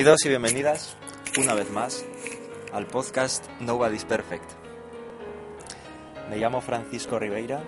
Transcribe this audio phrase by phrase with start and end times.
[0.00, 0.96] Bienvenidos y bienvenidas
[1.36, 2.06] una vez más
[2.72, 4.50] al podcast Nobody's Perfect.
[6.30, 7.62] Me llamo Francisco Ribeira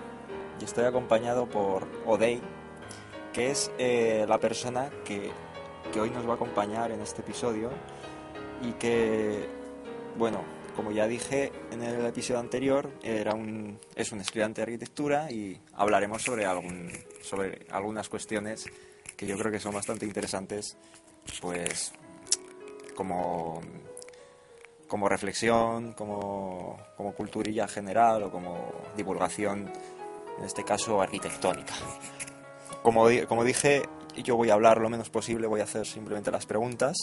[0.59, 2.41] y estoy acompañado por Odey,
[3.33, 5.29] que es eh, la persona que,
[5.93, 7.69] que hoy nos va a acompañar en este episodio
[8.63, 9.47] y que,
[10.17, 10.43] bueno,
[10.75, 15.61] como ya dije en el episodio anterior, era un, es un estudiante de arquitectura y
[15.75, 18.65] hablaremos sobre, algún, sobre algunas cuestiones
[19.15, 20.77] que yo creo que son bastante interesantes
[21.39, 21.93] pues
[22.95, 23.61] como,
[24.87, 29.71] como reflexión, como, como culturilla general o como divulgación,
[30.37, 31.73] en este caso arquitectónica.
[32.81, 33.83] Como, como dije,
[34.23, 36.95] yo voy a hablar lo menos posible, voy a hacer simplemente las preguntas.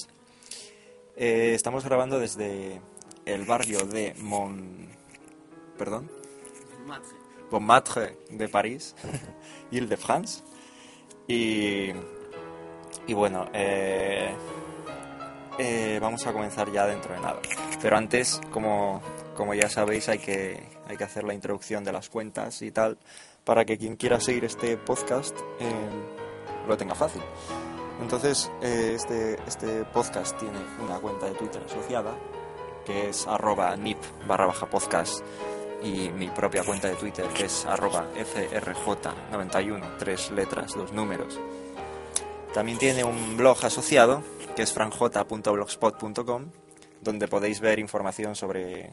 [1.17, 2.81] Eh, estamos grabando desde
[3.25, 4.91] el barrio de Mont...
[5.77, 6.11] ¿Perdón?
[7.51, 8.95] Montmartre de París,
[9.71, 10.43] Ile-de-France.
[11.27, 11.91] Y,
[13.07, 14.35] y bueno, eh,
[15.59, 17.41] eh, vamos a comenzar ya dentro de nada.
[17.83, 19.01] Pero antes, como,
[19.37, 22.99] como ya sabéis, hay que, hay que hacer la introducción de las cuentas y tal,
[23.45, 25.91] para que quien quiera seguir este podcast eh,
[26.69, 27.23] lo tenga fácil.
[28.01, 32.15] Entonces, eh, este, este podcast tiene una cuenta de Twitter asociada,
[32.85, 35.23] que es arroba nip barra baja podcast,
[35.83, 41.39] y mi propia cuenta de Twitter, que es arroba frj91, tres letras, dos números.
[42.53, 44.25] También tiene un blog asociado,
[44.57, 46.51] que es franj.blogspot.com,
[47.01, 48.93] donde podéis ver información sobre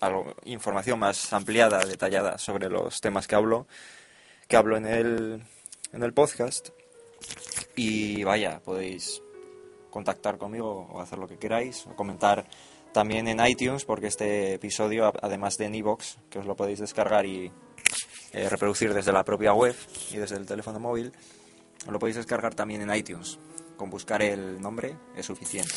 [0.00, 3.68] algo, información más ampliada, detallada sobre los temas que hablo,
[4.48, 5.44] que hablo en el,
[5.92, 6.70] en el podcast.
[7.76, 9.22] Y vaya, podéis
[9.90, 12.46] contactar conmigo o hacer lo que queráis, o comentar
[12.92, 17.26] también en iTunes, porque este episodio, además de en iVoox, que os lo podéis descargar
[17.26, 17.52] y
[18.32, 19.76] eh, reproducir desde la propia web
[20.10, 21.12] y desde el teléfono móvil,
[21.92, 23.38] lo podéis descargar también en iTunes.
[23.76, 25.72] Con buscar el nombre es suficiente.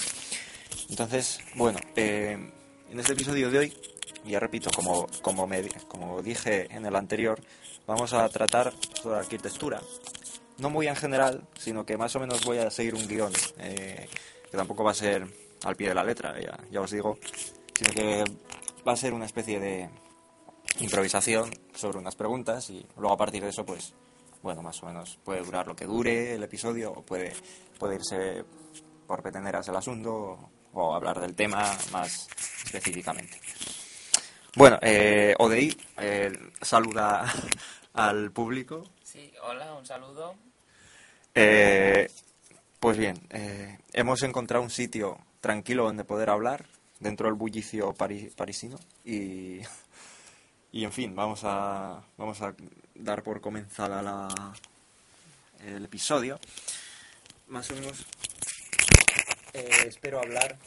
[0.90, 2.38] Entonces, bueno, eh,
[2.90, 3.74] en este episodio de hoy,
[4.26, 7.40] ya repito, como, como, me, como dije en el anterior,
[7.88, 9.82] vamos a tratar sobre arquitectura.
[10.58, 14.08] No muy en general, sino que más o menos voy a seguir un guion, eh,
[14.50, 15.26] que tampoco va a ser
[15.64, 17.18] al pie de la letra, ya, ya os digo,
[17.74, 18.24] sino que
[18.88, 19.90] va a ser una especie de
[20.80, 23.94] improvisación sobre unas preguntas y luego a partir de eso, pues,
[24.42, 27.34] bueno, más o menos puede durar lo que dure el episodio o puede,
[27.78, 28.44] puede irse
[29.08, 32.28] por peteneras el asunto o, hablar del tema más
[32.66, 33.40] específicamente.
[34.56, 35.36] Bueno, eh,
[35.98, 36.32] eh,
[36.62, 37.32] saluda
[37.94, 38.84] al público.
[39.04, 40.36] Sí, hola, un saludo.
[41.36, 42.10] Eh,
[42.80, 46.66] pues bien, eh, hemos encontrado un sitio tranquilo donde poder hablar,
[47.00, 49.60] dentro del bullicio pari- parisino, y,
[50.72, 52.54] y en fin, vamos a, vamos a
[52.96, 54.54] dar por comenzada la,
[55.66, 56.40] el episodio.
[57.48, 58.06] Más o menos
[59.54, 60.58] eh, espero hablar.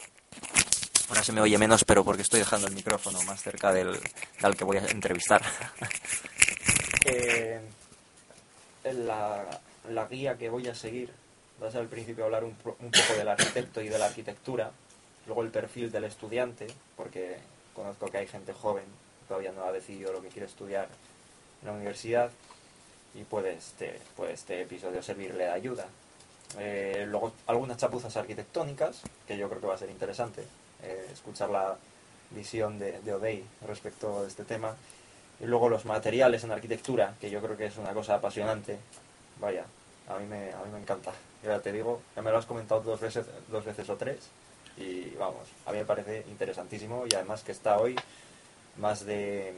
[1.09, 3.99] Ahora se me oye menos, pero porque estoy dejando el micrófono más cerca del,
[4.41, 5.43] del que voy a entrevistar.
[7.07, 7.61] Eh,
[8.85, 9.61] la,
[9.91, 11.13] la guía que voy a seguir
[11.63, 14.71] va a ser al principio hablar un, un poco del arquitecto y de la arquitectura,
[15.27, 16.67] luego el perfil del estudiante,
[16.97, 17.37] porque
[17.75, 18.85] conozco que hay gente joven
[19.29, 20.89] todavía no ha decidido lo que quiere estudiar
[21.63, 22.31] en la universidad
[23.15, 25.87] y puede este, puede este episodio servirle de ayuda.
[26.59, 30.45] Eh, luego algunas chapuzas arquitectónicas, que yo creo que va a ser interesante
[30.83, 31.77] eh, escuchar la
[32.31, 34.77] visión de, de Odey respecto a este tema.
[35.41, 38.79] Y luego los materiales en arquitectura, que yo creo que es una cosa apasionante.
[39.41, 39.65] Vaya,
[40.09, 41.13] a mí me, a mí me encanta.
[41.43, 44.19] Ya te digo, ya me lo has comentado dos veces, dos veces o tres.
[44.77, 47.97] Y vamos, a mí me parece interesantísimo y además que está hoy
[48.77, 49.55] más de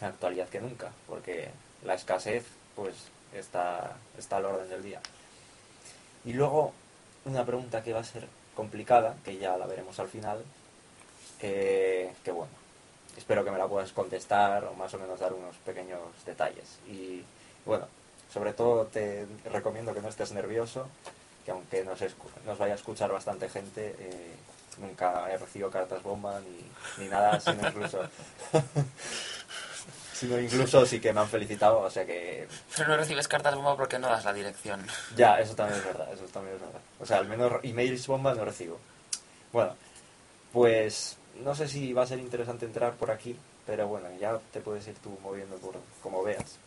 [0.00, 1.50] actualidad que nunca, porque
[1.84, 2.44] la escasez
[2.74, 2.94] pues
[3.34, 5.00] está, está al orden del día.
[6.24, 6.72] Y luego
[7.24, 10.42] una pregunta que va a ser complicada, que ya la veremos al final,
[11.40, 12.52] que, que bueno,
[13.16, 16.78] espero que me la puedas contestar o más o menos dar unos pequeños detalles.
[16.88, 17.24] Y
[17.64, 17.86] bueno,
[18.32, 20.88] sobre todo te recomiendo que no estés nervioso,
[21.44, 22.00] que aunque nos,
[22.46, 24.34] nos vaya a escuchar bastante gente, eh,
[24.82, 28.00] nunca he recibido cartas bomba ni, ni nada, sino incluso...
[30.12, 32.46] sino incluso sí que me han felicitado, o sea que...
[32.76, 34.86] Pero no recibes cartas bomba porque no das la dirección.
[35.16, 36.80] Ya, eso también es verdad, eso también es verdad.
[37.00, 38.78] O sea, al menos emails bomba no recibo.
[39.52, 39.74] Bueno,
[40.52, 43.36] pues no sé si va a ser interesante entrar por aquí,
[43.66, 46.58] pero bueno, ya te puedes ir tú moviendo por como veas.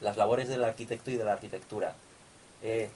[0.00, 1.94] Las labores del arquitecto y de la arquitectura.
[2.62, 2.88] Eh,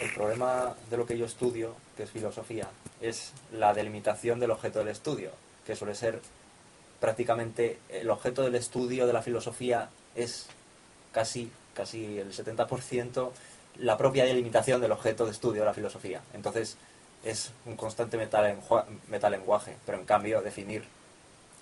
[0.00, 2.68] el problema de lo que yo estudio, que es filosofía,
[3.00, 5.30] es la delimitación del objeto del estudio,
[5.66, 6.20] que suele ser
[7.00, 10.46] prácticamente el objeto del estudio de la filosofía es
[11.12, 13.30] casi, casi el 70%
[13.78, 16.20] la propia delimitación del objeto de estudio de la filosofía.
[16.34, 16.76] Entonces,
[17.24, 18.18] es un constante
[19.08, 20.84] metalenguaje, pero en cambio definir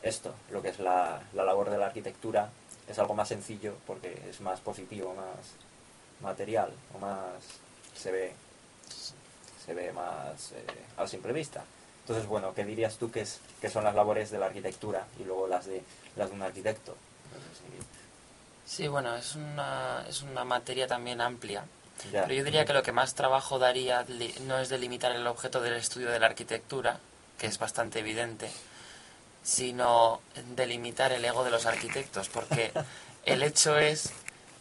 [0.02, 2.50] esto, lo que es la, labor de la arquitectura,
[2.88, 5.52] es algo más sencillo porque es más positivo, más
[6.20, 7.20] material, o más
[7.96, 8.32] se ve,
[9.64, 10.64] se ve más eh,
[10.96, 11.64] a simple vista.
[12.02, 15.24] Entonces, bueno, ¿qué dirías tú que, es, que son las labores de la arquitectura y
[15.24, 15.82] luego las de,
[16.16, 16.96] las de un arquitecto?
[18.64, 21.64] Sí, bueno, es una, es una materia también amplia
[22.12, 24.04] pero yo diría que lo que más trabajo daría
[24.46, 26.98] no es delimitar el objeto del estudio de la arquitectura,
[27.38, 28.50] que es bastante evidente,
[29.42, 30.20] sino
[30.54, 32.72] delimitar el ego de los arquitectos, porque
[33.24, 34.12] el hecho es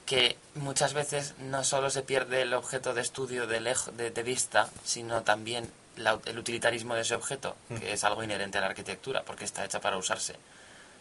[0.07, 5.21] que muchas veces no solo se pierde el objeto de estudio de, de, vista, sino
[5.21, 5.69] también
[6.25, 9.81] el utilitarismo de ese objeto, que es algo inherente a la arquitectura, porque está hecha
[9.81, 10.35] para usarse.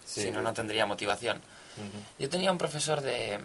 [0.05, 1.41] si no, no tendría motivación.
[2.19, 3.38] Yo tenía un profesor de,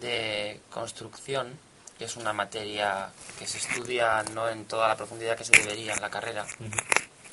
[0.00, 1.58] de construcción
[1.96, 5.94] que es una materia que se estudia no en toda la profundidad que se debería
[5.94, 6.44] en la carrera.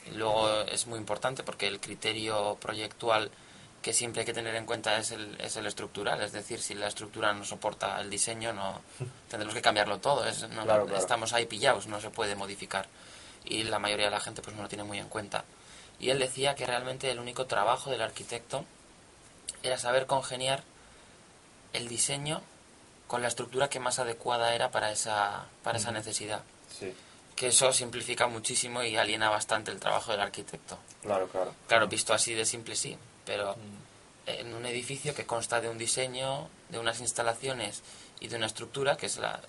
[0.06, 3.32] y luego es muy importante porque el criterio proyectual
[3.82, 6.76] que siempre hay que tener en cuenta es el, es el estructural, es decir, si
[6.76, 8.82] la estructura no soporta el diseño, no
[9.30, 12.88] tendremos que cambiarlo todo, es, no, estamos ahí pillados, no se puede modificar.
[13.44, 15.44] Y la mayoría de la gente pues no lo tiene muy en cuenta.
[16.00, 18.66] Y él decía que realmente el único trabajo del arquitecto
[19.64, 20.64] era saber congeniar
[21.74, 22.42] el diseño
[23.08, 26.44] con la estructura que más adecuada era para esa, para esa necesidad.
[27.36, 30.78] Que eso simplifica muchísimo y aliena bastante el trabajo del arquitecto.
[31.02, 31.54] Claro, claro.
[31.68, 33.56] Claro, visto así de simple sí, pero
[34.26, 37.82] en un edificio que consta de un diseño, de unas instalaciones
[38.20, 39.42] y de una estructura, que es la,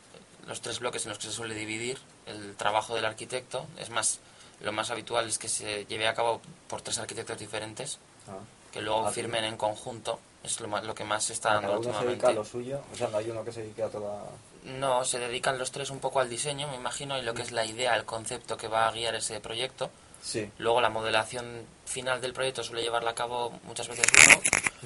[0.46, 4.20] los tres bloques en los que se suele dividir el trabajo del arquitecto, es más,
[4.60, 7.98] lo más habitual es que se lleve a cabo por tres arquitectos diferentes,
[8.28, 8.38] ah.
[8.72, 12.04] que luego ah, firmen en conjunto es lo, lo que más se está dando últimamente.
[12.04, 12.80] se dedica a lo suyo?
[12.92, 14.24] O sea, no hay uno que se dedique a toda...
[14.64, 17.52] No, se dedican los tres un poco al diseño, me imagino, y lo que es
[17.52, 19.90] la idea, el concepto que va a guiar ese proyecto.
[20.22, 20.50] Sí.
[20.58, 24.40] Luego la modelación final del proyecto suele llevarla a cabo muchas veces uno.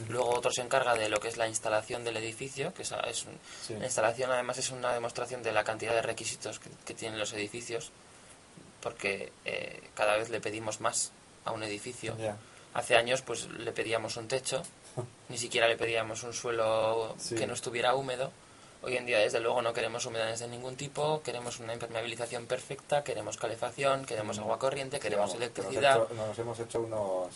[0.08, 3.26] Luego otro se encarga de lo que es la instalación del edificio, que es, es
[3.70, 7.90] la instalación además es una demostración de la cantidad de requisitos que, tienen los edificios,
[8.80, 11.12] porque eh, cada vez le pedimos más
[11.44, 12.16] a un edificio.
[12.74, 14.62] Hace años pues le pedíamos un techo
[15.28, 18.32] ni siquiera le pedíamos un suelo que no estuviera húmedo.
[18.86, 23.02] Hoy en día, desde luego, no queremos humedades de ningún tipo, queremos una impermeabilización perfecta,
[23.02, 26.08] queremos calefacción, queremos agua corriente, queremos electricidad.
[26.10, 27.34] Nos, hemos hecho unos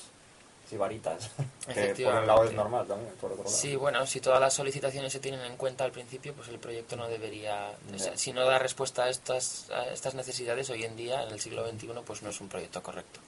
[0.69, 1.28] sibaritas,
[1.75, 3.57] que por un lado es normal también, por otro lado.
[3.57, 6.95] Sí, bueno, si todas las solicitaciones se tienen en cuenta al principio, pues el proyecto
[6.95, 7.75] no debería...
[8.14, 11.69] si no da respuesta a estas, a estas necesidades, hoy en día, en el siglo
[11.69, 13.19] XXI, pues no es un proyecto correcto.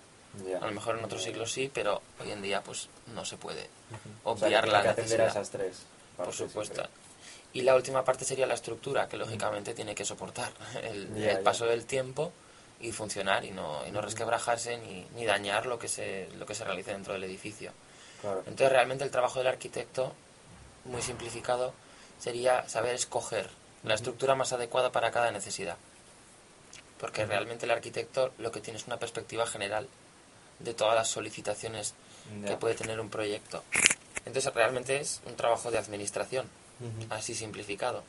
[0.61, 3.69] A lo mejor en otros siglos sí, pero hoy en día pues no se puede
[4.23, 5.26] obviar la necesidad.
[5.26, 5.83] esas tres.
[6.17, 6.85] Por supuesto.
[7.54, 11.85] Y la última parte sería la estructura, que lógicamente tiene que soportar el, paso del
[11.85, 12.32] tiempo
[12.80, 16.54] y funcionar y no, y no resquebrajarse ni, ni, dañar lo que se lo que
[16.54, 17.73] se realice dentro del edificio.
[18.23, 20.14] Entonces realmente el trabajo del arquitecto,
[20.85, 21.75] muy simplificado,
[22.18, 23.49] sería saber escoger
[23.82, 25.76] la estructura más adecuada para cada necesidad.
[26.99, 29.88] Porque realmente el arquitecto lo que tiene es una perspectiva general
[30.61, 31.94] de todas las solicitaciones
[32.47, 33.64] que puede tener un proyecto.
[34.25, 36.49] Entonces realmente es un trabajo de administración,
[37.11, 38.02] así simplificado.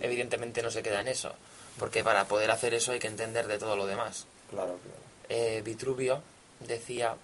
[0.00, 1.32] Evidentemente no se queda en eso,
[1.78, 4.26] porque para poder hacer eso hay que entender de todo lo demás.
[4.50, 4.78] Claro,
[5.28, 6.22] eh, Vitruvio
[6.60, 7.16] decía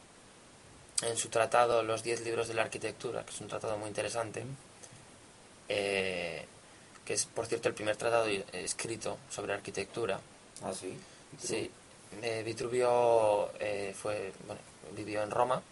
[1.03, 4.45] en su tratado Los diez libros de la arquitectura, que es un tratado muy interesante,
[5.69, 6.47] eh,
[7.05, 10.21] que es, por cierto, el primer tratado escrito sobre arquitectura.
[10.63, 10.99] Ah, sí.
[11.41, 11.71] Sí.
[12.23, 14.61] Eh, Vitruvio eh, fue, bueno,
[14.97, 15.63] vivió en Roma,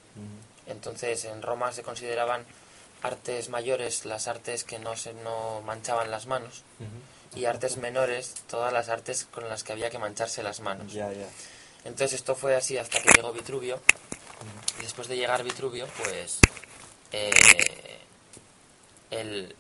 [0.67, 2.45] entonces en Roma se consideraban
[3.07, 6.63] artes mayores las artes que no se no manchaban las manos
[7.35, 10.93] y artes menores todas las artes con las que había que mancharse las manos.
[11.85, 13.81] Entonces esto fue así hasta que llegó Vitruvio.
[14.79, 16.41] Y después de llegar Vitruvio, pues
[17.13, 17.31] eh,
[19.11, 19.55] él,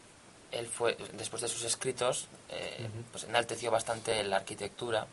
[0.50, 5.06] él, fue, después de sus escritos, eh, pues enalteció bastante la arquitectura.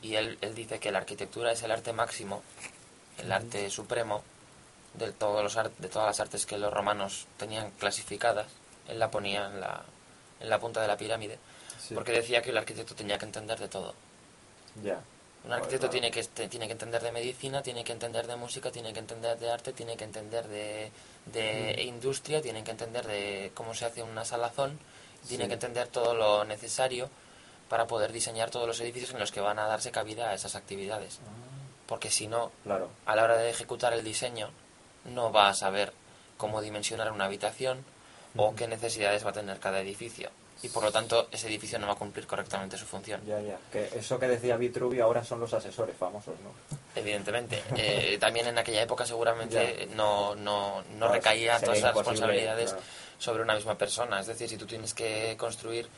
[0.00, 2.42] Y él, él, dice que la arquitectura es el arte máximo,
[3.18, 4.22] el arte supremo
[4.94, 8.46] de, todos los de todas las artes que los romanos tenían clasificadas.
[8.88, 9.82] Él la ponía en la,
[10.40, 11.38] en la punta de la pirámide,
[11.94, 13.94] porque decía que el arquitecto tenía que entender de todo.
[14.82, 15.00] Ya.
[15.44, 18.92] Un arquitecto tiene, que, tiene que entender de medicina, tiene que entender de música, tiene
[18.92, 20.92] que entender de arte, tiene que entender de,
[21.26, 24.78] de industria, tiene que entender de cómo se hace una salazón,
[25.26, 27.08] tiene que entender todo lo necesario
[27.70, 30.56] para poder diseñar todos los edificios en los que van a darse cabida a esas
[30.56, 31.20] actividades.
[31.22, 31.50] Ah.
[31.86, 32.90] Porque si no, claro.
[33.06, 34.50] a la hora de ejecutar el diseño,
[35.04, 35.92] no va a saber
[36.36, 37.84] cómo dimensionar una habitación
[38.36, 40.30] o qué necesidades va a tener cada edificio
[40.62, 43.20] y por lo tanto ese edificio no va a cumplir correctamente su función.
[43.26, 43.58] Ya, ya.
[43.72, 46.78] Que eso que decía Vitruvio ahora son los asesores famosos, ¿no?
[46.94, 47.62] Evidentemente.
[47.82, 52.74] Eh, también en aquella época seguramente no, no, no recaía todas las responsabilidades
[53.18, 54.20] sobre una misma persona.
[54.20, 55.88] Es decir, si tú tienes que construir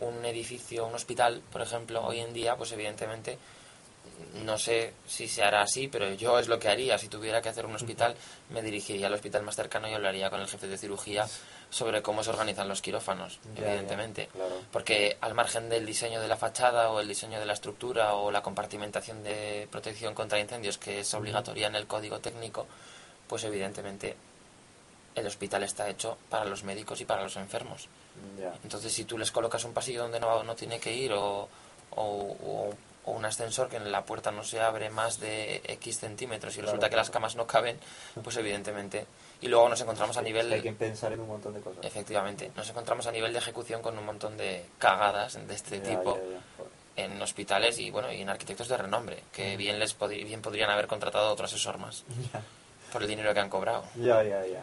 [0.00, 3.38] un edificio, un hospital, por ejemplo, hoy en día, pues evidentemente
[4.44, 6.98] no sé si se hará así, pero yo es lo que haría.
[6.98, 8.14] Si tuviera que hacer un hospital,
[8.50, 11.26] me dirigiría al hospital más cercano y hablaría con el jefe de cirugía
[11.70, 14.28] sobre cómo se organizan los quirófanos, evidentemente.
[14.70, 18.30] Porque al margen del diseño de la fachada o el diseño de la estructura o
[18.30, 22.66] la compartimentación de protección contra incendios, que es obligatoria en el código técnico,
[23.26, 24.16] pues evidentemente
[25.14, 27.88] el hospital está hecho para los médicos y para los enfermos.
[28.62, 31.48] Entonces, si tú les colocas un pasillo donde no, no tiene que ir o,
[31.96, 36.56] o o un ascensor que en la puerta no se abre más de X centímetros
[36.56, 37.78] y resulta que las camas no caben,
[38.22, 39.06] pues evidentemente.
[39.40, 40.52] Y luego nos encontramos a nivel...
[40.52, 41.84] Hay que pensar en un montón de cosas.
[41.84, 42.52] Efectivamente.
[42.54, 46.18] Nos encontramos a nivel de ejecución con un montón de cagadas de este tipo
[46.94, 50.86] en hospitales y bueno y en arquitectos de renombre, que bien les bien podrían haber
[50.86, 52.04] contratado otro asesor más
[52.92, 53.84] por el dinero que han cobrado.
[53.96, 54.62] Ya, ya, ya.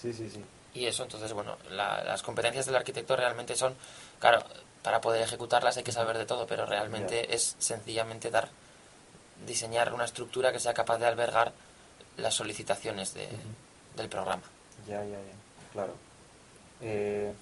[0.00, 0.44] Sí, sí, sí.
[0.74, 3.74] Y eso, entonces, bueno, las competencias del arquitecto realmente son,
[4.18, 4.42] claro,
[4.82, 8.48] para poder ejecutarlas hay que saber de todo, pero realmente es sencillamente dar,
[9.46, 11.52] diseñar una estructura que sea capaz de albergar
[12.16, 13.28] las solicitaciones de,
[13.96, 14.42] del programa.
[14.86, 15.94] Ya, ya, ya, claro.
[16.80, 17.32] Eh,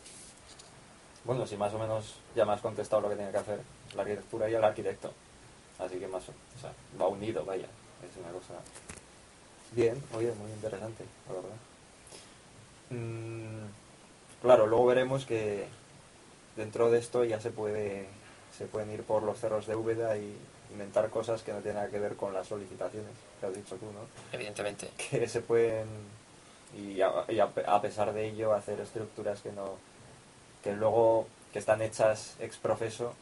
[1.24, 3.60] bueno, si más o menos ya me has contestado lo que tiene que hacer
[3.94, 5.12] la arquitectura y el arquitecto.
[5.78, 7.66] Así que más o, sea, va unido, vaya.
[8.02, 8.54] Es una cosa
[9.72, 11.56] bien, oye, muy interesante, la verdad.
[12.90, 13.68] Mm,
[14.42, 15.66] claro, luego veremos que
[16.56, 18.06] dentro de esto ya se puede
[18.56, 20.36] se pueden ir por los cerros de Úbeda y
[20.70, 23.86] inventar cosas que no tienen nada que ver con las solicitaciones que has dicho tú,
[23.86, 24.00] ¿no?
[24.32, 24.90] Evidentemente.
[25.10, 25.86] Que se pueden
[26.76, 29.76] y a, pesar de ello hacer estructuras que no
[30.62, 33.14] que luego que están hechas ex profeso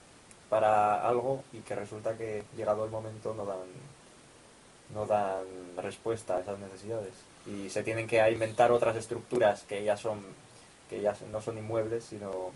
[0.50, 3.56] para algo y que resulta que llegado el momento no dan
[4.92, 5.46] no dan
[5.78, 7.12] respuesta a esas necesidades
[7.46, 10.20] y se tienen que inventar otras estructuras que ya son
[10.90, 12.52] que ya no son inmuebles sino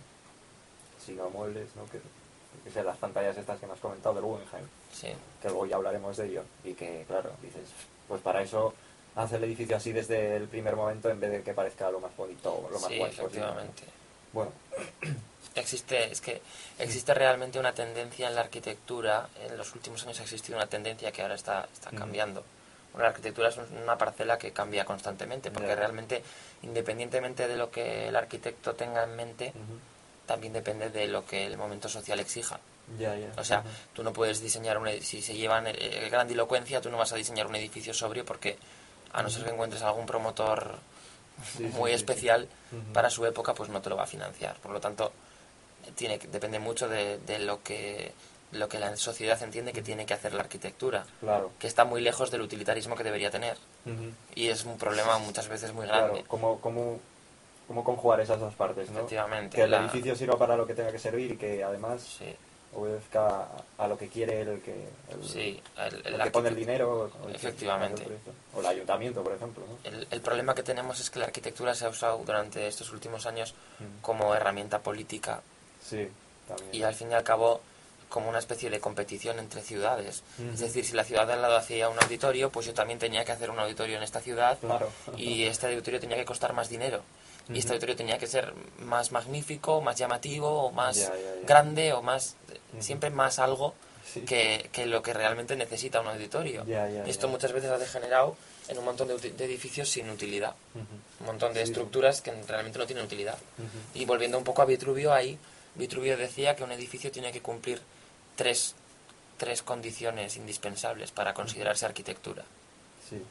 [1.05, 1.85] sino muebles, ¿no?
[1.87, 2.01] Que,
[2.65, 5.09] que sean las pantallas estas que me has comentado del Guggenheim, sí.
[5.41, 7.69] que luego ya hablaremos de ello, y que, claro, dices,
[8.09, 8.75] pues para eso
[9.17, 12.17] hace el edificio así desde el primer momento en vez de que parezca lo más
[12.17, 13.83] bonito o lo más sí, guay efectivamente.
[14.33, 14.53] Bueno.
[15.55, 16.41] Existe, es que
[16.79, 21.13] existe realmente una tendencia en la arquitectura, en los últimos años ha existido una tendencia
[21.13, 22.43] que ahora está, está cambiando.
[22.97, 26.23] la arquitectura es una parcela que cambia constantemente, porque realmente,
[26.63, 29.53] independientemente de lo que el arquitecto tenga en mente,
[30.33, 32.59] también depende de lo que el momento social exija.
[33.37, 33.63] O sea,
[33.93, 37.17] tú no puedes diseñar un si se llevan el, el grandilocuencia, tú no vas a
[37.17, 38.57] diseñar un edificio sobrio porque
[39.13, 40.79] a no ser que encuentres algún promotor
[41.75, 42.49] muy especial
[42.95, 44.57] para su época, pues no te lo va a financiar.
[44.57, 45.13] Por lo tanto,
[45.97, 48.13] tiene depende mucho de, de, lo que
[48.53, 51.53] lo que la sociedad entiende que tiene que hacer la arquitectura, claro.
[51.59, 53.59] que está muy lejos del utilitarismo que debería tener.
[54.35, 56.25] Y es un problema muchas veces muy grande.
[56.25, 57.01] Claro, como,
[57.67, 59.01] cómo conjugar esas dos partes, ¿no?
[59.01, 59.57] Efectivamente.
[59.57, 62.21] Que el edificio sirva para lo que tenga que servir y que además
[62.75, 67.11] obedezca a lo que quiere el que, el, sí, el, que pone el dinero.
[67.33, 68.07] Efectivamente.
[68.55, 69.65] o el ayuntamiento, por ejemplo.
[69.85, 73.55] El, problema que tenemos es que la arquitectura se ha usado durante estos últimos años
[73.79, 74.01] mm.
[74.01, 75.43] como herramienta política.
[75.83, 76.09] Sí,
[76.49, 76.69] también.
[76.73, 77.61] Y al fin y al cabo
[78.13, 80.23] como una especie de competición entre ciudades.
[80.53, 83.25] Es decir, si la ciudad de al lado hacía un auditorio, pues yo también tenía
[83.25, 84.59] que hacer un auditorio en esta ciudad
[85.17, 87.01] y este auditorio tenía que costar más dinero.
[87.49, 91.11] Y este auditorio tenía que ser más magnífico, más llamativo, o más
[91.47, 92.37] grande, o más...
[92.81, 93.75] Siempre más algo
[94.27, 96.65] que, que, lo que realmente necesita un auditorio.
[96.67, 98.37] y esto muchas veces ha degenerado
[98.69, 100.55] en un montón de, edificios sin utilidad.
[100.75, 103.39] Un montón de estructuras que realmente no tienen utilidad.
[103.95, 105.39] Y volviendo un poco a Vitruvio, ahí
[105.75, 107.81] Vitruvio decía que un edificio tiene que cumplir
[108.37, 108.75] tres,
[109.39, 112.45] tres condiciones indispensables para considerarse arquitectura.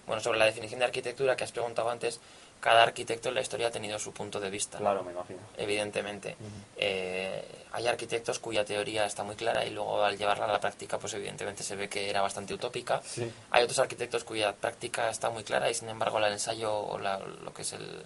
[0.05, 2.19] Bueno, sobre la definición de arquitectura que has preguntado antes,
[2.61, 4.77] cada arquitecto en la historia ha tenido su punto de vista.
[4.77, 5.39] Claro, me imagino.
[5.57, 6.37] Evidentemente.
[6.77, 10.99] Eh, hay arquitectos cuya teoría está muy clara y luego al llevarla a la práctica,
[10.99, 13.01] pues evidentemente se ve que era bastante utópica.
[13.49, 17.53] Hay otros arquitectos cuya práctica está muy clara y sin embargo el ensayo o lo
[17.53, 18.05] que es el,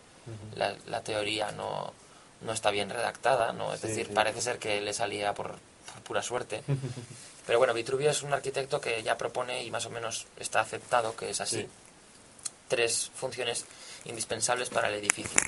[0.55, 1.93] la, teoría no,
[2.41, 3.73] no está bien redactada, ¿no?
[3.73, 5.55] Es decir, parece ser que le salía por,
[6.05, 6.63] pura suerte.
[7.45, 11.15] Pero bueno, Vitruvio es un arquitecto que ya propone y más o menos está aceptado
[11.15, 11.67] que es así.
[12.67, 13.65] Tres funciones
[14.05, 15.39] indispensables para el edificio.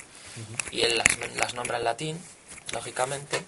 [0.70, 1.02] Y él
[1.36, 2.22] las, nombra en latín,
[2.72, 3.44] lógicamente.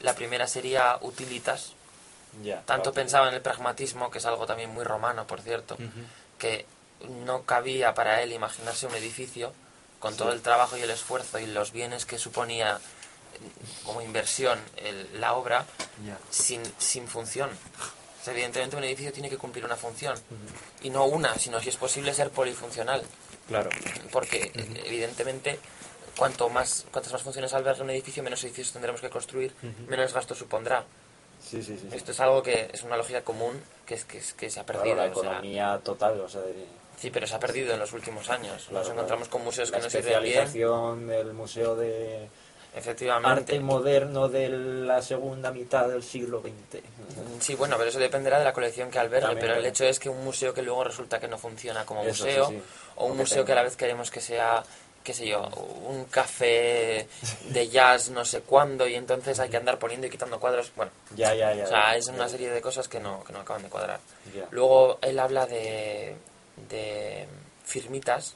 [0.00, 1.72] La primera sería utilitas.
[2.66, 5.78] Tanto pensaba en el pragmatismo, que es algo también muy romano, por cierto,
[6.38, 6.66] que
[7.24, 9.52] no cabía para él imaginarse un edificio
[9.98, 12.78] con todo el trabajo y el esfuerzo y los bienes que suponía
[13.84, 14.58] como inversión
[15.14, 15.64] la obra
[16.30, 17.50] sin, sin función.
[18.28, 20.16] Evidentemente un edificio tiene que cumplir una función
[20.82, 23.02] y no una, sino si es posible ser polifuncional.
[23.48, 23.70] Claro.
[24.10, 24.50] Porque,
[24.84, 25.58] evidentemente,
[26.16, 29.54] cuanto más, cuantas más funciones albergue un edificio, menos edificios tendremos que construir,
[29.88, 30.84] menos gasto supondrá.
[31.38, 34.50] Sí, sí, sí, Esto es algo que es una lógica común que, es, que, que
[34.50, 34.96] se ha perdido.
[34.96, 36.42] la economía total, o sea,
[36.98, 38.70] Sí, pero se ha perdido en los últimos años.
[38.70, 40.36] Nos encontramos con museos que no sirven bien.
[40.36, 42.28] La especialización del museo de
[42.76, 43.28] Efectivamente.
[43.40, 46.82] arte moderno de la segunda mitad del siglo XX.
[47.40, 50.08] Sí, bueno, pero eso dependerá de la colección que albergue, pero el hecho es que
[50.08, 52.52] un museo que luego resulta que no funciona como museo,
[52.96, 54.62] o un museo que a la vez queremos que sea
[55.06, 55.48] qué sé yo,
[55.86, 57.06] un café
[57.50, 60.72] de jazz no sé cuándo y entonces hay que andar poniendo y quitando cuadros.
[60.74, 63.38] Bueno, ya, ya, ya, o sea, es una serie de cosas que no, que no
[63.38, 64.00] acaban de cuadrar.
[64.50, 66.16] Luego él habla de,
[66.68, 67.28] de
[67.64, 68.34] firmitas,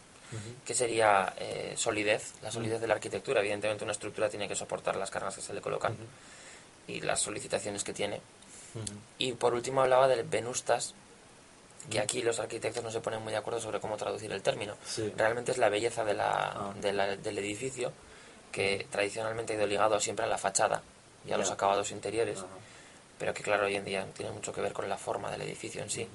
[0.64, 3.40] que sería eh, solidez, la solidez de la arquitectura.
[3.40, 5.96] Evidentemente una estructura tiene que soportar las cargas que se le colocan
[6.86, 8.20] y las solicitaciones que tiene.
[9.18, 10.94] Y por último hablaba del venustas,
[11.90, 14.76] que aquí los arquitectos no se ponen muy de acuerdo sobre cómo traducir el término.
[15.16, 16.74] Realmente es la belleza de la, ah.
[16.80, 17.92] del edificio,
[18.52, 20.82] que tradicionalmente ha ido ligado siempre a la fachada
[21.26, 22.38] y a los acabados interiores,
[23.18, 25.82] pero que claro, hoy en día tiene mucho que ver con la forma del edificio
[25.82, 26.08] en sí.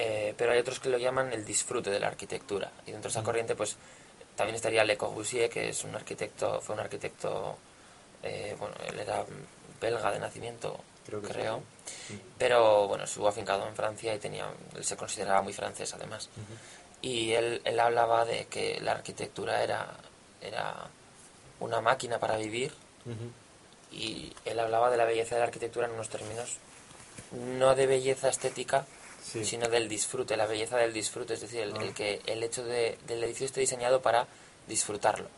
[0.00, 2.70] Eh, pero hay otros que lo llaman el disfrute de la arquitectura.
[2.86, 3.76] Y dentro de esa corriente, pues
[4.36, 7.58] también estaría Le Corbusier, que es un arquitecto, fue un arquitecto,
[8.22, 9.24] eh, bueno, él era
[9.80, 10.78] belga de nacimiento,
[11.26, 11.64] creo,
[12.38, 16.28] pero bueno, estuvo afincado en Francia y tenía, él se consideraba muy francés además.
[17.02, 19.96] Y él, él hablaba de que la arquitectura era,
[20.40, 20.88] era
[21.58, 22.72] una máquina para vivir
[23.90, 26.58] y él hablaba de la belleza de la arquitectura en unos términos
[27.32, 28.86] no de belleza estética,
[29.28, 31.94] sino del disfrute, la belleza del disfrute, es decir, el, ah.
[31.94, 34.26] que el hecho de, del edificio esté diseñado para
[34.66, 35.28] disfrutarlo,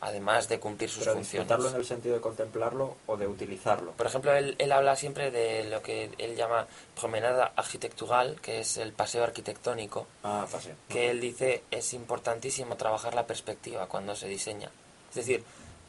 [0.00, 1.30] además de cumplir sus funciones.
[1.30, 3.92] ¿Disfrutarlo en el sentido de contemplarlo o de utilizarlo?
[3.92, 6.66] Por ejemplo, él, él habla siempre de lo que él llama
[6.98, 10.74] promenada arquitectural, que es el paseo arquitectónico, ah, paseo.
[10.88, 14.70] que él dice es importantísimo trabajar la perspectiva cuando se diseña.
[15.10, 15.44] Es decir,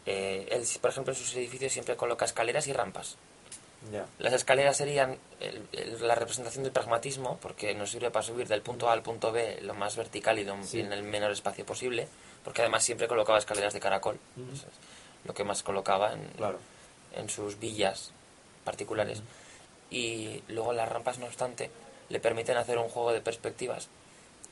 [0.05, 3.17] eh, él, por ejemplo, en sus edificios siempre coloca escaleras y rampas.
[4.19, 5.17] Las escaleras serían
[6.01, 9.59] la representación del pragmatismo, porque nos sirve para subir del punto A al punto B
[9.61, 12.07] lo más vertical y, en el menor espacio posible,
[12.43, 14.19] porque además siempre colocaba escaleras de caracol,
[15.25, 16.29] lo que más colocaba en,
[17.15, 18.11] en sus villas
[18.63, 19.21] particulares.
[19.89, 21.71] Y luego las rampas, no obstante,
[22.09, 23.87] le permiten hacer un juego de perspectivas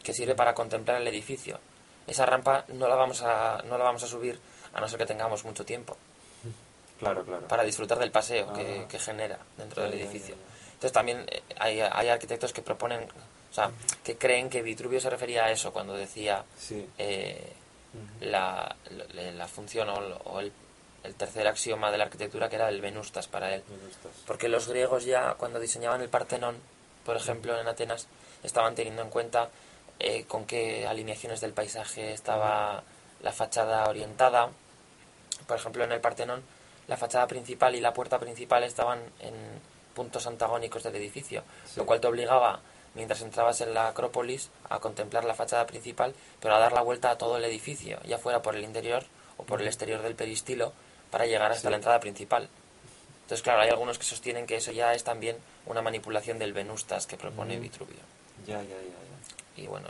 [0.02, 1.60] que sirve para contemplar el edificio.
[2.08, 4.40] Esa rampa no la vamos a, no la vamos a subir
[4.74, 5.98] a no ser que tengamos mucho tiempo.
[7.00, 7.48] Claro, claro.
[7.48, 9.00] Para disfrutar del paseo que, ah.
[9.00, 10.36] genera dentro del edificio.
[10.74, 13.72] Entonces también eh, hay, hay, arquitectos que proponen, o sea,
[14.04, 16.44] que creen que Vitruvio se refería a eso cuando decía
[16.98, 17.54] eh,
[18.22, 18.76] la,
[19.14, 20.52] la, función o, el,
[21.04, 23.64] el, tercer axioma de la arquitectura que era el venustas para él.
[24.26, 26.58] Porque los griegos ya cuando diseñaban el Partenón,
[27.06, 28.08] por ejemplo, en Atenas,
[28.44, 29.50] estaban teniendo en cuenta
[30.00, 32.84] eh, con qué alineaciones del paisaje estaba
[33.22, 34.50] la fachada orientada.
[35.48, 36.44] Por ejemplo, en el Partenón
[36.88, 39.34] la fachada principal y la puerta principal estaban en
[39.94, 41.44] puntos antagónicos del edificio,
[41.76, 42.60] lo cual te obligaba,
[42.96, 47.12] mientras entrabas en la Acrópolis, a contemplar la fachada principal, pero a dar la vuelta
[47.12, 49.04] a todo el edificio, ya fuera por el interior
[49.38, 50.74] o por el exterior del peristilo,
[51.12, 52.50] para llegar hasta la entrada principal.
[53.22, 57.08] Entonces, claro, hay algunos que sostienen que eso ya es también una manipulación del Venustas
[57.08, 57.96] que propone Vitruvio.
[58.46, 59.64] Ya, ya, ya, ya.
[59.64, 59.88] Y bueno...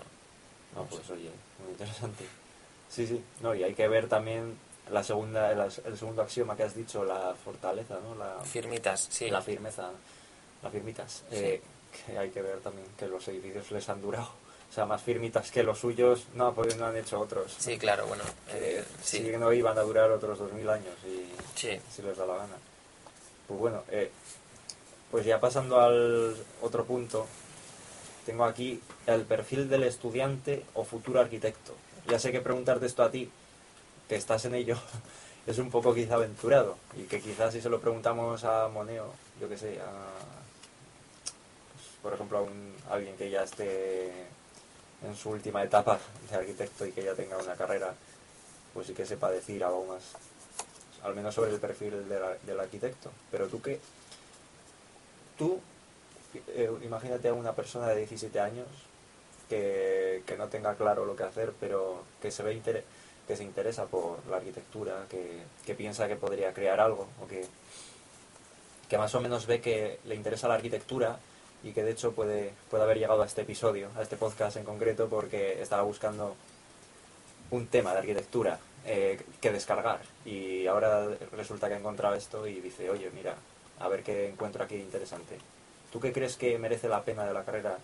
[0.75, 2.25] No, pues oye, muy interesante.
[2.89, 3.23] Sí, sí.
[3.41, 4.57] No, y hay que ver también
[4.91, 8.15] la segunda, el, segundo axioma que has dicho, la fortaleza, ¿no?
[8.15, 9.29] La, firmitas, sí.
[9.29, 9.89] La firmeza,
[10.61, 11.23] la firmitas.
[11.31, 11.61] Eh,
[12.05, 14.29] que hay que ver también que los edificios les han durado.
[14.69, 17.55] O sea, más firmitas que los suyos, no, pues no han hecho otros.
[17.57, 18.23] Sí, claro, bueno.
[18.49, 19.23] Eh, sí.
[19.23, 22.55] que no iban a durar otros 2000 años y si les da la gana.
[23.47, 24.11] Pues bueno, eh,
[25.11, 27.25] pues ya pasando al otro punto,
[28.25, 31.73] tengo aquí el perfil del estudiante o futuro arquitecto.
[32.07, 33.29] Ya sé que preguntarte esto a ti,
[34.07, 34.77] que estás en ello,
[35.47, 39.49] es un poco quizá aventurado y que quizás si se lo preguntamos a Moneo, yo
[39.49, 40.45] que sé, a
[42.05, 42.47] por ejemplo,
[42.87, 44.11] a, alguien que ya esté
[45.03, 47.95] en su última etapa de arquitecto y que ya tenga una carrera,
[48.75, 50.03] pues sí que sepa decir algo más,
[51.01, 53.09] al menos sobre el perfil del arquitecto.
[53.31, 53.79] Pero tú qué,
[55.35, 55.59] tú,
[56.49, 58.67] eh, imagínate a una persona de 17 años
[59.49, 62.53] que, no tenga claro lo que hacer, pero que se ve
[63.27, 67.45] que se interesa por la arquitectura, que, que, piensa que podría crear algo, o que,
[68.87, 71.17] que más o menos ve que le interesa la arquitectura
[71.63, 74.63] y que de hecho puede, puede haber llegado a este episodio, a este podcast en
[74.63, 76.35] concreto, porque estaba buscando
[77.51, 82.61] un tema de arquitectura eh, que descargar y ahora resulta que ha encontrado esto y
[82.61, 83.35] dice, oye, mira,
[83.79, 85.39] a ver qué encuentro aquí interesante.
[85.91, 87.77] ¿Tú qué crees que merece la pena de la carrera?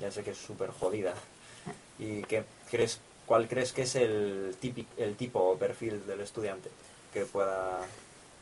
[0.00, 1.14] Ya sé que es súper jodida.
[1.98, 6.70] ¿Y qué crees, cuál crees que es el, típico, el tipo o perfil del estudiante
[7.12, 7.78] que pueda...?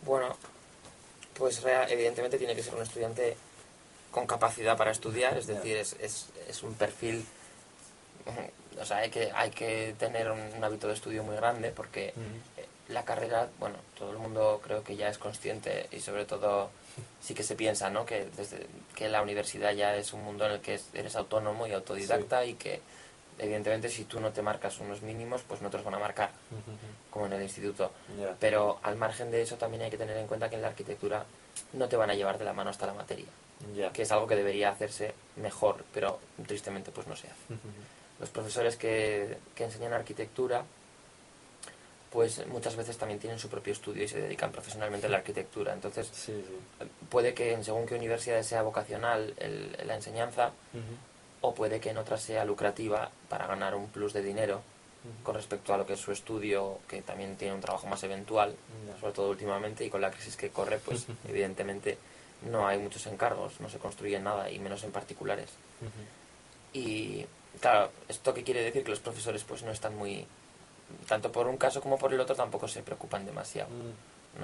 [0.05, 0.37] Bueno,
[1.37, 3.37] pues evidentemente tiene que ser un estudiante
[4.13, 7.27] con capacidad para estudiar, es decir, es, es, es un perfil,
[8.81, 12.15] o sea, hay que, hay que tener un, hábito de estudio muy grande porque eh,
[12.89, 16.71] la carrera, bueno, todo el mundo creo que ya es consciente y sobre todo
[17.21, 18.07] sí que se piensa, ¿no?
[18.07, 21.73] Que, desde, que la universidad ya es un mundo en el que eres autónomo y
[21.73, 22.81] autodidacta y que
[23.39, 26.31] evidentemente si tú no te marcas unos mínimos, pues no te los van a marcar,
[27.11, 27.93] como en el instituto.
[28.41, 31.25] Pero al margen de eso también hay que tener en cuenta que en la arquitectura
[31.73, 33.27] no te van a llevar de la mano hasta la materia
[33.93, 37.37] que es algo que debería hacerse mejor, pero tristemente pues no se hace.
[38.21, 40.65] Los profesores que, que, enseñan arquitectura,
[42.11, 45.75] pues muchas veces también tienen su propio estudio y se dedican profesionalmente a la arquitectura.
[45.75, 46.11] Entonces,
[47.11, 49.35] puede que en según qué universidad sea vocacional
[49.85, 50.53] la enseñanza,
[51.41, 54.63] o puede que en otras sea lucrativa para ganar un plus de dinero
[55.23, 58.55] con respecto a lo que es su estudio, que también tiene un trabajo más eventual,
[59.01, 61.99] sobre todo últimamente, y con la crisis que corre, pues evidentemente
[62.51, 65.51] no hay muchos encargos, no se construye nada y menos en particulares.
[66.73, 67.25] Y
[67.61, 68.83] claro, ¿esto qué quiere decir?
[68.83, 70.27] Que los profesores pues no están muy,
[71.09, 74.41] tanto por un caso como por el otro tampoco se preocupan demasiado, mm.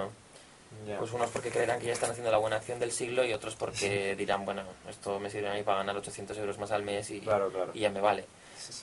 [0.99, 3.55] Pues unos porque creerán que ya están haciendo la buena acción del siglo y otros
[3.55, 7.11] porque dirán, bueno, esto me sirve a mí para ganar 800 euros más al mes
[7.11, 7.21] y,
[7.75, 8.25] y ya me vale.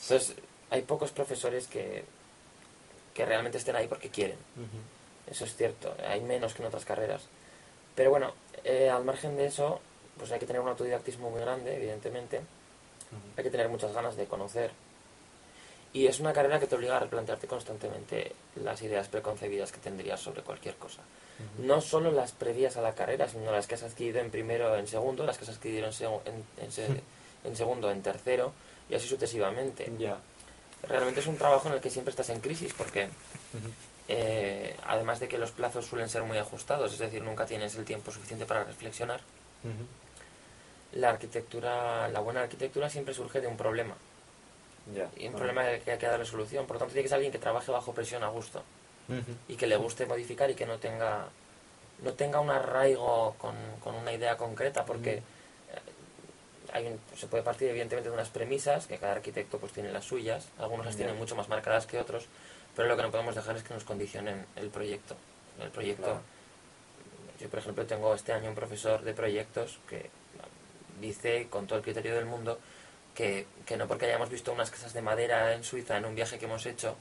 [0.04, 0.36] Entonces,
[0.70, 2.06] hay pocos profesores que,
[3.14, 4.38] que realmente estén ahí porque quieren.
[5.30, 7.24] Eso es cierto, hay menos que en otras carreras.
[7.96, 9.82] Pero bueno, eh, al margen de eso,
[10.18, 12.42] pues hay que tener un autodidactismo muy grande, evidentemente.
[13.38, 14.72] Hay que tener muchas ganas de conocer.
[15.92, 20.20] Y es una carrera que te obliga a replantearte constantemente las ideas preconcebidas que tendrías
[20.20, 21.02] sobre cualquier cosa.
[21.58, 24.88] No solo las previas a la carrera, sino las que has adquirido en primero, en
[24.88, 27.02] segundo, las que has adquirido en, en,
[27.44, 28.54] en, segundo, en tercero,
[28.90, 29.90] y así sucesivamente.
[30.84, 33.10] Realmente es un trabajo en el que siempre estás en crisis, porque
[34.08, 37.86] eh, además de que los plazos suelen ser muy ajustados, es decir, nunca tienes el
[37.86, 39.22] tiempo suficiente para reflexionar.
[40.94, 43.96] La arquitectura, la buena arquitectura siempre surge de un problema.
[45.18, 46.66] Y un problema que hay que darle solución.
[46.66, 48.64] Por lo tanto, tiene que ser alguien que trabaje bajo presión a gusto.
[49.48, 51.26] Y que le guste modificar y que no tenga,
[52.04, 55.22] no tenga un arraigo con, con una idea concreta, porque eh,
[56.72, 60.50] hay se puede partir evidentemente de unas premisas, que cada arquitecto pues tiene las suyas,
[60.60, 62.28] algunos las tienen mucho más marcadas que otros,
[62.76, 65.16] pero lo que no podemos dejar es que nos condicionen el proyecto.
[65.60, 66.22] El proyecto.
[67.40, 70.12] Yo, por ejemplo, tengo este año un profesor de proyectos que
[71.02, 72.60] dice, con todo el criterio del mundo,
[73.20, 76.40] que, que, no porque hayamos visto unas casas de madera en Suiza en un viaje
[76.40, 76.96] que hemos hecho,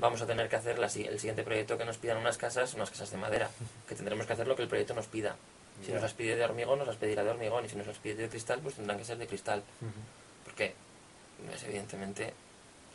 [0.00, 3.10] vamos a tener que hacer el siguiente proyecto que nos pidan unas casas, unas casas
[3.10, 3.50] de madera.
[3.86, 5.36] Que tendremos que hacer lo que el proyecto nos pida.
[5.84, 7.66] Si nos las pide de hormigón, nos las pedirá de hormigón.
[7.66, 9.62] Y si nos las pide de cristal, pues tendrán que ser de cristal.
[10.42, 10.72] Porque
[11.54, 12.32] es evidentemente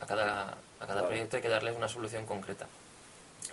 [0.01, 2.65] a cada, a cada proyecto hay que darle una solución concreta.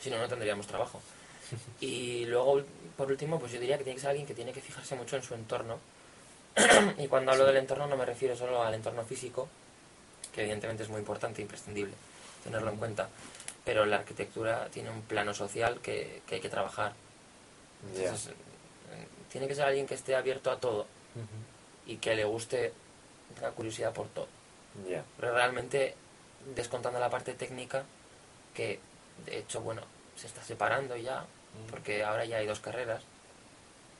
[0.00, 1.02] Si no, no tendríamos trabajo.
[1.80, 2.62] Y luego,
[2.96, 5.16] por último, pues yo diría que tiene que ser alguien que tiene que fijarse mucho
[5.16, 5.78] en su entorno.
[6.98, 9.48] y cuando hablo del entorno no me refiero solo al entorno físico,
[10.32, 11.94] que evidentemente es muy importante e imprescindible
[12.44, 13.08] tenerlo en cuenta,
[13.64, 16.92] pero la arquitectura tiene un plano social que, que hay que trabajar.
[17.94, 18.34] Entonces,
[19.30, 20.86] tiene que ser alguien que esté abierto a todo
[21.86, 22.72] y que le guste
[23.40, 24.28] la curiosidad por todo.
[25.18, 25.94] Pero realmente,
[26.54, 27.84] descontando la parte técnica,
[28.54, 28.78] que
[29.24, 29.82] de hecho, bueno,
[30.16, 31.24] se está separando ya,
[31.70, 33.02] porque ahora ya hay dos carreras.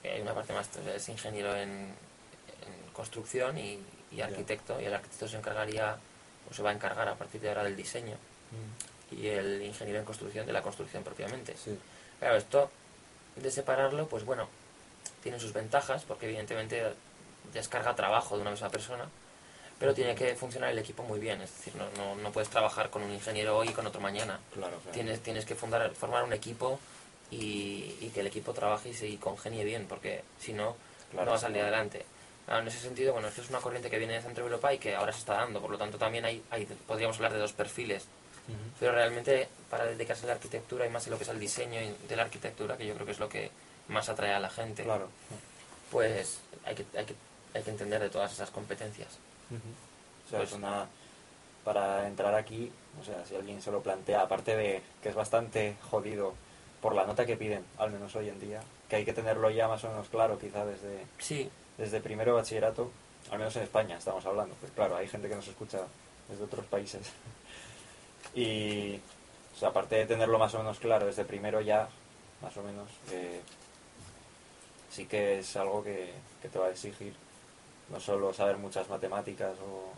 [0.04, 1.94] Hay una parte más, es ingeniero en,
[3.00, 5.96] construcción y, arquitecto, y el arquitecto se encargaría,
[6.50, 8.16] o se va a encargar a partir de ahora del diseño,
[9.10, 11.54] y el ingeniero en construcción de la construcción propiamente.
[12.18, 12.70] Claro, esto
[13.36, 14.48] de separarlo, pues bueno,
[15.22, 16.92] tiene sus ventajas, porque evidentemente
[17.54, 19.08] descarga trabajo de una misma persona,
[19.78, 21.40] pero tiene que funcionar el equipo muy bien.
[21.40, 24.38] Es decir, no, no, no puedes trabajar con un ingeniero hoy y con otro mañana.
[24.52, 26.78] Claro, Tienes, tienes que fundar, formar un equipo
[27.30, 30.76] y, y, que el equipo trabaje y se congenie bien, porque si no,
[31.14, 32.04] no va a salir adelante.
[32.58, 34.96] En ese sentido, bueno, esto es una corriente que viene de Centro Europa y que
[34.96, 38.06] ahora se está dando, por lo tanto también hay, hay podríamos hablar de dos perfiles.
[38.80, 41.78] Pero realmente para dedicarse a la arquitectura y más en lo que es el diseño
[42.08, 43.50] de la arquitectura, que yo creo que es lo que
[43.86, 45.08] más atrae a la gente, claro.
[45.92, 47.14] pues hay que, hay, que,
[47.54, 49.18] hay que entender de todas esas competencias.
[50.26, 50.86] O sea, pues, una,
[51.64, 55.76] para entrar aquí, o sea, si alguien se lo plantea, aparte de que es bastante
[55.88, 56.34] jodido
[56.80, 59.68] por la nota que piden, al menos hoy en día, que hay que tenerlo ya
[59.68, 61.48] más o menos claro, quizá desde, sí.
[61.80, 62.90] Desde primero bachillerato,
[63.30, 65.78] al menos en España estamos hablando, pues claro, hay gente que nos escucha
[66.28, 67.10] desde otros países.
[68.34, 69.00] y,
[69.60, 71.88] o aparte de tenerlo más o menos claro desde primero ya,
[72.42, 73.40] más o menos, eh,
[74.90, 76.12] sí que es algo que,
[76.42, 77.14] que te va a exigir
[77.88, 79.90] no solo saber muchas matemáticas, o,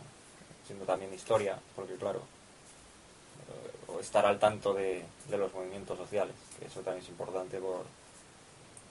[0.65, 6.65] sino también historia, porque claro, eh, o estar al tanto de, los movimientos sociales, que
[6.65, 7.83] eso también es importante por,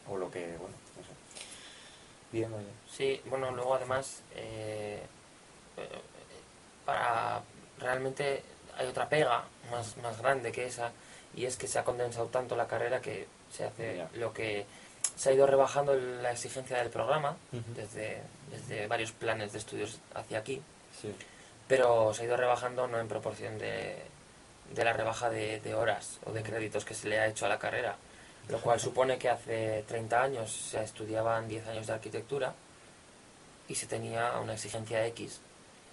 [0.06, 0.81] por lo que, bueno,
[2.32, 2.50] Bien,
[2.90, 5.02] Sí, bueno, luego además, eh,
[5.76, 6.00] eh,
[6.84, 7.42] para
[7.78, 8.42] realmente
[8.76, 10.92] hay otra pega más, más grande que esa,
[11.34, 14.64] y es que se ha condensado tanto la carrera que se hace lo que
[15.16, 20.38] se ha ido rebajando la exigencia del programa desde, desde, varios planes de estudios hacia
[20.38, 20.62] aquí,
[21.68, 23.96] pero se ha ido rebajando no en proporción de,
[24.74, 27.48] de la rebaja de, de, horas o de créditos que se le ha hecho a
[27.48, 27.96] la carrera,
[28.48, 32.54] lo cual supone que hace 30 años se estudiaban 10 años de arquitectura
[33.68, 35.40] y se tenía una exigencia X.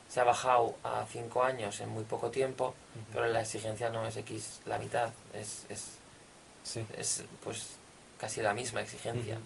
[0.10, 2.74] Se ha bajado a 5 años en muy poco tiempo,
[3.14, 6.00] pero la exigencia no es X la mitad, es, es,
[6.98, 7.78] es pues
[8.20, 9.38] casi la misma exigencia.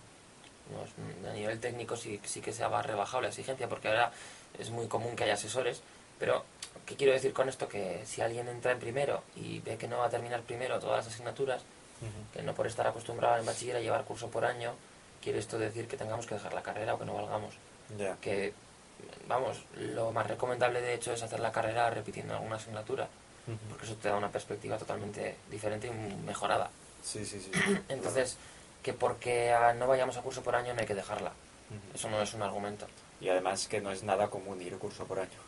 [1.30, 4.12] a nivel técnico sí, sí que se ha rebajado la exigencia, porque ahora
[4.58, 5.82] es muy común que haya asesores,
[6.18, 6.46] pero
[6.86, 7.68] ¿qué quiero decir con esto?
[7.68, 11.06] Que si alguien entra en primero y ve que no va a terminar primero todas
[11.06, 11.62] las asignaturas,
[12.34, 14.74] que no por estar acostumbrado en bachiller a llevar curso por año,
[15.22, 17.56] quiere esto decir que tengamos que dejar la carrera o que no valgamos.
[18.22, 18.54] Que,
[19.28, 23.08] vamos, lo más recomendable de hecho es hacer la carrera repitiendo alguna asignatura,
[23.70, 25.92] porque eso te da una perspectiva totalmente diferente y
[26.26, 26.70] mejorada.
[27.04, 27.52] Sí, sí, sí.
[27.90, 28.38] Entonces,
[28.82, 31.32] que porque no vayamos a curso por año no hay que dejarla.
[31.94, 32.86] Eso no es un argumento.
[33.20, 35.40] Y además que no es nada común ir a curso por año.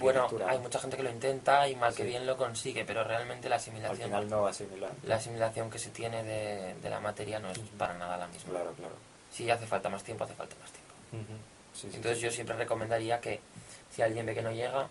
[0.00, 3.48] Bueno, hay mucha gente que lo intenta y mal que bien lo consigue, pero realmente
[3.48, 4.14] la asimilación...
[4.14, 4.90] Al final no asimilar.
[5.04, 8.50] La asimilación que se tiene de, de la materia no es para nada la misma.
[8.50, 8.94] Claro, claro.
[9.30, 11.34] Si hace falta más tiempo, hace falta más tiempo.
[11.96, 13.40] Entonces yo siempre recomendaría que
[13.94, 14.88] si alguien ve que no llega,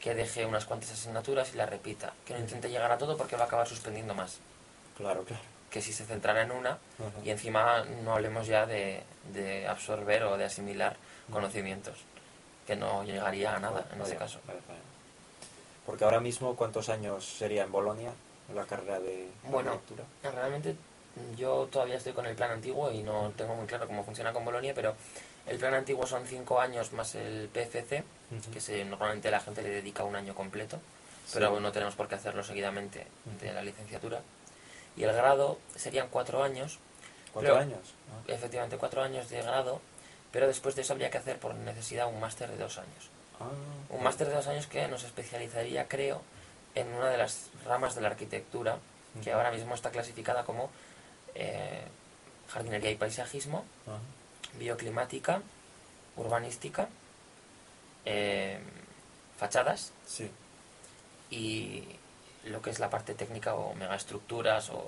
[0.00, 2.12] que deje unas cuantas asignaturas y la repita.
[2.24, 4.38] Que no intente llegar a todo porque va a acabar suspendiendo más.
[4.96, 6.78] Claro, claro que si se centrara en una
[7.22, 9.02] y encima no hablemos ya de,
[9.34, 10.96] de, absorber o de asimilar
[11.30, 11.98] conocimientos,
[12.66, 14.40] que no llegaría a nada en ese caso.
[15.84, 18.10] Porque ahora mismo, ¿cuántos años sería en Bolonia
[18.54, 19.80] la carrera de bueno,
[20.22, 20.76] realmente
[21.36, 24.44] yo todavía estoy con el plan antiguo y no tengo muy claro cómo funciona con
[24.44, 24.94] Bolonia, pero
[25.46, 28.04] el plan antiguo son cinco años más el PFC,
[28.52, 30.78] que se, normalmente la gente le dedica un año completo,
[31.32, 33.06] pero no tenemos por qué hacerlo seguidamente
[33.40, 34.20] de la licenciatura
[34.96, 36.78] y el grado serían cuatro años.
[37.32, 37.80] ¿Cuatro años?
[38.10, 38.32] Ah.
[38.32, 39.80] Efectivamente, cuatro años de grado,
[40.36, 43.08] pero después de eso habría que hacer por necesidad un máster de dos años.
[43.40, 43.48] Ah,
[43.88, 46.20] un máster de dos años que nos especializaría, creo,
[46.74, 48.76] en una de las ramas de la arquitectura,
[49.24, 50.68] que ahora mismo está clasificada como
[51.34, 51.80] eh,
[52.50, 53.64] jardinería y paisajismo,
[54.58, 55.40] bioclimática,
[56.16, 56.90] urbanística,
[58.04, 58.58] eh,
[59.38, 60.30] fachadas sí.
[61.30, 61.82] y
[62.44, 64.86] lo que es la parte técnica o megaestructuras o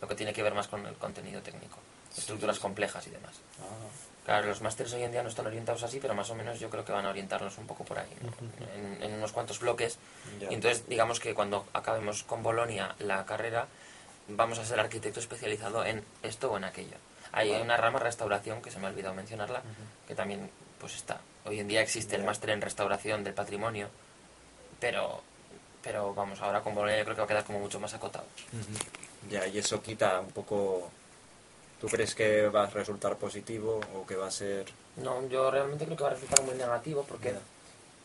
[0.00, 1.78] lo que tiene que ver más con el contenido técnico,
[2.18, 3.34] estructuras complejas y demás.
[3.60, 4.10] Ah.
[4.24, 6.70] Claro, los másteres hoy en día no están orientados así, pero más o menos yo
[6.70, 8.08] creo que van a orientarnos un poco por ahí,
[9.02, 9.98] en, unos cuantos bloques.
[10.50, 13.66] Y entonces, digamos que cuando acabemos con Bolonia la carrera,
[14.28, 16.96] vamos a ser arquitecto especializado en esto o en aquello.
[17.32, 19.62] Hay una rama restauración, que se me ha olvidado mencionarla,
[20.08, 21.20] que también pues está.
[21.44, 23.88] Hoy en día existe el máster en restauración del patrimonio,
[24.80, 25.22] pero
[25.82, 28.24] pero vamos, ahora con Bolonia yo creo que va a quedar como mucho más acotado.
[29.28, 30.90] Ya, y eso quita un poco
[31.80, 34.66] ¿Tú crees que va a resultar positivo o que va a ser...?
[34.96, 37.34] No, yo realmente creo que va a resultar muy negativo porque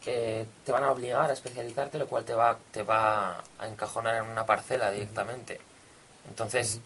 [0.03, 4.15] que te van a obligar a especializarte, lo cual te va, te va a encajonar
[4.15, 5.60] en una parcela directamente.
[6.27, 6.79] Entonces,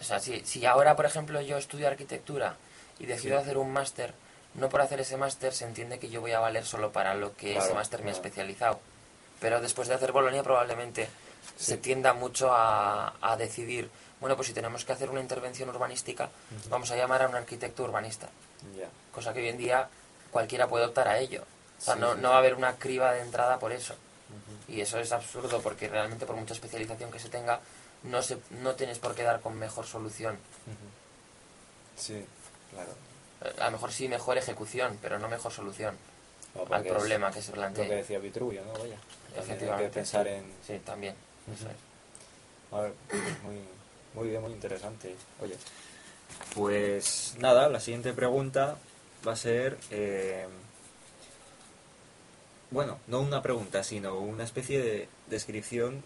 [0.00, 2.56] o sea, si, si ahora, por ejemplo, yo estudio arquitectura
[2.98, 4.14] y decido hacer un máster,
[4.54, 7.36] no por hacer ese máster se entiende que yo voy a valer solo para lo
[7.36, 8.80] que ese máster me ha especializado.
[9.40, 11.08] Pero después de hacer Bolonia probablemente
[11.56, 16.30] se tienda mucho a, a, decidir, bueno, pues si tenemos que hacer una intervención urbanística,
[16.68, 18.28] vamos a llamar a un arquitecto urbanista.
[19.12, 19.88] Cosa que hoy en día
[20.30, 21.44] cualquiera puede optar a ello.
[21.78, 23.94] O sea, no, no va a haber una criba de entrada por eso.
[24.68, 27.60] Y eso es absurdo porque realmente por mucha especialización que se tenga,
[28.02, 30.38] no, se, no tienes por qué dar con mejor solución.
[31.96, 32.24] Sí,
[32.70, 32.90] claro.
[33.42, 35.96] Eh, a lo mejor sí mejor ejecución, pero no mejor solución
[36.70, 37.84] al problema que se plantea.
[37.84, 38.72] Lo que decía Vitruvio, ¿no?
[38.72, 38.98] Vaya.
[39.36, 39.84] Efectivamente.
[39.84, 40.52] Hay que pensar en...
[40.66, 41.14] Sí, también.
[41.54, 41.76] Eso es.
[42.72, 42.92] A ver,
[43.44, 43.60] muy,
[44.16, 45.14] muy bien, muy interesante.
[45.40, 45.56] Oye,
[46.54, 48.76] pues nada, la siguiente pregunta
[49.26, 49.78] va a ser...
[49.90, 50.46] Eh,
[52.70, 56.02] bueno, no una pregunta, sino una especie de descripción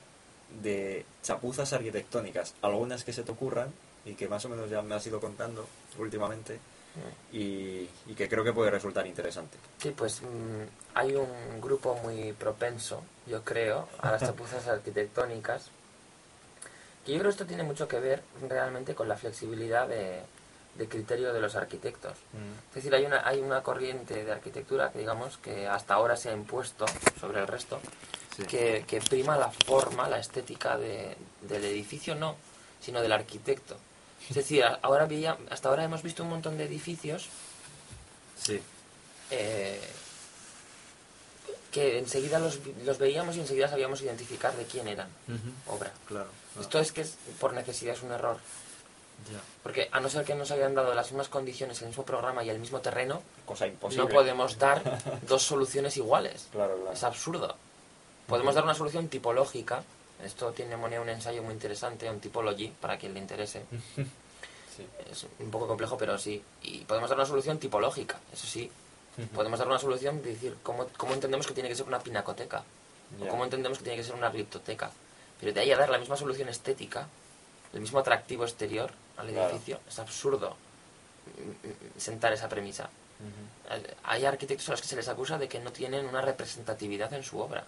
[0.63, 3.73] de chapuzas arquitectónicas, algunas que se te ocurran
[4.05, 5.67] y que más o menos ya me has ido contando
[5.99, 7.37] últimamente mm.
[7.37, 9.57] y, que creo que puede resultar interesante.
[9.79, 15.71] Sí, pues mm, hay un grupo muy propenso, yo creo, a las chapuzas arquitectónicas,
[17.05, 20.23] que yo creo que esto tiene mucho que ver realmente con la flexibilidad de,
[20.75, 22.13] de criterio de los arquitectos.
[22.33, 22.69] Mm.
[22.69, 26.31] Es decir, hay una, hay una corriente de arquitectura, que digamos, que hasta ahora se
[26.31, 26.87] ha impuesto
[27.21, 27.81] sobre el resto,
[28.49, 32.37] que, que, prima la forma, la estética de, del edificio, no,
[32.81, 33.77] sino del arquitecto.
[34.29, 37.29] Es decir, ahora veía, hasta ahora hemos visto un montón de edificios
[38.41, 38.61] sí.
[39.31, 39.81] Eh,
[41.71, 45.09] que enseguida los, los, veíamos y enseguida sabíamos identificar de quién eran
[45.67, 45.93] obra.
[46.07, 48.39] Claro, Esto es que es, por necesidad es un error.
[49.63, 52.49] Porque a no ser que nos hayan dado las mismas condiciones, el mismo programa y
[52.49, 54.05] el mismo terreno, Cosa imposible.
[54.05, 54.83] no podemos dar
[55.29, 56.49] dos soluciones iguales.
[56.53, 57.55] Claro, Es absurdo.
[58.27, 59.83] Podemos dar una solución tipológica.
[60.25, 63.65] Esto tiene un ensayo muy interesante, un typology, para quien le interese.
[65.11, 66.43] Es un poco complejo, pero sí.
[66.63, 68.71] Y podemos dar una solución tipológica, eso sí.
[69.35, 72.63] Podemos dar una solución de decir cómo, cómo entendemos que tiene que ser una pinacoteca.
[73.21, 74.91] O cómo entendemos que tiene que ser una gliptoteca.
[75.41, 77.09] Pero de ahí a dar la misma solución estética,
[77.73, 79.81] el mismo atractivo exterior, al edificio.
[79.89, 80.57] Es absurdo
[81.97, 82.89] sentar esa premisa.
[84.05, 87.23] Hay arquitectos a los que se les acusa de que no tienen una representatividad en
[87.23, 87.65] su obra.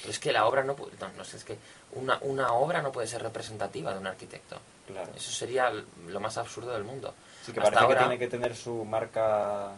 [0.00, 0.92] Pero es que la obra no puede...
[1.16, 1.56] No, es que
[1.92, 4.58] una, una obra no puede ser representativa de un arquitecto.
[4.88, 5.12] Claro.
[5.16, 7.14] Eso sería lo más absurdo del mundo.
[7.46, 9.72] Sí, que parece que tiene que tener su marca...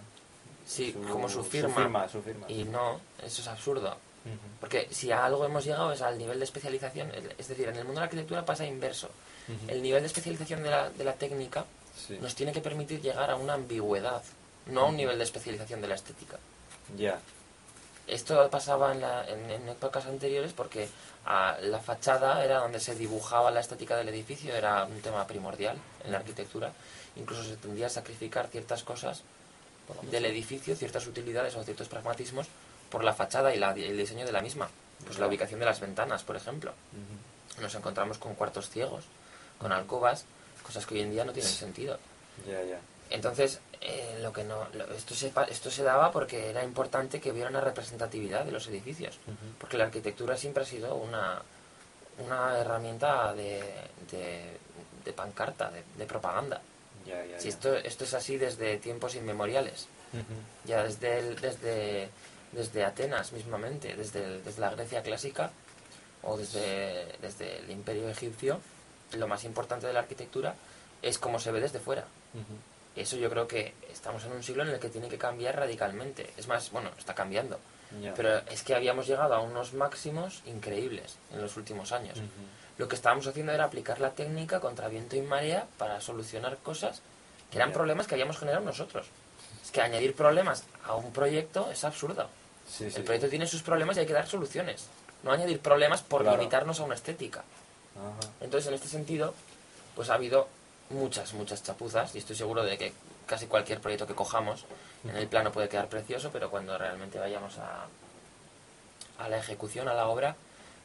[0.67, 2.09] Sí, como su firma.
[2.09, 3.97] Su firma, Y no, eso es absurdo.
[4.61, 7.11] Porque si a algo hemos llegado es al nivel de especialización.
[7.39, 9.11] Es decir, en el mundo de la arquitectura pasa inverso
[9.69, 11.65] el nivel de especialización de la, de la técnica
[12.21, 14.23] nos tiene que permitir llegar a una ambigüedad,
[14.67, 16.39] no a un nivel de especialización de la estética.
[16.97, 17.19] Ya.
[18.07, 20.89] Esto pasaba en, la, en, épocas anteriores porque
[21.25, 25.77] a la fachada era donde se dibujaba la estética del edificio, era un tema primordial
[26.05, 26.73] en la arquitectura.
[27.17, 29.23] Incluso se tendría a sacrificar ciertas cosas
[30.11, 32.47] del edificio, ciertas utilidades o ciertos pragmatismos
[32.91, 34.69] por la fachada y, la, el diseño de la misma.
[35.05, 36.73] Pues la ubicación de las ventanas, por ejemplo.
[37.61, 39.05] Nos encontramos con cuartos ciegos
[39.59, 40.25] con alcobas,
[40.63, 41.99] cosas que hoy en día no tienen sentido.
[43.09, 47.49] Entonces, eh, lo que no, esto, se, esto se daba porque era importante que hubiera
[47.49, 49.19] una representatividad de los edificios,
[49.59, 51.41] porque la arquitectura siempre ha sido una,
[52.19, 53.63] una herramienta de,
[54.11, 56.61] de, pancarta, de, propaganda.
[57.39, 59.87] si esto, esto es así desde tiempos inmemoriales,
[60.65, 62.09] ya desde, desde,
[62.53, 65.51] desde Atenas mismamente, desde, desde la Grecia clásica
[66.23, 68.61] o desde, desde el imperio egipcio,
[69.13, 70.55] lo más importante de la arquitectura
[71.03, 72.05] es cómo se ve desde fuera.
[72.95, 76.31] Eso yo creo que estamos en un siglo en el que tiene que cambiar radicalmente.
[76.37, 77.59] Es más, bueno, está cambiando.
[78.17, 82.19] Pero es que habíamos llegado a unos máximos increíbles en los últimos años.
[82.79, 87.01] Lo que estábamos haciendo era aplicar la técnica contra viento y marea para solucionar cosas
[87.51, 89.07] que eran problemas que habíamos generado nosotros.
[89.63, 92.29] Es que añadir problemas a un proyecto es absurdo.
[92.81, 94.87] el proyecto tiene sus problemas y hay que dar soluciones.
[95.23, 97.45] No añadir problemas por limitarnos a una estética.
[98.41, 99.35] Entonces, en este sentido,
[99.95, 100.49] pues ha habido
[100.91, 102.93] muchas, muchas chapuzas y estoy seguro de que
[103.27, 104.65] casi cualquier proyecto que cojamos
[105.05, 107.87] en el plano puede quedar precioso, pero cuando realmente vayamos a,
[109.19, 110.37] a la ejecución, a la obra,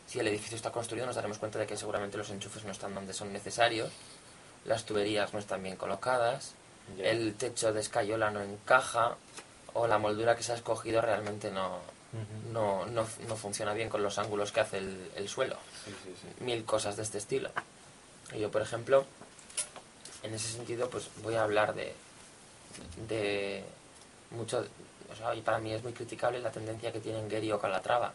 [0.07, 2.95] si el edificio está construido nos daremos cuenta de que seguramente los enchufes no están
[2.95, 3.91] donde son necesarios,
[4.65, 6.53] las tuberías no están bien colocadas,
[6.97, 9.17] el techo de escayola no encaja
[9.73, 11.79] o la moldura que se ha escogido realmente no,
[12.51, 15.57] no, no, no, funciona bien con los ángulos que hace el, el suelo.
[16.39, 17.49] Mil cosas de este estilo.
[18.37, 19.05] Yo, por ejemplo,
[20.23, 21.93] en ese sentido, pues voy a hablar de,
[23.07, 23.63] de
[24.31, 24.65] mucho,
[25.11, 28.13] o sea, y para mí es muy criticable la tendencia que tienen Gary o Calatrava.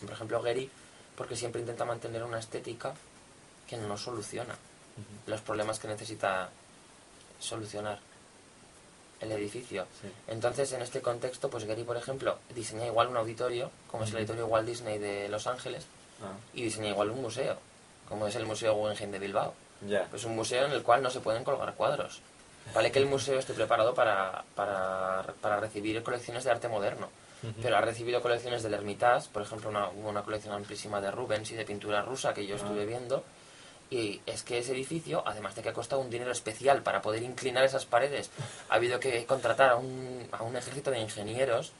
[0.00, 0.70] Por ejemplo, Gary,
[1.16, 2.94] porque siempre intenta mantener una estética
[3.66, 4.56] que no soluciona
[5.26, 6.50] los problemas que necesita
[7.40, 7.98] solucionar
[9.24, 9.86] el edificio.
[10.28, 14.16] Entonces, en este contexto, pues Gary, por ejemplo, diseña igual un auditorio, como es el
[14.16, 15.86] auditorio Walt Disney de Los Ángeles,
[16.22, 16.36] ah.
[16.52, 17.56] y diseña igual un museo,
[18.08, 19.54] como es el Museo Guggenheim de Bilbao.
[19.88, 22.20] Es Pues un museo en el cual no se pueden colgar cuadros.
[22.74, 27.10] Vale que el museo esté preparado para, para, recibir colecciones de arte moderno,
[27.60, 31.56] pero ha recibido colecciones del Hermitage, por ejemplo, una, una colección amplísima de Rubens y
[31.56, 32.86] de pintura rusa que yo estuve ah.
[32.86, 33.24] viendo,
[33.94, 37.22] y es que ese edificio, además de que ha costado un dinero especial para poder
[37.22, 38.30] inclinar esas paredes,
[38.68, 41.72] ha habido que contratar a un, a un ejército de ingenieros,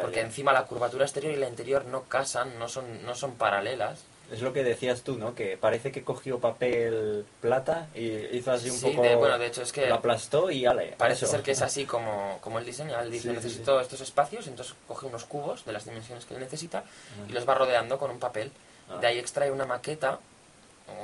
[0.00, 4.04] porque encima la curvatura exterior y la interior no casan, no son, no son paralelas.
[4.32, 5.34] Es lo que decías tú, ¿no?
[5.34, 9.02] Que parece que cogió papel plata y hizo así un poco...
[9.18, 9.86] bueno, de hecho es que...
[9.86, 10.94] Lo aplastó y ale.
[10.96, 13.02] Parece ser que es así como, como él diseña.
[13.02, 16.84] Él dice, necesito estos espacios, entonces coge unos cubos de las dimensiones que él necesita
[17.28, 18.50] y los va rodeando con un papel.
[18.88, 18.96] Ah.
[18.98, 20.18] De ahí extrae una maqueta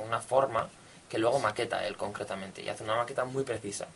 [0.05, 0.69] una forma
[1.09, 3.87] que luego maqueta él concretamente y hace una maqueta muy precisa.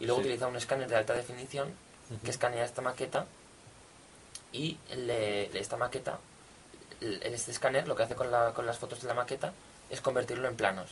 [0.00, 1.72] Y luego utiliza un escáner de alta definición
[2.24, 3.26] que escanea esta maqueta
[4.52, 6.18] y le, esta maqueta,
[7.00, 9.52] este escáner lo que hace con, la, con las fotos de la maqueta
[9.90, 10.90] es convertirlo en planos.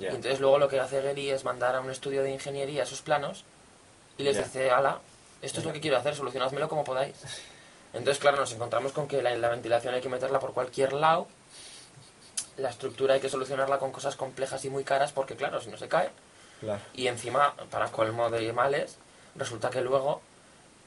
[0.00, 3.02] Y entonces luego lo que hace Gary es mandar a un estudio de ingeniería esos
[3.02, 3.44] planos
[4.18, 4.98] y les dice, ala,
[5.40, 7.16] esto es lo que quiero hacer, solucionádmelo como podáis.
[7.92, 11.28] Entonces, claro, nos encontramos con que la ventilación hay que meterla por cualquier lado
[12.56, 15.76] la estructura hay que solucionarla con cosas complejas y muy caras porque, claro, si no
[15.76, 16.10] se cae.
[16.94, 18.96] Y encima, para colmo de males,
[19.34, 20.22] resulta que luego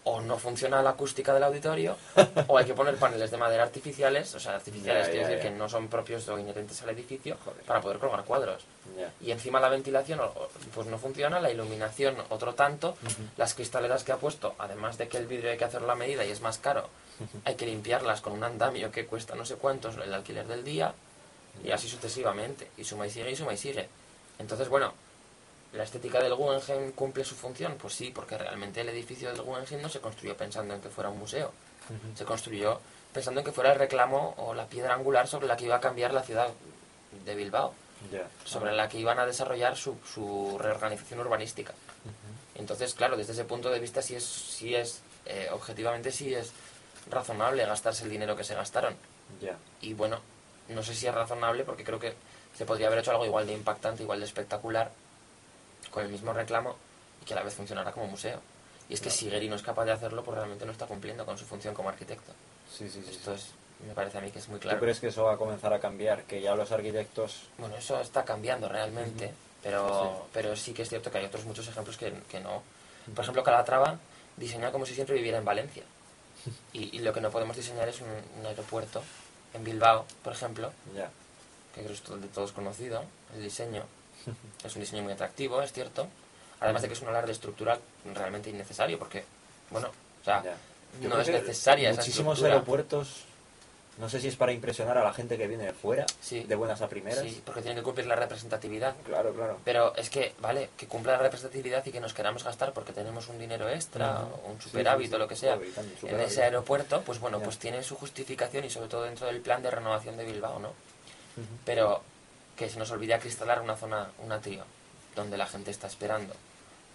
[0.05, 1.97] o no funciona la acústica del auditorio
[2.47, 5.69] o hay que poner paneles de madera artificiales, o sea, artificiales quiere decir que no
[5.69, 8.63] son propios o inherentes al edificio para poder colgar cuadros.
[9.21, 10.19] Y encima la ventilación
[10.73, 12.97] pues no funciona, la iluminación otro tanto,
[13.37, 16.25] las cristaleras que ha puesto, además de que el vidrio hay que hacer la medida
[16.25, 16.89] y es más caro,
[17.45, 20.93] hay que limpiarlas con un andamio que cuesta no sé cuántos el alquiler del día
[21.63, 23.87] y así sucesivamente, y suma y sigue y suma y sigue.
[24.37, 24.93] Entonces, bueno,
[25.73, 27.75] ¿la estética del Guggenheim cumple su función?
[27.79, 31.09] Pues sí, porque realmente el edificio del Guggenheim no se construyó pensando en que fuera
[31.09, 31.51] un museo,
[32.15, 32.79] se construyó
[33.13, 35.81] pensando en que fuera el reclamo o la piedra angular sobre la que iba a
[35.81, 36.49] cambiar la ciudad
[37.25, 37.73] de Bilbao,
[38.45, 41.73] sobre la que iban a desarrollar su, su reorganización urbanística.
[42.55, 46.51] Entonces, claro, desde ese punto de vista sí es, sí es eh, objetivamente sí es
[47.09, 48.95] razonable gastarse el dinero que se gastaron.
[49.81, 50.19] Y bueno,
[50.69, 52.13] no sé si es razonable porque creo que
[52.55, 54.91] se podría haber hecho algo igual de impactante, igual de espectacular,
[55.91, 56.75] con el mismo reclamo
[57.21, 58.39] y que a la vez funcionara como museo.
[58.87, 61.25] Y es que si Gary no es capaz de hacerlo, pues realmente no está cumpliendo
[61.25, 62.31] con su función como arquitecto.
[62.71, 63.11] Sí, sí, sí.
[63.11, 63.51] Esto es,
[63.85, 64.77] me parece a mí que es muy claro.
[64.77, 66.23] ¿Tú crees que eso va a comenzar a cambiar?
[66.23, 67.43] Que ya los arquitectos...
[67.57, 70.29] Bueno, eso está cambiando realmente, pero, sí.
[70.33, 72.63] pero sí que es cierto que hay otros muchos ejemplos que, que no.
[73.13, 73.97] Por ejemplo, Calatrava
[74.37, 75.83] diseña como si siempre viviera en Valencia.
[76.73, 79.03] Y, y lo que no podemos diseñar es un aeropuerto
[79.53, 83.03] en Bilbao, por ejemplo, que creo que es de todos conocido,
[83.35, 83.83] el diseño.
[84.63, 86.07] Es un diseño muy atractivo, es cierto,
[86.59, 87.79] además de que es un alarde estructural
[88.13, 89.23] realmente innecesario, porque,
[89.69, 90.43] bueno, o sea,
[91.01, 93.23] no es necesaria esa Muchísimos aeropuertos
[93.99, 96.81] no sé si es para impresionar a la gente que viene de fuera, de buenas
[96.81, 97.19] a primeras.
[97.19, 98.95] Sí, porque tienen que cumplir la representatividad.
[99.03, 99.59] Claro, claro.
[99.65, 103.27] Pero es que, vale, que cumpla la representatividad y que nos queramos gastar porque tenemos
[103.27, 105.59] un dinero extra, un superávit o lo que sea,
[106.03, 109.61] en ese aeropuerto, pues bueno, pues tiene su justificación y sobre todo dentro del plan
[109.61, 110.71] de renovación de Bilbao, ¿no?
[111.65, 112.01] Pero
[112.55, 114.63] que se nos olvide acristalar una zona, un atrio,
[115.13, 116.33] donde la gente está esperando,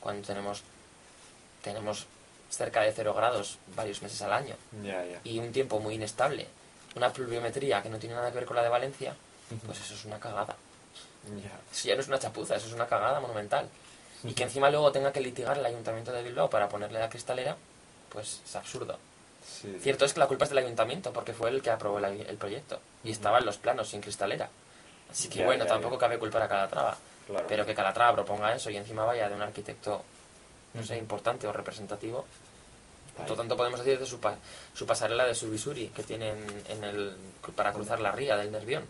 [0.01, 0.63] cuando tenemos,
[1.63, 2.07] tenemos
[2.49, 4.57] cerca de cero grados varios meses al año.
[5.23, 6.47] Y un tiempo muy inestable
[6.97, 9.15] una pluviometría que no tiene nada que ver con la de Valencia,
[9.67, 10.57] pues eso es una cagada.
[11.73, 13.69] Si ya no es una chapuza, eso es una cagada monumental.
[14.23, 17.57] Y que encima luego tenga que litigar el ayuntamiento de Bilbao para ponerle la cristalera,
[18.11, 18.99] pues es absurdo.
[19.81, 22.81] Cierto es que la culpa es del ayuntamiento, porque fue el que aprobó el, proyecto.
[23.03, 24.49] Y estaban los planos sin cristalera.
[25.11, 26.97] Así que bueno, tampoco cabe culpar a Calatrava.
[27.49, 30.03] Pero que Calatrava proponga eso y encima vaya de un arquitecto,
[30.75, 32.27] no sé, importante o representativo,
[33.17, 34.19] por tanto, podemos decir de su,
[34.75, 36.37] su pasarela de Subisuri que tienen
[36.69, 37.17] en el,
[37.55, 38.85] para cruzar la ría del Nervión.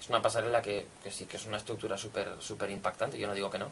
[0.00, 3.34] Es una pasarela que, que, sí que es una estructura súper super impactante, yo no
[3.34, 3.70] digo que no,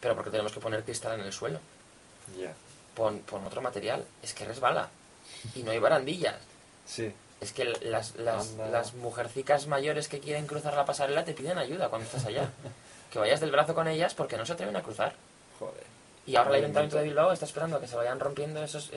[0.00, 1.60] pero porque tenemos que poner cristal en el suelo.
[2.94, 4.88] Pon, otro material, es que resbala.
[5.54, 6.36] Y no hay barandillas.
[6.86, 7.12] Sí.
[7.42, 11.90] Es que las, las, las mujercicas mayores que quieren cruzar la pasarela te piden ayuda
[11.90, 12.50] cuando estás allá.
[13.12, 15.14] que vayas del brazo con ellas porque no se atreven a cruzar.
[15.58, 15.95] Joder.
[16.26, 18.90] Y ahora el Ayuntamiento de Bilbao está esperando a que se vayan rompiendo esos,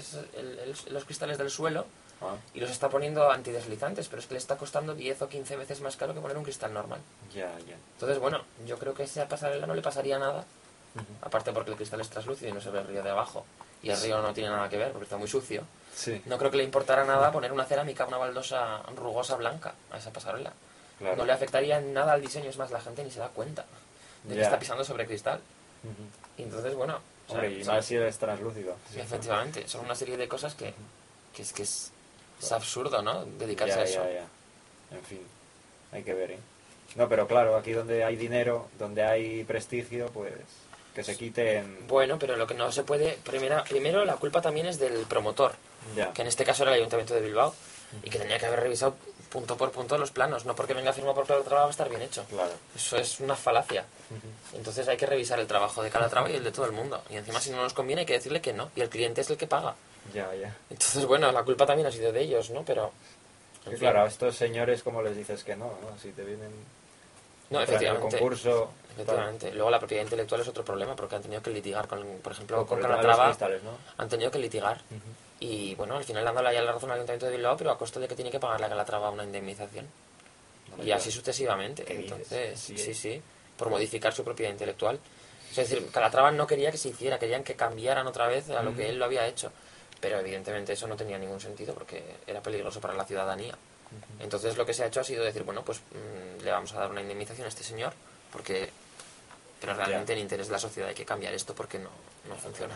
[0.89, 1.85] los cristales del suelo
[2.21, 2.35] ah.
[2.53, 5.81] y los está poniendo antideslizantes, pero es que le está costando 10 o 15 veces
[5.81, 6.99] más caro que poner un cristal normal.
[7.33, 7.75] Ya, ya.
[7.93, 10.45] Entonces, bueno, yo creo que a esa pasarela no le pasaría nada
[11.21, 13.45] aparte porque el cristal es translúcido y no se ve el río de abajo,
[13.81, 15.63] y el río no tiene nada que ver porque está muy sucio,
[16.25, 20.11] no creo que le importara nada poner una cerámica, una baldosa rugosa blanca a esa
[20.11, 20.53] pasarela.
[20.99, 23.65] No le afectaría nada al diseño, es más, la gente ni se da cuenta
[24.23, 25.39] de que está pisando sobre cristal.
[26.37, 26.99] Y entonces, bueno...
[27.29, 28.75] y más si es translúcido.
[28.95, 30.73] efectivamente, son una serie de cosas que,
[31.35, 31.91] que es que es,
[32.51, 33.25] absurdo, ¿no?
[33.25, 34.03] Dedicarse a eso.
[34.91, 35.21] En fin,
[35.91, 36.39] hay que ver, ¿eh?
[36.95, 40.33] No, pero claro, aquí donde hay dinero, donde hay prestigio, pues
[40.95, 41.87] que se quiten...
[41.87, 43.17] Bueno, pero lo que no se puede...
[43.23, 45.53] Primero, primero la culpa también es del promotor,
[46.13, 47.53] que en este caso era el Ayuntamiento de Bilbao,
[48.03, 48.95] y que tenía que haber revisado
[49.29, 52.01] punto por punto los planos, no porque venga firmado por Calatrava va a estar bien
[52.01, 52.25] hecho.
[52.25, 52.51] Claro.
[52.75, 53.85] Eso es una falacia.
[54.53, 57.01] Entonces hay que revisar el trabajo de Calatrava y el de todo el mundo.
[57.09, 59.29] Y encima si no nos conviene hay que decirle que no, y el cliente es
[59.29, 59.75] el que paga.
[60.13, 60.55] Ya, ya.
[60.69, 62.63] Entonces, bueno, la culpa también ha sido de ellos, ¿no?
[62.63, 62.91] Pero...
[63.77, 65.65] claro, a estos señores, como les dices que no?
[65.65, 65.97] ¿no?
[66.01, 66.51] Si te vienen...
[67.49, 68.07] No, efectivamente.
[68.07, 68.71] El concurso...
[68.93, 69.53] Efectivamente.
[69.53, 72.65] Luego la propiedad intelectual es otro problema, porque han tenido que litigar, con, por ejemplo,
[72.65, 73.29] con, Calatrava.
[73.63, 73.77] ¿no?
[73.97, 74.81] Han tenido que litigar.
[75.39, 77.99] Y bueno, al final dándole ya la razón al Ayuntamiento de Bilbao, pero a costa
[77.99, 79.87] de que tiene que pagarle a Calatrava una indemnización.
[80.83, 81.85] y así sucesivamente.
[81.87, 83.21] Entonces, sí, sí,
[83.57, 84.99] por modificar su propiedad intelectual.
[85.49, 88.75] Es decir, Calatrava no quería que se hiciera, querían que cambiaran otra vez a lo
[88.75, 89.51] que él lo había hecho.
[89.99, 93.57] Pero evidentemente eso no tenía ningún sentido porque era peligroso para la ciudadanía.
[94.19, 96.79] Entonces lo que se ha hecho ha sido decir, bueno, pues mm, le vamos a
[96.79, 97.93] dar una indemnización a este señor
[98.31, 98.69] porque
[99.59, 101.89] pero realmente en interés de la sociedad hay que cambiar esto porque no,
[102.27, 102.75] no funciona.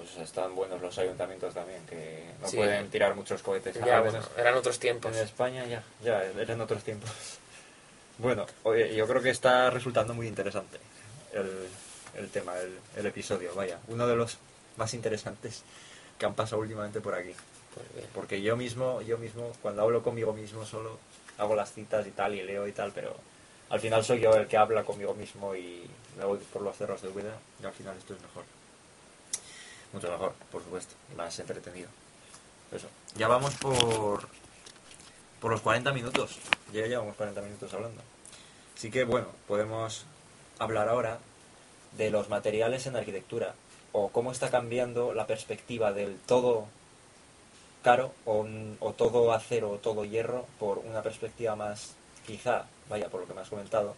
[0.00, 3.74] Pues están buenos los ayuntamientos también, que no pueden tirar muchos cohetes.
[3.84, 4.02] Ya,
[4.38, 5.14] eran otros tiempos.
[5.14, 7.10] En España ya, ya, eran otros tiempos.
[8.18, 10.76] Bueno, oye, yo creo que está resultando muy interesante
[11.32, 11.48] el,
[12.14, 14.36] el tema, el, el, episodio, vaya, uno de los
[14.76, 15.62] más interesantes
[16.18, 17.32] que han pasado últimamente por aquí.
[17.74, 20.98] Pues porque yo mismo, yo mismo, cuando hablo conmigo mismo solo,
[21.38, 23.16] hago las citas y tal, y leo y tal, pero
[23.70, 25.88] al final soy yo el que habla conmigo mismo y
[26.18, 28.44] me voy por los cerros de vida y al final esto es mejor.
[29.92, 31.88] Mucho mejor, por supuesto, más entretenido.
[32.72, 32.86] Eso.
[33.16, 34.28] Ya vamos por,
[35.40, 36.38] por los 40 minutos.
[36.72, 38.00] Ya llevamos 40 minutos hablando.
[38.76, 40.04] Así que bueno, podemos
[40.58, 41.18] hablar ahora
[41.96, 43.54] de los materiales en arquitectura
[43.92, 46.66] o cómo está cambiando la perspectiva del todo
[47.82, 48.46] caro o,
[48.78, 51.94] o todo acero o todo hierro por una perspectiva más
[52.26, 53.94] quizá vaya, por lo que me has comentado,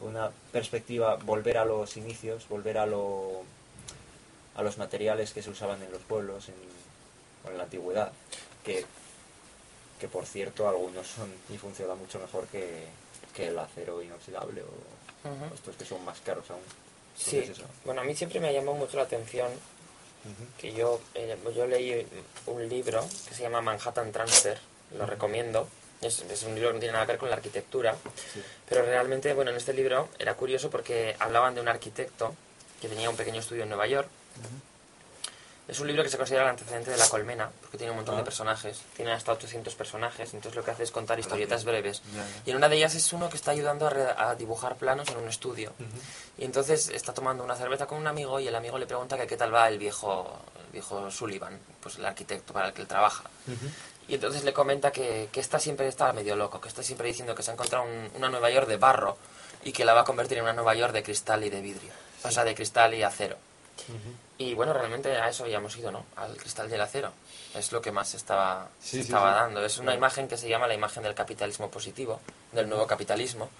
[0.00, 3.44] una perspectiva, volver a los inicios, volver a, lo,
[4.54, 8.12] a los materiales que se usaban en los pueblos en, en la antigüedad,
[8.64, 8.84] que,
[9.98, 12.86] que por cierto algunos son y funcionan mucho mejor que,
[13.34, 14.92] que el acero inoxidable o,
[15.54, 16.62] estos que son más caros aún.
[17.16, 17.52] Sí,
[17.84, 19.48] bueno, a mí siempre me ha llamado mucho la atención
[20.58, 22.06] que yo, eh, yo leí
[22.46, 24.58] un libro que se llama Manhattan Transfer,
[24.96, 25.68] lo recomiendo,
[26.00, 27.96] es, un libro que no tiene nada que ver con la arquitectura,
[28.68, 32.34] pero realmente, bueno, en este libro era curioso porque hablaban de un arquitecto
[32.80, 34.08] que tenía un pequeño estudio en Nueva York.
[35.68, 38.16] Es un libro que se considera el antecedente de La Colmena, porque tiene un montón
[38.16, 38.24] de ah.
[38.24, 42.02] personajes, tiene hasta 800 personajes, entonces lo que hace es contar historietas breves.
[42.44, 45.28] Y en una de ellas es uno que está ayudando a, dibujar planos en un
[45.28, 45.72] estudio.
[46.36, 49.26] Y entonces está tomando una cerveza con un amigo y el amigo le pregunta que
[49.26, 50.36] qué tal va el viejo,
[50.66, 53.22] el viejo Sullivan, pues el arquitecto para el que él trabaja.
[54.08, 57.36] Y entonces le comenta que, que esta siempre está medio loco, que está siempre diciendo
[57.36, 57.86] que se ha encontrado
[58.16, 59.16] una Nueva York de barro
[59.64, 61.92] y que la va a convertir en una Nueva York de cristal y de vidrio.
[62.24, 63.36] O sea, de cristal y acero.
[64.38, 66.04] Y bueno, realmente a eso habíamos ido, ¿no?
[66.16, 67.12] Al cristal y el acero.
[67.54, 69.64] Es lo que más estaba, estaba dando.
[69.64, 72.20] Es una imagen que se llama la imagen del capitalismo positivo,
[72.50, 73.50] del nuevo capitalismo.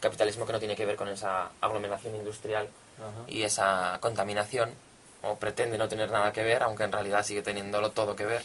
[0.00, 2.68] capitalismo que no tiene que ver con esa aglomeración industrial
[3.28, 4.72] y esa contaminación,
[5.22, 8.42] o pretende no tener nada que ver, aunque en realidad sigue teniéndolo todo que ver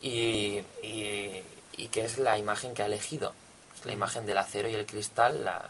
[0.00, 3.32] y, y, que es la imagen que ha elegido.
[3.76, 5.68] Es la imagen del acero y el cristal, la,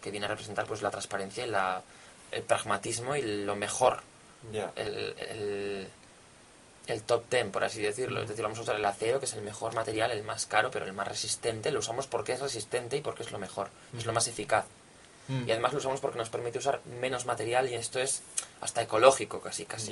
[0.00, 1.82] que viene a representar pues la transparencia y la,
[2.30, 4.02] el pragmatismo y lo mejor.
[4.52, 5.88] El,
[6.86, 8.22] el, top ten, por así decirlo.
[8.22, 10.70] Es decir, vamos a usar el acero, que es el mejor material, el más caro,
[10.70, 11.70] pero el más resistente.
[11.70, 14.66] Lo usamos porque es resistente y porque es lo mejor, es lo más eficaz.
[15.28, 18.22] Y además lo usamos porque nos permite usar menos material y esto es
[18.60, 19.90] hasta ecológico casi, casi.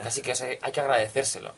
[0.00, 0.32] Casi que
[0.62, 1.52] hay que agradecérselo.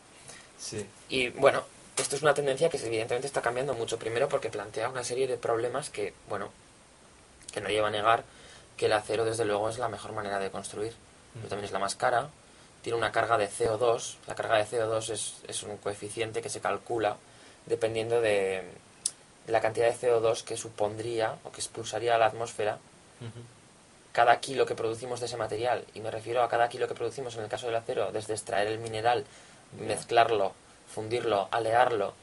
[1.10, 1.62] Y bueno,
[1.98, 3.98] esto es una tendencia que evidentemente está cambiando mucho.
[3.98, 6.50] Primero porque plantea una serie de problemas que, bueno,
[7.52, 8.24] que no lleva a negar
[8.78, 10.94] que el acero desde luego es la mejor manera de construir.
[11.38, 12.28] Pero también es la más cara,
[12.82, 14.16] tiene una carga de CO2.
[14.26, 17.16] La carga de CO2 es, es un coeficiente que se calcula
[17.66, 18.62] dependiendo de,
[19.48, 22.78] la cantidad de CO2 que supondría o que expulsaría a la atmósfera
[24.12, 25.84] cada kilo que producimos de ese material.
[25.94, 28.68] Y me refiero a cada kilo que producimos en el caso del acero, desde extraer
[28.68, 29.24] el mineral
[29.78, 30.52] mezclarlo,
[30.92, 32.14] fundirlo, alearlo,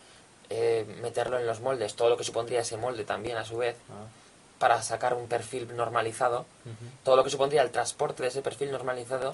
[0.50, 3.76] eh, meterlo en los moldes, todo lo que supondría ese molde también a su vez,
[3.90, 4.08] ah.
[4.60, 6.46] Para sacar un perfil normalizado,
[7.04, 9.34] todo lo que supondría el transporte de ese perfil normalizado,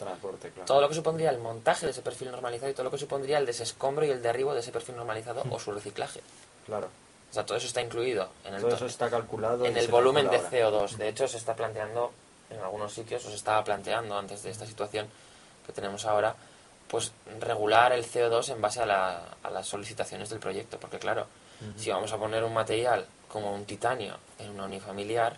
[0.66, 3.38] todo lo que supondría el montaje de ese perfil normalizado y todo lo que supondría
[3.38, 6.22] el desescombro y el derribo de ese perfil normalizado o su reciclaje.
[6.66, 6.88] Claro.
[7.30, 10.30] O sea, todo eso está incluido en el, todo eso está calculado en el volumen
[10.30, 10.98] de CO2.
[10.98, 12.12] De hecho, se está planteando
[12.50, 15.08] en algunos sitios, o se estaba planteando antes de esta situación
[15.66, 16.36] que tenemos ahora,
[16.90, 20.78] pues regular el CO2 en base a, a las solicitaciones del proyecto.
[20.78, 21.28] Porque claro,
[21.78, 25.38] si vamos a poner un material como un titanio en una unifamiliar,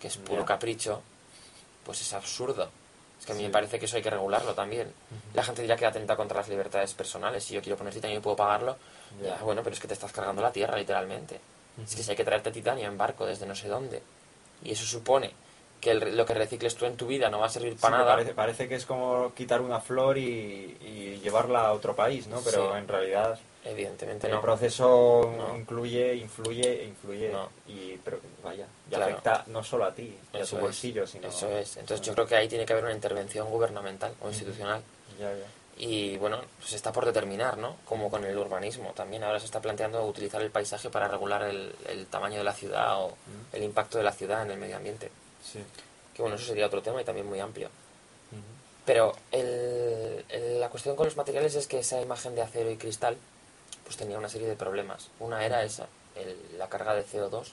[0.00, 1.02] que es puro capricho,
[1.84, 2.68] pues es absurdo.
[3.20, 4.92] Es que a mí me parece que eso hay que regularlo también.
[5.34, 7.44] La gente dirá que atenta contra las libertades personales.
[7.44, 8.76] Si yo quiero poner titanio y puedo pagarlo,
[9.22, 11.38] ya, bueno, pero es que te estás cargando la tierra, literalmente.
[11.82, 14.02] Es que si hay que traerte titanio en barco desde no sé dónde,
[14.62, 15.32] y eso supone
[15.80, 18.12] que lo que recicles tú en tu vida no va a servir para nada.
[18.12, 22.40] Parece, parece, que es como quitar una flor y, llevarla a otro país, ¿no?
[22.42, 27.32] Pero en realidad Evidentemente el proceso incluye, influye, influye
[27.66, 31.78] y pero vaya, y afecta no solo a ti, a tu bolsillo, sino Eso es.
[31.78, 34.82] Entonces yo creo que ahí tiene que haber una intervención gubernamental o institucional.
[35.76, 37.76] Y bueno, se está por determinar, ¿no?
[37.86, 38.92] Como con el urbanismo.
[38.94, 43.02] También ahora se está planteando utilizar el paisaje para regular el, tamaño de la ciudad
[43.02, 43.16] o
[43.52, 45.10] el impacto de la ciudad en el medio ambiente.
[45.42, 45.64] Sí.
[46.12, 47.70] Que bueno, eso sería otro tema y también muy amplio.
[48.84, 53.16] Pero la cuestión con los materiales es que esa imagen de acero y cristal
[53.84, 55.08] pues tenía una serie de problemas.
[55.20, 55.86] Una era esa,
[56.58, 57.46] la carga de CO2.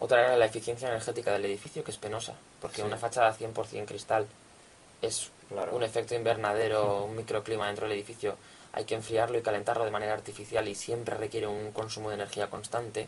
[0.00, 4.26] Otra era la eficiencia energética del edificio, que es penosa, porque una fachada 100% cristal
[5.00, 8.36] es un efecto invernadero, un microclima dentro del edificio.
[8.72, 12.48] Hay que enfriarlo y calentarlo de manera artificial y siempre requiere un consumo de energía
[12.48, 13.06] constante.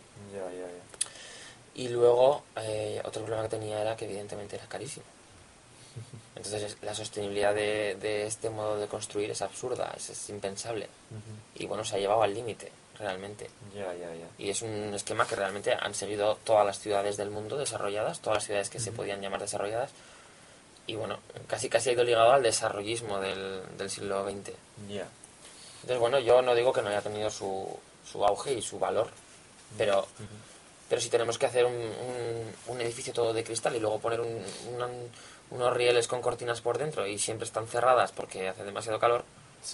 [1.74, 5.06] Y luego, eh, otro problema que tenía era que evidentemente era carísimo.
[6.36, 10.88] Entonces la sostenibilidad de, este modo de construir es absurda, es, impensable.
[11.54, 13.48] Y bueno, se ha llevado al límite, realmente.
[14.38, 18.38] Y es un esquema que realmente han seguido todas las ciudades del mundo desarrolladas, todas
[18.38, 19.92] las ciudades que se podían llamar desarrolladas.
[20.86, 24.50] Y bueno, casi casi ha ido ligado al desarrollismo del, siglo XX.
[24.88, 27.78] Entonces bueno, yo no digo que no haya tenido su,
[28.10, 29.08] su auge y su valor,
[29.78, 30.06] pero...
[30.86, 31.74] Pero si tenemos que hacer un,
[32.66, 34.44] un, edificio todo de cristal y luego poner un,
[35.50, 39.24] unos rieles con cortinas por dentro y siempre están cerradas porque hace demasiado calor,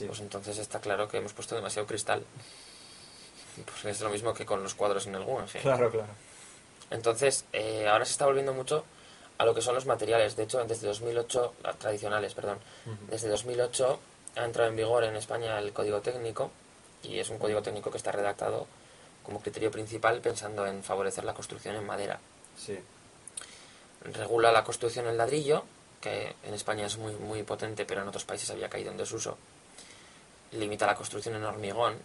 [0.07, 2.25] pues entonces está claro que hemos puesto demasiado cristal.
[3.65, 5.63] Pues es lo mismo que con los cuadros en el Guggenheim.
[5.63, 6.13] Claro, claro.
[6.91, 8.85] Entonces, eh, ahora se está volviendo mucho
[9.39, 10.37] a lo que son los materiales.
[10.37, 12.59] De hecho, desde 2008, ah, tradicionales, perdón,
[13.09, 14.01] desde 2008
[14.37, 16.51] ha entrado en vigor en España el código técnico
[17.03, 18.67] y es un código técnico que está redactado
[19.25, 22.21] como criterio principal pensando en favorecer la construcción en madera.
[22.57, 22.79] Sí
[24.05, 25.65] regula la construcción en ladrillo,
[26.01, 29.37] que en España es muy, muy potente, pero en otros países había caído en desuso.
[30.53, 31.97] Limita la construcción en hormigón,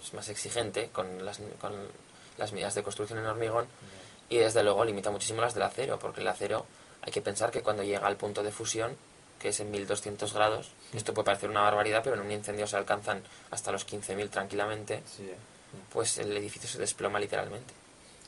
[0.00, 1.72] es más exigente con las, con
[2.38, 3.66] las medidas de construcción en hormigón.
[4.28, 6.64] Y desde luego limita muchísimo las del acero, porque el acero
[7.02, 8.96] hay que pensar que cuando llega al punto de fusión,
[9.38, 12.76] que es en 1200 grados, esto puede parecer una barbaridad, pero en un incendio se
[12.76, 15.02] alcanzan hasta los 15.000 tranquilamente,
[15.92, 17.81] pues el edificio se desploma literalmente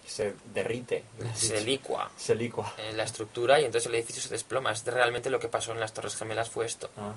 [0.06, 1.04] se derrite.
[1.34, 2.10] Se licua.
[2.16, 2.74] Se licua.
[2.78, 4.72] En la estructura y entonces el edificio se desploma.
[4.72, 6.90] Es realmente lo que pasó en las Torres Gemelas fue esto.
[6.96, 7.14] Ah,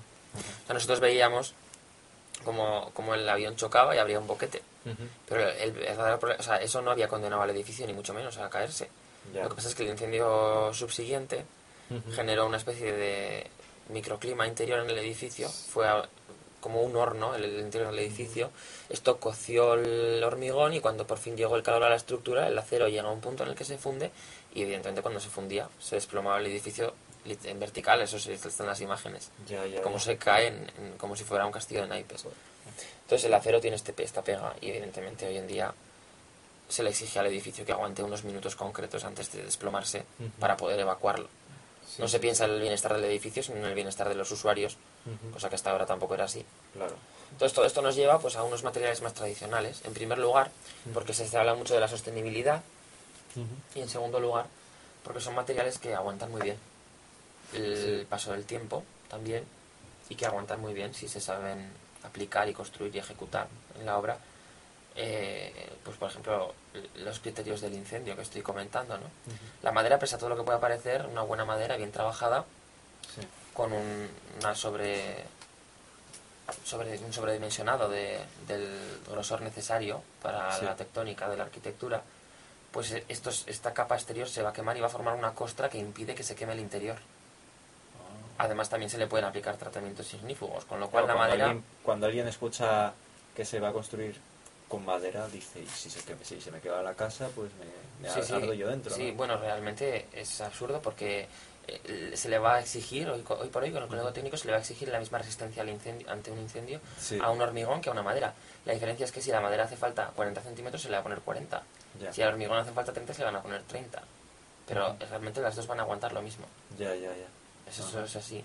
[0.73, 1.53] nosotros veíamos
[2.43, 4.61] como, como, el avión chocaba y habría un boquete.
[5.27, 5.75] Pero el,
[6.39, 8.89] o sea, eso no había condenado al edificio, ni mucho menos a caerse.
[9.33, 11.45] Lo que pasa es que el incendio subsiguiente
[12.15, 13.47] generó una especie de
[13.89, 15.49] microclima interior en el edificio.
[15.49, 15.87] Fue
[16.67, 18.51] como un horno en el interior del edificio.
[18.89, 22.57] Esto coció el hormigón y cuando por fin llegó el calor a la estructura, el
[22.57, 24.11] acero llega a un punto en el que se funde
[24.53, 26.93] y evidentemente cuando se fundía se desplomaba el edificio
[27.25, 29.31] en vertical, eso se están las imágenes.
[29.81, 30.53] como se cae
[30.97, 32.25] como si fuera un castillo de naipes.
[33.03, 35.73] Entonces el acero tiene este, esta pega y evidentemente hoy en día
[36.67, 40.03] se le exige al edificio que aguante unos minutos concretos antes de desplomarse
[40.37, 41.29] para poder evacuarlo
[41.97, 44.77] no se piensa en el bienestar del edificio, sino en el bienestar de los usuarios,
[45.33, 46.45] cosa que hasta ahora tampoco era así.
[46.73, 46.95] Claro.
[47.31, 49.81] Entonces todo esto nos lleva pues, a unos materiales más tradicionales.
[49.83, 50.51] En primer lugar,
[50.93, 52.61] porque se habla mucho de la sostenibilidad,
[53.75, 54.47] y en segundo lugar,
[55.03, 56.57] porque son materiales que aguantan muy bien
[57.53, 59.43] el paso del tiempo también,
[60.09, 61.69] y que aguantan muy bien si se saben
[62.03, 63.47] aplicar y construir y ejecutar
[63.79, 64.17] en la obra
[64.97, 65.51] eh,
[65.83, 66.53] pues por ejemplo,
[66.95, 69.05] los criterios del incendio que estoy comentando, ¿no?
[69.61, 72.45] La madera, pese a todo lo que pueda parecer, una buena madera bien trabajada,
[73.53, 74.09] con un,
[74.39, 75.23] una sobre,
[76.63, 82.03] sobre un sobredimensionado de, del grosor necesario para la tectónica de la arquitectura,
[82.71, 85.69] pues estos, esta capa exterior se va a quemar y va a formar una costra
[85.69, 86.97] que impide que se queme el interior.
[86.97, 88.43] Ah.
[88.45, 91.55] Además también se le pueden aplicar tratamientos ignífugos, con lo cual la madera...
[91.83, 92.93] cuando alguien escucha
[93.35, 94.19] que se va a construir
[94.67, 98.57] con madera dice, y si se, si se me queda la casa, pues me, me
[98.57, 98.93] yo dentro.
[98.93, 101.27] Sí, bueno, realmente es absurdo porque
[101.67, 104.45] eh, se le va a exigir, hoy, hoy por hoy con el código técnico, se
[104.45, 106.79] le va a exigir la misma resistencia al incendio, ante un incendio
[107.21, 108.33] a un hormigón que a una madera.
[108.65, 111.03] La diferencia es que si la madera hace falta 40 centímetros, se le va a
[111.03, 111.63] poner 40.
[112.11, 114.01] Si al hormigón hace falta 30, se le van a poner 30.
[114.67, 116.45] Pero realmente las dos van a aguantar lo mismo.
[116.77, 117.27] Ya, ya, ya.
[117.69, 118.43] Eso, es así.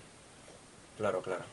[0.97, 1.43] Claro, claro.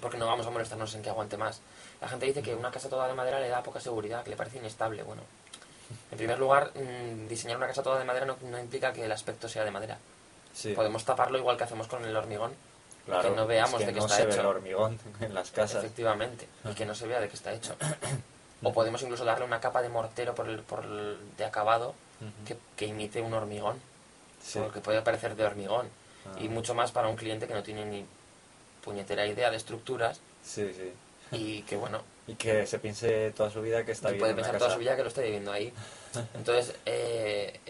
[0.00, 1.60] Porque no vamos a molestarnos en que aguante más.
[2.00, 4.36] La gente dice que una casa toda de madera le da poca seguridad, que le
[4.36, 5.02] parece inestable.
[5.02, 5.22] Bueno,
[6.10, 9.12] en primer lugar, mm, diseñar una casa toda de madera no, no implica que el
[9.12, 9.98] aspecto sea de madera.
[10.74, 12.52] Podemos taparlo igual que hacemos con el hormigón.
[13.06, 14.40] Claro, que no veamos de qué está hecho.
[14.40, 15.82] el hormigón en las casas.
[15.82, 17.76] Efectivamente, y que no se vea de qué está hecho.
[18.62, 21.94] o podemos incluso darle una capa de mortero por el, por de acabado
[22.46, 23.80] que, que, imite un hormigón.
[24.52, 25.88] que puede parecer de hormigón.
[26.38, 26.50] Y ah.
[26.50, 28.04] mucho más para un cliente que no tiene ni
[28.84, 30.20] puñetera idea de estructuras.
[30.44, 30.92] Sí, sí.
[31.32, 32.02] Y que bueno.
[32.26, 34.34] Y que se piense toda su vida que está viviendo.
[34.34, 35.72] Puede pensar toda su vida que lo está viviendo ahí.
[36.34, 37.60] Entonces, eh,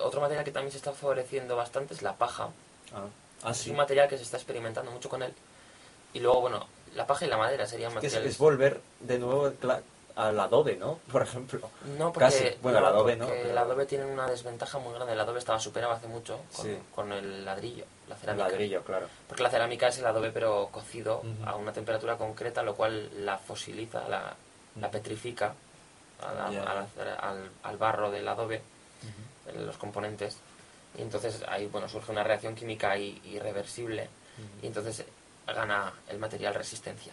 [0.00, 2.48] otro material que también se está favoreciendo bastante es la paja.
[2.94, 3.06] Ah.
[3.42, 5.32] Ah, es un material que se está experimentando mucho con él.
[6.14, 8.32] Y luego, bueno, la paja y la madera serían materiales...
[8.32, 9.50] Es, volver de nuevo
[10.16, 10.98] al adobe, ¿no?
[11.12, 11.70] Por ejemplo.
[11.98, 13.28] No, porque, bueno, el adobe no.
[13.28, 15.12] El adobe tiene una desventaja muy grande.
[15.12, 16.40] El adobe estaba superado hace mucho
[16.94, 18.46] con, el ladrillo, la cerámica.
[18.46, 19.08] El ladrillo, claro.
[19.28, 23.38] Porque la cerámica es el adobe pero cocido a una temperatura concreta, lo cual la
[23.38, 24.34] fosiliza, la,
[24.80, 25.54] la petrifica
[26.20, 28.62] al, al, barro del adobe
[29.54, 30.38] los componentes
[30.96, 34.08] y entonces ahí bueno surge una reacción química irreversible
[34.62, 35.04] y entonces
[35.46, 37.12] gana el material resistencia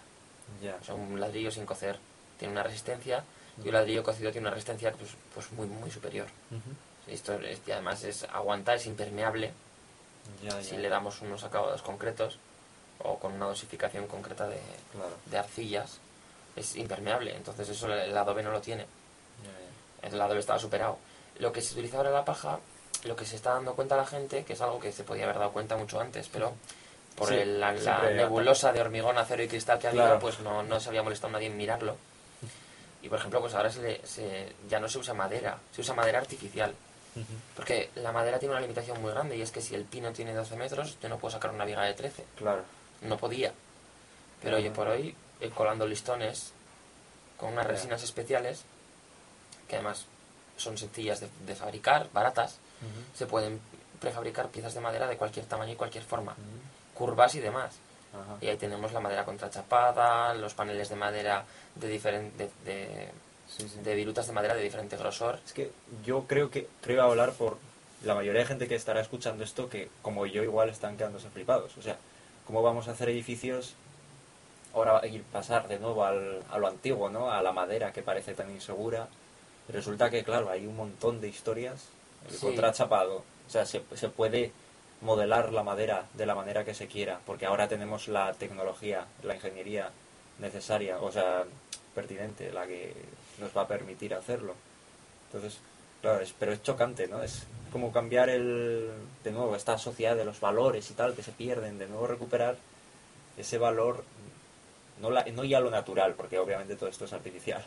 [0.82, 1.99] o sea un ladrillo sin cocer
[2.42, 3.24] tiene una resistencia
[3.64, 6.26] y un ladrillo cocido tiene una resistencia pues, pues muy muy superior.
[7.08, 9.52] Esto y además es aguanta es impermeable
[10.64, 12.39] si le damos unos acabados concretos
[13.04, 14.60] o con una dosificación concreta de,
[15.28, 16.00] de arcillas
[16.56, 17.36] es impermeable.
[17.36, 18.88] Entonces eso el adobe no lo tiene.
[20.02, 20.98] El adobe estaba superado.
[21.38, 22.60] Lo que se utiliza ahora la paja,
[23.04, 25.38] lo que se está dando cuenta la gente, que es algo que se podía haber
[25.38, 26.54] dado cuenta mucho antes, pero
[27.16, 27.74] por la,
[28.12, 31.48] nebulosa de hormigón, acero y cristal que había, pues no, no se había molestado nadie
[31.48, 31.98] en mirarlo.
[33.02, 36.20] Y por ejemplo, pues ahora se, se, ya no se usa madera, se usa madera
[36.20, 36.74] artificial.
[37.56, 40.34] Porque la madera tiene una limitación muy grande y es que si el pino tiene
[40.34, 42.26] 12 metros, yo no puedo sacar una viga de 13.
[42.38, 42.64] Claro.
[43.02, 43.52] No podía.
[44.41, 46.54] Pero oye, por hoy, eh, colando listones
[47.38, 48.64] con unas resinas especiales,
[49.68, 50.06] que además
[50.58, 52.60] son sencillas de, fabricar, baratas.
[53.14, 53.60] Se pueden
[53.99, 56.36] prefabricar piezas de madera de cualquier tamaño y cualquier forma,
[56.93, 57.76] curvas y demás.
[58.41, 61.45] Y ahí tenemos la madera contrachapada, los paneles de madera
[61.76, 63.09] de diferente de,
[63.84, 65.39] de, virutas de madera de diferente grosor.
[65.45, 65.72] Es que
[66.05, 67.57] yo creo que creo hablar por
[68.03, 71.78] la mayoría de gente que estará escuchando esto que como yo igual están quedándose flipados.
[71.78, 71.97] O sea,
[72.45, 73.76] ¿cómo vamos a hacer edificios
[74.74, 77.32] ahora ir pasar de nuevo al, a lo antiguo, ¿no?
[77.32, 79.07] A la madera que parece tan insegura
[79.70, 81.88] resulta que, claro, hay un montón de historias.
[82.30, 84.51] El contrachapado, o sea, se, se puede
[85.02, 89.36] modelar la madera de la manera que se quiera, porque ahora tenemos la tecnología, la
[89.36, 89.89] ingeniería
[90.39, 91.43] necesaria, o sea,
[91.93, 92.93] pertinente, la que
[93.39, 94.56] nos va a permitir hacerlo.
[95.28, 95.60] Entonces,
[96.02, 97.24] claro, pero es chocante, ¿no?
[97.24, 98.89] Es como cambiar el,
[99.24, 102.58] de nuevo, esta sociedad de los valores y tal que se pierden, de nuevo recuperar
[103.38, 104.04] ese valor,
[104.99, 107.64] no, la, no ya lo natural, porque obviamente todo esto es artificial,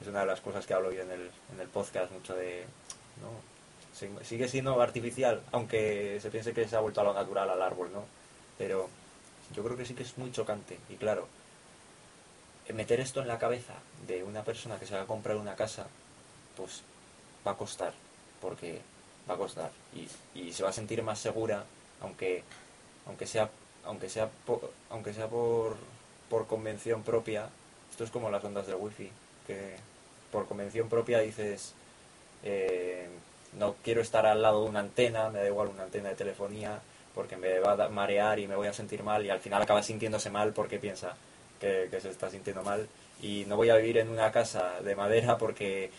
[0.00, 2.64] es una de las cosas que hablo yo en el, en el podcast, mucho de...
[3.20, 3.55] ¿no?
[4.22, 7.90] Sigue siendo artificial, aunque se piense que se ha vuelto a lo natural al árbol,
[7.92, 8.04] ¿no?
[8.58, 8.88] Pero
[9.54, 10.78] yo creo que sí que es muy chocante.
[10.90, 11.26] Y claro,
[12.74, 13.74] meter esto en la cabeza
[14.06, 15.86] de una persona que se va a comprar una casa,
[16.56, 16.82] pues
[17.46, 17.94] va a costar,
[18.40, 18.80] porque
[19.28, 19.70] va a costar.
[19.94, 21.64] Y, y se va a sentir más segura,
[22.02, 22.42] aunque,
[23.06, 23.50] aunque sea,
[23.84, 24.28] aunque sea,
[24.90, 25.76] aunque sea por,
[26.28, 27.48] por convención propia.
[27.90, 29.10] Esto es como las ondas del wifi
[29.46, 29.76] que
[30.30, 31.72] por convención propia dices,
[32.42, 33.08] eh,
[33.58, 36.80] no quiero estar al lado de una antena, me da igual una antena de telefonía,
[37.14, 39.82] porque me va a marear y me voy a sentir mal y al final acaba
[39.82, 41.16] sintiéndose mal porque piensa
[41.58, 42.86] que, se está sintiendo mal
[43.22, 45.90] y no voy a vivir en una casa de madera porque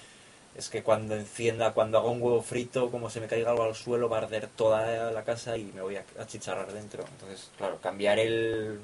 [0.56, 3.76] es que cuando encienda, cuando haga un huevo frito, como se me caiga algo al
[3.76, 7.04] suelo, va a arder toda la casa y me voy a achicharrar dentro.
[7.14, 8.80] Entonces, claro, cambiar el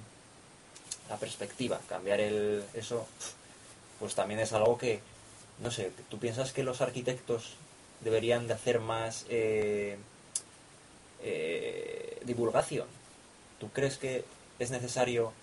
[1.10, 3.06] la perspectiva, cambiar el eso
[4.00, 5.02] pues también es algo que,
[5.60, 7.56] no sé, ¿tú piensas que los arquitectos
[8.04, 9.98] deberían de hacer más eh,
[11.22, 12.88] eh, divulgación?
[13.60, 14.26] ¿Tú crees que
[14.60, 15.34] es necesario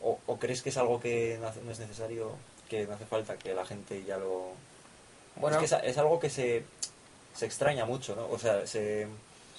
[0.00, 2.36] o, crees que es algo que no, es necesario,
[2.68, 4.52] que no hace falta, que la gente ya lo...
[5.36, 6.62] Bueno, es que es, algo que se,
[7.34, 8.28] se extraña mucho, ¿no?
[8.30, 9.08] O sea, se...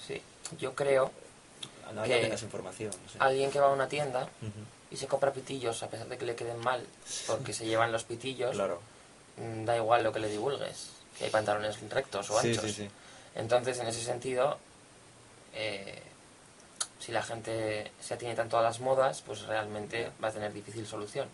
[0.06, 0.20] Sí,
[0.58, 1.10] yo creo
[1.94, 2.92] no hay apenas información.
[3.18, 4.28] Alguien que va a una tienda
[4.90, 6.84] y se compra pitillos a pesar de que le queden mal
[7.26, 8.52] porque se llevan los pitillos.
[8.52, 8.80] Claro.
[9.36, 10.90] mm, da igual lo que le divulgues,
[11.20, 12.80] que hay pantalones rectos o anchos.
[13.34, 14.56] Entonces, en ese sentido,
[15.54, 16.02] eh,
[16.98, 20.86] si la gente se atiene tanto a las modas, pues realmente va a tener difícil
[20.86, 21.28] solución.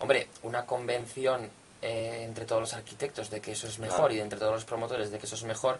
[0.00, 1.48] Hombre, una convención
[1.80, 5.12] eh, entre todos los arquitectos de que eso es mejor y entre todos los promotores
[5.12, 5.78] de que eso es mejor,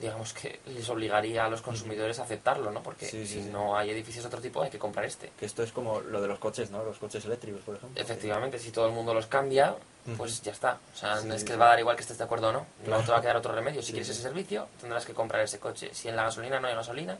[0.00, 2.82] digamos que les obligaría a los consumidores a aceptarlo, ¿no?
[2.82, 5.30] Porque si no hay edificios de otro tipo hay que comprar este.
[5.38, 6.82] Que esto es como lo de los coches, ¿no?
[6.82, 8.02] Los coches eléctricos, por ejemplo.
[8.02, 9.76] Efectivamente, si todo el mundo los cambia,
[10.16, 10.78] pues ya está.
[10.94, 12.66] O sea, no es que va a dar igual que estés de acuerdo o no.
[12.86, 13.82] No te va a quedar otro remedio.
[13.82, 15.90] Si quieres ese servicio, tendrás que comprar ese coche.
[15.94, 17.18] Si en la gasolina no hay gasolina,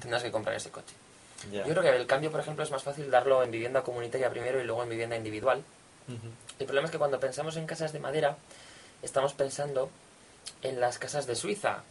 [0.00, 0.94] tendrás que comprar ese coche.
[1.52, 4.60] Yo creo que el cambio, por ejemplo, es más fácil darlo en vivienda comunitaria primero
[4.60, 5.62] y luego en vivienda individual.
[6.58, 8.36] El problema es que cuando pensamos en casas de madera,
[9.02, 9.90] estamos pensando
[10.62, 11.82] en las casas de Suiza,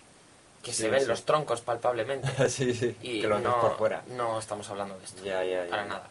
[0.61, 2.27] que se ven los troncos palpablemente.
[2.49, 4.03] sí, sí, y que lo no, por fuera.
[4.07, 5.23] No estamos hablando de esto,
[5.69, 6.07] para nada.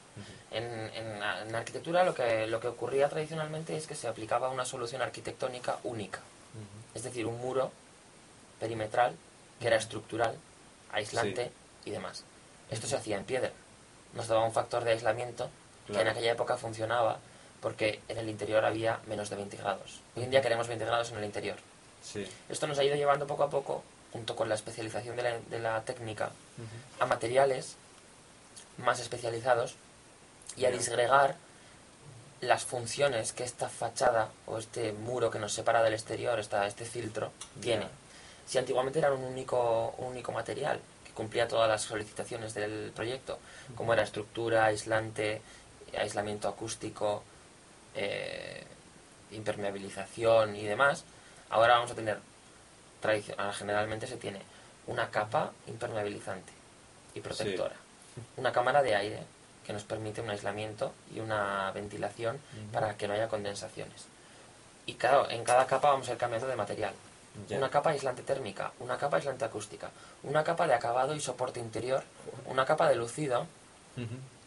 [0.52, 5.02] En, en, arquitectura lo que, lo que ocurría tradicionalmente es que se aplicaba una solución
[5.02, 6.20] arquitectónica única.
[6.94, 7.70] Es decir, un muro
[8.60, 9.16] perimetral
[9.60, 10.36] que era estructural,
[10.92, 11.50] aislante
[11.84, 12.24] y demás.
[12.70, 13.50] Esto se hacía en piedra.
[14.14, 15.48] Nos daba un factor de aislamiento
[15.86, 17.18] que en aquella época funcionaba
[17.60, 20.00] porque en el interior había menos de 20 grados.
[20.16, 21.56] Hoy en día queremos 20 grados en el interior.
[22.48, 26.32] Esto nos ha ido llevando poco a poco junto con la especialización de la, técnica,
[26.98, 27.76] a materiales
[28.78, 29.76] más especializados
[30.56, 31.36] y a disgregar
[32.40, 36.84] las funciones que esta fachada o este muro que nos separa del exterior, esta, este
[36.84, 37.30] filtro,
[37.60, 37.86] tiene.
[38.46, 43.38] Si antiguamente era un único, único material que cumplía todas las solicitaciones del proyecto,
[43.76, 45.40] como era estructura, aislante,
[45.96, 47.22] aislamiento acústico,
[47.94, 48.64] eh,
[49.30, 51.04] impermeabilización y demás,
[51.48, 52.18] ahora vamos a tener
[53.00, 54.40] tradicional, generalmente se tiene
[54.88, 56.52] una capa impermeabilizante
[57.14, 57.76] y protectora,
[58.36, 59.22] una cámara de aire
[59.64, 62.38] que nos permite un aislamiento y una ventilación
[62.72, 64.06] para que no haya condensaciones.
[64.86, 66.94] Y claro, en cada capa vamos a ir cambiando de material.
[67.50, 69.90] Una capa aislante térmica, una capa aislante acústica,
[70.22, 72.02] una capa de acabado y soporte interior,
[72.46, 73.46] una capa de lucido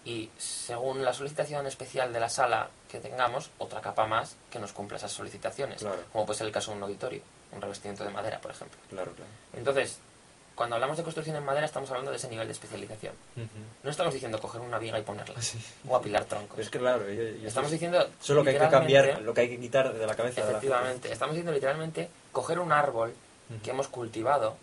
[0.03, 4.71] y según la solicitación especial de la sala que tengamos, otra capa más que nos
[4.71, 7.21] cumpla esas solicitaciones, como puede ser el caso de un auditorio
[7.55, 8.77] un revestimiento de madera, por ejemplo.
[8.89, 9.31] Claro, claro.
[9.53, 9.99] Entonces,
[10.55, 13.13] cuando hablamos de construcción en madera estamos hablando de ese nivel de especialización.
[13.83, 15.35] No estamos diciendo coger una viga y ponerla
[15.87, 16.59] o apilar troncos.
[16.59, 19.93] Es que claro, estamos diciendo solo que hay que cambiar, lo que hay que quitar
[19.93, 20.41] de la cabeza.
[20.41, 23.13] Efectivamente, estamos diciendo literalmente coger un árbol
[23.63, 24.55] que hemos cultivado,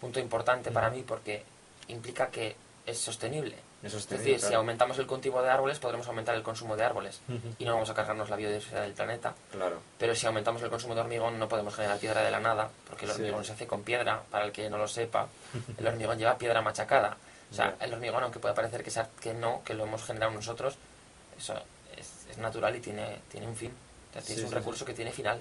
[0.00, 1.44] punto importante para mí porque
[1.88, 2.56] implica que
[2.86, 6.84] es sostenible es decir, si aumentamos el cultivo de árboles, podremos aumentar el consumo de
[6.84, 7.20] árboles
[7.58, 9.34] y no vamos a cargarnos la biodiversidad del planeta.
[9.52, 9.80] Claro.
[9.98, 13.04] Pero si aumentamos el consumo de hormigón, no podemos generar piedra de la nada, porque
[13.04, 15.28] el hormigón se hace con piedra, para el que no lo sepa.
[15.78, 17.16] El hormigón lleva piedra machacada.
[17.50, 20.32] O sea, el hormigón, aunque pueda parecer que, sea, que no, que lo hemos generado
[20.32, 20.76] nosotros,
[21.38, 21.54] eso
[21.96, 23.72] es, natural y tiene, tiene un fin.
[24.14, 25.40] es un recurso que tiene final.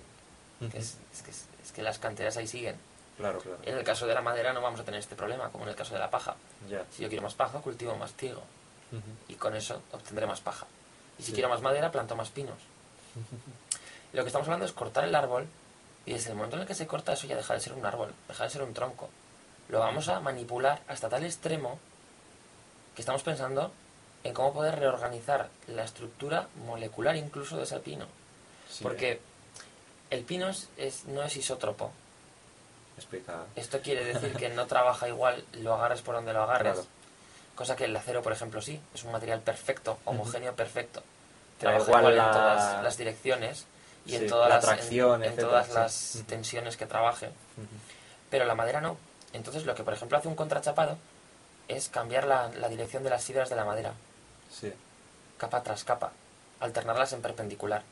[0.74, 2.76] es, que, es que las canteras ahí siguen.
[3.18, 3.58] Claro, claro.
[3.64, 5.76] En el caso de la madera no vamos a tener este problema, como en el
[5.76, 6.36] caso de la paja.
[6.92, 8.44] Si yo quiero más paja, cultivo más trigo.
[9.28, 10.68] Y con eso obtendré más paja.
[11.20, 12.58] Y si quiero más madera, planto más pinos.
[14.14, 15.48] lo que estamos hablando es cortar el árbol
[16.06, 17.86] y desde el momento en el que se corta eso ya deja de ser un
[17.86, 19.10] árbol, deja de ser un tronco.
[19.70, 21.80] Lo vamos a manipular hasta tal extremo
[22.96, 23.72] que estamos pensando
[24.24, 28.06] en cómo poder reorganizar la estructura molecular incluso de ese pino.
[28.82, 29.20] Porque
[30.10, 31.92] el pino es, no es isótropo,
[33.56, 36.80] esto quiere decir que no trabaja igual, lo agarres por donde lo agarres.
[37.56, 38.80] Cosa que el acero, por ejemplo, sí.
[38.94, 41.04] Es un material perfecto, homogéneo, perfecto.
[41.60, 43.66] Trabaja igual, en todas las direcciones
[44.06, 47.32] y en todas, las, en, todas las tensiones que trabaje.
[48.30, 48.98] Pero la madera no.
[49.34, 50.98] Entonces lo que, por ejemplo, hace un contrachapado
[51.68, 53.94] es cambiar la, la dirección de las fibras de la madera.
[55.38, 56.12] Capa tras capa.
[56.60, 57.84] Alternarlas en perpendicular.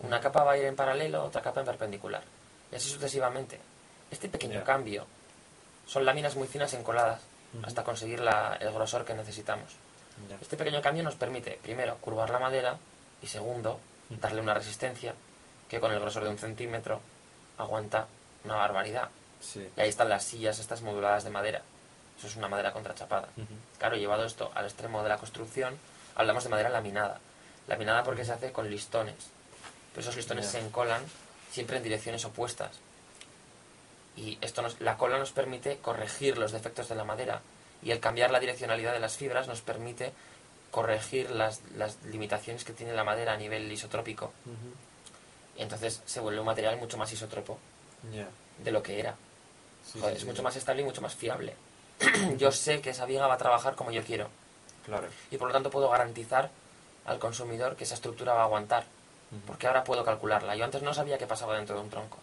[0.00, 2.22] Una capa va a ir en paralelo, otra capa en perpendicular.
[2.72, 3.60] Y así sucesivamente.
[4.10, 5.06] Este pequeño cambio
[5.86, 7.20] son láminas muy finas encoladas
[7.62, 9.76] hasta conseguir el grosor que necesitamos.
[10.40, 12.78] Este pequeño cambio nos permite, primero, curvar la madera
[13.22, 15.14] y segundo, darle una resistencia
[15.68, 17.00] que con el grosor de un centímetro
[17.58, 18.06] aguanta
[18.44, 19.08] una barbaridad.
[19.76, 21.62] Y ahí están las sillas estas moduladas de madera.
[22.18, 23.28] Eso es una madera contrachapada.
[23.78, 25.76] Claro, llevado esto al extremo de la construcción,
[26.14, 27.20] hablamos de madera laminada.
[27.66, 29.16] Laminada porque se hace con listones.
[29.92, 31.02] Pero esos listones se encolan
[31.50, 32.70] siempre en direcciones opuestas
[34.16, 37.42] y esto nos, la cola nos permite corregir los defectos de la madera
[37.82, 40.12] y el cambiar la direccionalidad de las fibras nos permite
[40.70, 44.32] corregir las, las limitaciones que tiene la madera a nivel isotrópico.
[45.56, 47.58] Y entonces se vuelve un material mucho más isótropo
[48.58, 49.14] de lo que era.
[50.12, 51.54] es mucho más estable y mucho más fiable.
[52.36, 54.28] yo sé que esa viga va a trabajar como yo quiero.
[54.84, 55.08] Claro.
[55.30, 56.50] Y por lo tanto puedo garantizar
[57.04, 58.84] al consumidor que esa estructura va a aguantar.
[59.46, 60.56] porque ahora puedo calcularla.
[60.56, 62.18] Yo antes no sabía qué pasaba dentro de un tronco.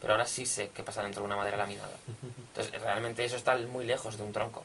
[0.00, 1.96] Pero ahora sí sé qué pasa dentro de una madera laminada.
[2.48, 4.64] Entonces, realmente eso está muy lejos de un tronco.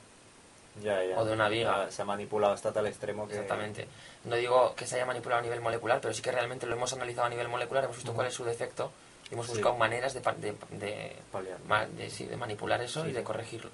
[1.18, 1.92] O de una viga.
[1.92, 3.34] se ha manipulado hasta tal extremo que...
[3.34, 3.88] Exactamente.
[4.26, 6.94] No digo que se haya manipulado a nivel molecular, pero sí que realmente lo hemos
[6.94, 8.92] analizado a nivel molecular, hemos visto cuál es su defecto
[9.30, 13.72] y hemos buscado maneras de, de, de, de, manipular eso y de corregirlo.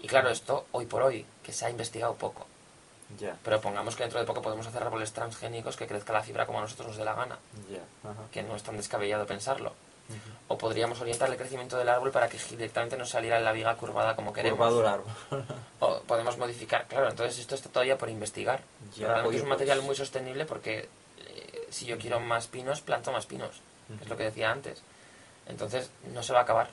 [0.00, 2.46] Y claro, esto hoy por hoy, que se ha investigado poco.
[3.44, 6.58] Pero pongamos que dentro de poco podemos hacer árboles transgénicos que crezca la fibra como
[6.58, 7.38] a nosotros nos dé la gana.
[8.32, 9.72] Que no es tan descabellado pensarlo.
[10.48, 14.14] O podríamos orientar el crecimiento del árbol para que directamente no saliera la viga curvada
[14.14, 14.58] como queremos.
[14.58, 15.12] Curvado el árbol.
[15.80, 18.62] o podemos modificar, claro, entonces esto está todavía por investigar.
[18.96, 20.88] Realmente es un material muy sostenible porque
[21.18, 23.60] eh, si yo quiero más pinos, planto más pinos.
[24.00, 24.82] es lo que decía antes.
[25.48, 26.70] Entonces no se va a acabar.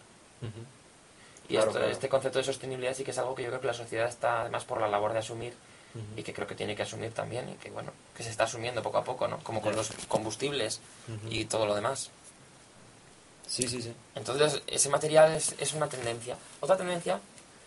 [1.49, 4.07] Y este concepto de sostenibilidad sí que es algo que yo creo que la sociedad
[4.07, 5.53] está además por la labor de asumir
[6.15, 8.81] y que creo que tiene que asumir también y que bueno, que se está asumiendo
[8.81, 9.39] poco a poco, ¿no?
[9.39, 10.81] Como con los combustibles
[11.29, 12.09] y todo lo demás.
[13.47, 13.93] Sí, sí, sí.
[14.15, 16.37] Entonces, ese material es, es, una tendencia.
[16.59, 17.19] Otra tendencia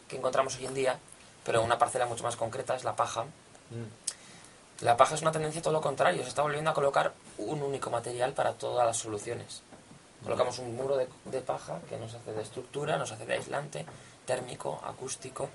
[0.08, 0.98] que encontramos hoy en día,
[1.44, 3.24] pero una parcela mucho más concreta, es la paja.
[3.24, 4.84] Mm.
[4.84, 6.22] La paja es una tendencia todo lo contrario.
[6.22, 9.62] Se está volviendo a colocar un único material para todas las soluciones.
[10.22, 13.86] Colocamos un muro de, de paja que nos hace de estructura, nos hace de aislante,
[14.24, 15.48] térmico, acústico.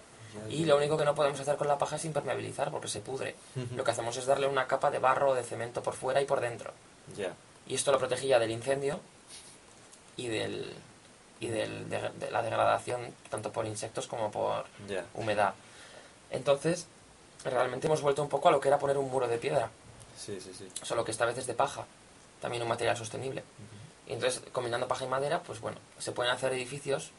[0.49, 3.35] Y lo único que no podemos hacer con la paja es impermeabilizar porque se pudre.
[3.75, 6.25] Lo que hacemos es darle una capa de barro o de cemento por fuera y
[6.25, 6.71] por dentro.
[7.67, 9.01] Y esto lo protegía del incendio
[10.21, 10.73] y del
[11.41, 14.65] y del, de, la degradación tanto por insectos como por
[15.15, 15.55] humedad.
[16.29, 16.85] Entonces,
[17.43, 19.71] realmente hemos vuelto un poco a lo que era poner un muro de piedra.
[20.15, 20.69] Sí, sí, sí.
[20.83, 21.85] Solo que esta vez es de paja,
[22.39, 23.43] también un material sostenible.
[24.07, 27.09] Y entonces, combinando paja y madera, pues bueno, se pueden hacer edificios,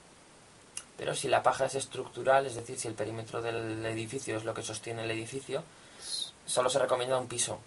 [0.96, 4.54] pero si la paja es estructural, es decir, si el perímetro del edificio es lo
[4.54, 5.64] que sostiene el edificio,
[6.46, 7.58] solo se recomienda un piso.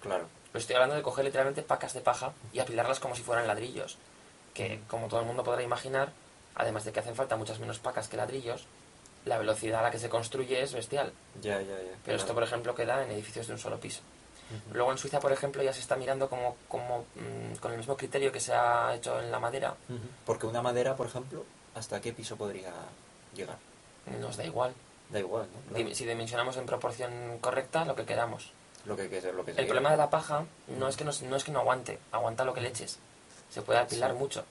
[0.00, 0.26] Claro.
[0.50, 3.98] Pero estoy hablando de coger literalmente pacas de paja y apilarlas como si fueran ladrillos
[4.56, 6.12] que como todo el mundo podrá imaginar,
[6.54, 8.64] además de que hacen falta muchas menos pacas que ladrillos,
[9.26, 11.12] la velocidad a la que se construye es bestial.
[11.42, 11.96] Ya, ya, ya.
[12.04, 14.00] Pero esto, por ejemplo, queda en edificios de un solo piso.
[14.72, 17.96] Luego en Suiza, por ejemplo, ya se está mirando como, como mm, con el mismo
[17.96, 19.74] criterio que se ha hecho en la madera.
[20.24, 21.44] Porque una madera, por ejemplo,
[21.74, 22.72] ¿hasta qué piso podría
[23.34, 23.58] llegar?
[24.20, 24.72] Nos da igual.
[25.10, 25.94] Da igual, ¿no?
[25.94, 28.52] Si dimensionamos en proporción correcta, lo que queramos.
[28.84, 31.42] Lo que, lo que el problema de la paja no, es que no, no es
[31.42, 33.00] que no aguante, aguanta lo que le eches
[33.50, 34.44] se puede apilar mucho.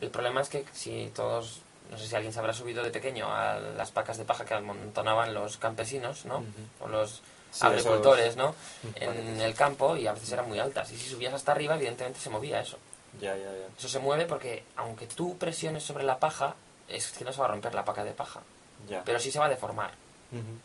[0.00, 1.60] El problema es que si todos,
[1.90, 4.54] no sé si alguien se habrá subido de pequeño a las pacas de paja que
[4.54, 6.44] amontonaban los campesinos, ¿no?
[6.80, 7.22] O los
[7.60, 8.54] agricultores, ¿no?
[8.96, 10.90] En el campo y a veces eran muy altas.
[10.92, 12.78] Y si subías hasta arriba, evidentemente se movía eso.
[13.20, 13.66] Ya, ya, ya.
[13.76, 16.54] Eso se mueve porque aunque tú presiones sobre la paja,
[16.88, 18.40] es que no se va a romper la paca de paja.
[18.88, 19.02] Ya.
[19.04, 19.92] Pero sí se va a deformar.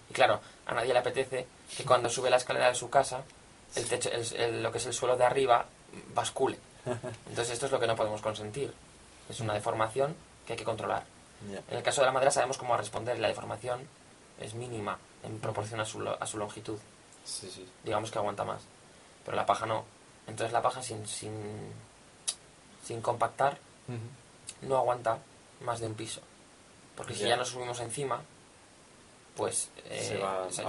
[0.10, 3.24] Y claro, a nadie le apetece que cuando sube la escalera de su casa,
[3.76, 4.12] el techo,
[4.62, 5.66] lo que es el suelo de arriba,
[6.14, 6.60] bascule.
[6.86, 8.74] Entonces esto es lo que no podemos consentir.
[9.30, 10.16] Es una deformación
[10.46, 11.04] que hay que controlar.
[11.70, 13.20] En el caso de la madera sabemos cómo responder.
[13.20, 13.88] La deformación
[14.40, 16.78] es mínima en proporción a su, a su longitud.
[17.84, 18.62] Digamos que aguanta más.
[19.24, 19.86] Pero la paja no.
[20.28, 21.34] Entonces la paja sin, sin,
[22.84, 23.58] sin compactar
[24.62, 25.20] no aguanta
[25.62, 26.22] más de un piso.
[26.96, 28.22] Porque si ya nos subimos encima,
[29.36, 30.20] pues eh,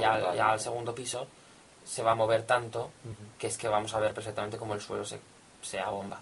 [0.01, 1.27] ya, ya, al segundo piso
[1.85, 2.91] se va a mover tanto
[3.39, 5.21] que es que vamos a ver perfectamente cómo el suelo se
[5.67, 6.21] sea bomba.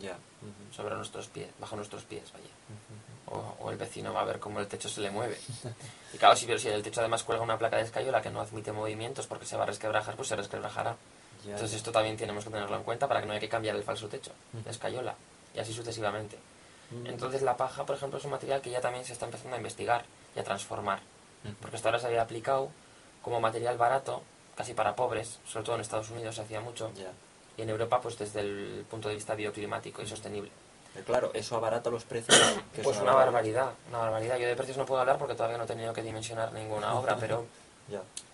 [0.00, 0.16] Ya.
[0.74, 3.44] Sobre nuestros pies, bajo nuestros pies, vaya.
[3.60, 5.38] o, el vecino va a ver cómo el techo se le mueve.
[6.12, 8.72] y claro, si, si el techo además cuelga una placa de escayola que no admite
[8.72, 10.96] movimientos porque se va a resquebrajar, pues se resquebrajará.
[11.44, 13.82] Entonces esto también tenemos que tenerlo en cuenta para que no haya que cambiar el
[13.82, 15.14] falso techo de escayola.
[15.54, 16.38] Y así sucesivamente.
[17.04, 19.58] Entonces la paja, por ejemplo, es un material que ya también se está empezando a
[19.58, 21.00] investigar y a transformar.
[21.60, 22.70] Porque hasta ahora se había aplicado
[23.22, 24.22] como material barato,
[24.56, 26.90] casi para pobres, sobre todo en Estados Unidos se hacía mucho
[27.56, 30.50] y en Europa pues desde el punto de vista bioclimático y sostenible.
[30.96, 32.36] Eh, claro, eso abarata los precios.
[32.82, 34.38] pues una barbaridad, una barbaridad.
[34.38, 37.16] Yo de precios no puedo hablar porque todavía no he tenido que dimensionar ninguna obra,
[37.20, 37.46] pero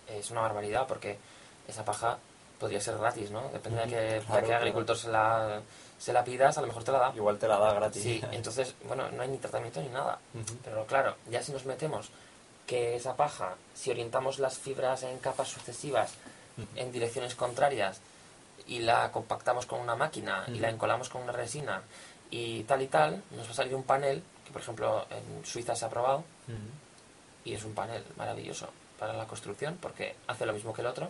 [0.07, 1.17] es una barbaridad porque
[1.67, 2.17] esa paja
[2.59, 3.49] podría ser gratis, ¿no?
[3.49, 5.61] Depende de, que, qué agricultor se la,
[5.97, 7.13] se la pidas, a lo mejor te la da.
[7.15, 8.03] Igual te la da gratis.
[8.03, 10.19] Sí, entonces, bueno, no hay ni tratamiento ni nada.
[10.63, 12.11] Pero claro, ya si nos metemos
[12.67, 16.13] que esa paja, si orientamos las fibras en capas sucesivas
[16.75, 17.99] en direcciones contrarias,
[18.67, 21.81] y la compactamos con una máquina y la encolamos con una resina
[22.29, 25.75] y tal y tal, nos va a salir un panel que, por ejemplo, en Suiza
[25.75, 26.23] se ha probado
[27.43, 31.09] y es un panel maravilloso para la construcción porque hace lo mismo que el otro,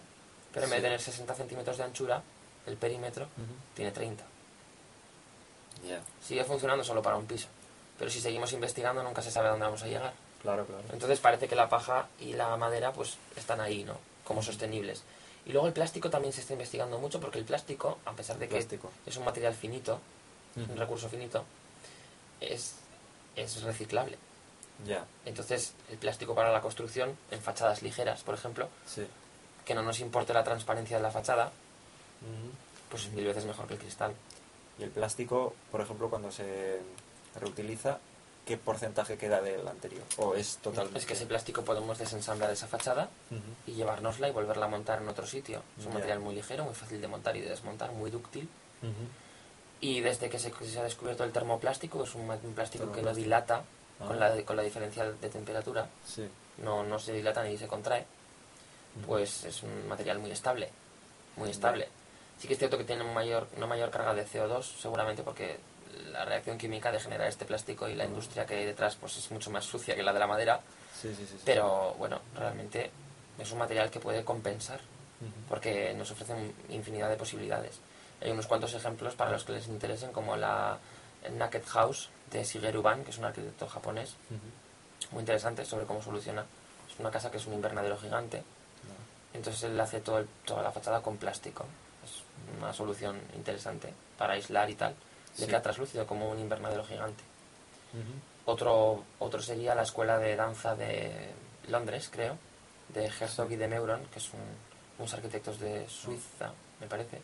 [0.54, 2.22] pero en vez de tener 60 centímetros de anchura,
[2.66, 3.28] el perímetro
[3.76, 4.24] tiene 30.
[6.24, 7.48] Sigue funcionando solo para un piso,
[7.98, 10.14] pero si seguimos investigando nunca se sabe a dónde vamos a llegar.
[10.42, 10.84] Claro, claro.
[10.92, 13.98] Entonces parece que la paja y la madera pues están ahí, ¿no?
[14.24, 15.04] Como sostenibles.
[15.46, 18.48] Y luego el plástico también se está investigando mucho porque el plástico, a pesar de
[18.48, 20.00] que es un material finito,
[20.56, 21.44] un recurso finito,
[22.40, 22.76] es,
[23.36, 24.18] es reciclable.
[24.86, 25.06] Ya.
[25.26, 28.70] Entonces, el plástico para la construcción, en fachadas ligeras, por ejemplo,
[29.66, 31.52] que no nos importe la transparencia de la fachada,
[32.90, 34.14] pues es mil veces mejor que el cristal.
[34.80, 36.80] Y el plástico, por ejemplo, cuando se
[37.40, 38.00] reutiliza,
[38.52, 40.04] ¿qué porcentaje queda del anterior?
[40.18, 41.00] ¿O es totalmente...?
[41.00, 43.08] Es que ese plástico podemos desensamblar esa fachada
[43.66, 45.64] y llevárnosla y volverla a montar en otro sitio.
[45.80, 48.50] Es un material muy ligero, muy fácil de montar y de desmontar, muy dúctil.
[49.80, 53.64] Y desde que se, ha descubierto el termoplástico, es un, plástico que no dilata
[54.02, 54.06] ah.
[54.06, 55.88] con, la, con la diferencia de temperatura,
[56.58, 58.06] no, no se dilata ni se contrae,
[59.08, 60.70] pues es un material muy estable,
[61.38, 61.88] muy estable.
[62.38, 65.58] Sí que es cierto que tiene mayor, una mayor carga de CO2, seguramente porque
[66.12, 69.32] la reacción química de generar este plástico y la industria que hay detrás pues es
[69.32, 70.60] mucho más sucia que la de la madera.
[71.46, 72.92] pero bueno, realmente
[73.40, 74.80] es un material que puede compensar
[75.48, 76.34] porque nos ofrece
[76.70, 77.80] infinidad de posibilidades.
[78.22, 80.78] Hay unos cuantos ejemplos para los que les interesen, como la
[81.38, 84.16] Naked House de Shigeru Ban, que es un arquitecto japonés,
[85.12, 86.46] muy interesante sobre cómo soluciona.
[86.92, 88.44] Es una casa que es un invernadero gigante,
[89.34, 91.66] entonces él hace todo toda la fachada con plástico.
[92.04, 92.24] Es
[92.60, 94.96] una solución interesante para aislar y tal.
[95.38, 97.24] Le queda traslúcido como un invernadero gigante.
[98.46, 101.32] otro, otro sería la escuela de danza de
[101.68, 102.38] Londres, creo,
[102.90, 104.40] de Herzog y de Meuron, que son
[104.98, 107.22] unos arquitectos de Suiza, me parece,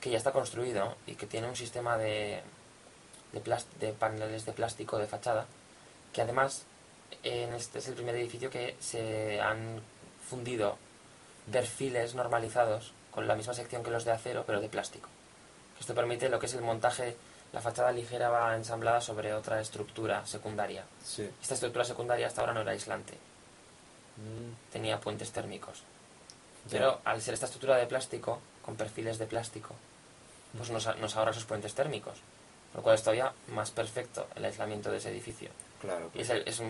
[0.00, 2.42] que ya está construido y que tiene un sistema de,
[3.32, 5.46] de, de paneles de plástico de fachada,
[6.12, 6.64] que además
[7.22, 9.80] en este es el primer edificio que se han
[10.28, 10.76] fundido
[11.50, 15.08] perfiles normalizados con la misma sección que los de acero, pero de plástico.
[15.78, 17.16] Esto permite lo que es el montaje,
[17.52, 20.84] la fachada ligera va ensamblada sobre otra estructura secundaria.
[21.42, 23.14] Esta estructura secundaria hasta ahora no era aislante.
[24.16, 24.72] Mm.
[24.72, 25.82] Tenía puentes térmicos.
[26.70, 29.74] Pero al ser esta estructura de plástico, con perfiles de plástico,
[30.56, 32.18] pues nos, nos ahorra esos puentes térmicos.
[32.74, 35.50] Lo cual es todavía más perfecto el aislamiento de ese edificio.
[35.80, 36.10] Claro.
[36.14, 36.60] Y es el, es,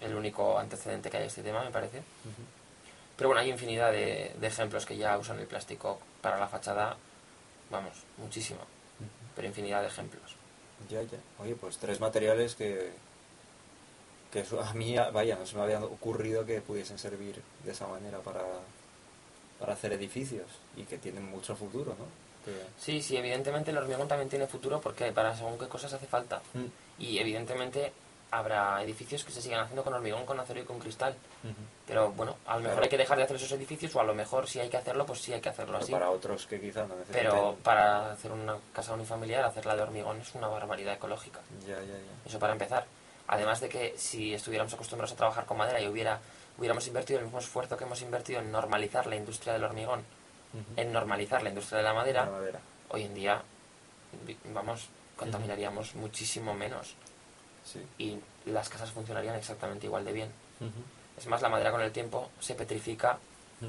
[0.00, 2.02] el único antecedente que hay a este tema, me parece.
[3.16, 6.96] Pero bueno, hay infinidad de, ejemplos que ya usan el plástico para la fachada,
[7.74, 8.60] vamos, muchísimo.
[9.34, 10.36] Pero infinidad de ejemplos.
[10.88, 11.18] Ya, ya.
[11.38, 12.92] Oye, pues tres materiales que,
[14.32, 18.18] que a mí, vaya, no se me había ocurrido que pudiesen servir de esa manera
[18.18, 18.42] para,
[19.58, 20.46] para hacer edificios
[20.76, 22.24] y que tienen mucho futuro, ¿no?
[22.78, 26.42] Sí, sí, evidentemente el hormigón también tiene futuro porque para según qué cosas hace falta.
[26.52, 27.02] Mm.
[27.02, 27.92] Y evidentemente
[28.38, 31.14] habrá edificios que se sigan haciendo con hormigón, con acero y con cristal.
[31.86, 34.14] Pero bueno, a lo mejor hay que dejar de hacer esos edificios o a lo
[34.14, 35.92] mejor si hay que hacerlo, pues sí hay que hacerlo así.
[35.92, 37.22] Para otros que quizás no necesiten.
[37.22, 41.40] Pero para hacer una casa unifamiliar, hacerla de hormigón es una barbaridad ecológica.
[41.66, 42.28] Ya, ya, ya.
[42.28, 42.86] Eso para empezar.
[43.26, 46.20] Además de que si estuviéramos acostumbrados a trabajar con madera y hubiera
[46.58, 50.04] hubiéramos invertido el mismo esfuerzo que hemos invertido en normalizar la industria del hormigón,
[50.76, 52.28] en normalizar la industria de la madera,
[52.90, 53.42] hoy en día,
[54.52, 56.94] vamos, contaminaríamos muchísimo menos.
[57.98, 60.30] Y las casas funcionarían exactamente igual de bien.
[61.16, 63.18] Es más, la madera con el tiempo se petrifica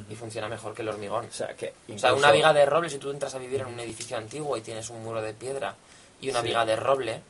[0.09, 1.25] y funciona mejor que el hormigón.
[1.25, 1.73] O sea, que
[2.13, 4.89] una viga de roble, si tú entras a vivir en un edificio antiguo y tienes
[4.89, 5.75] un muro de piedra
[6.21, 7.21] y una viga de roble,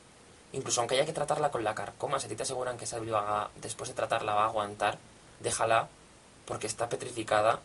[0.54, 3.90] incluso aunque haya que tratarla con la carcoma, si te aseguran que esa viga después
[3.90, 4.98] de tratarla va a aguantar,
[5.40, 5.88] déjala
[6.46, 7.60] porque está petrificada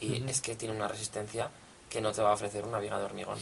[0.00, 1.50] y es que tiene una resistencia
[1.90, 3.38] que no te va a ofrecer una viga de hormigón.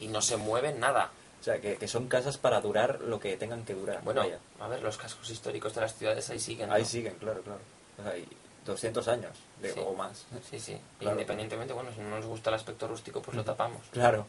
[0.00, 1.10] Y no se mueve nada.
[1.40, 4.02] O sea, que, son casas para durar lo que tengan que durar.
[4.02, 4.22] Bueno,
[4.60, 6.72] a ver, los cascos históricos de las ciudades ahí siguen.
[6.72, 7.60] Ahí siguen, claro, claro.
[8.04, 8.26] hay
[8.66, 9.36] 200 años
[9.84, 10.26] o más.
[10.50, 10.78] Sí, sí.
[11.00, 13.82] Independientemente, bueno, si no nos gusta el aspecto rústico, pues lo tapamos.
[13.92, 14.26] Claro.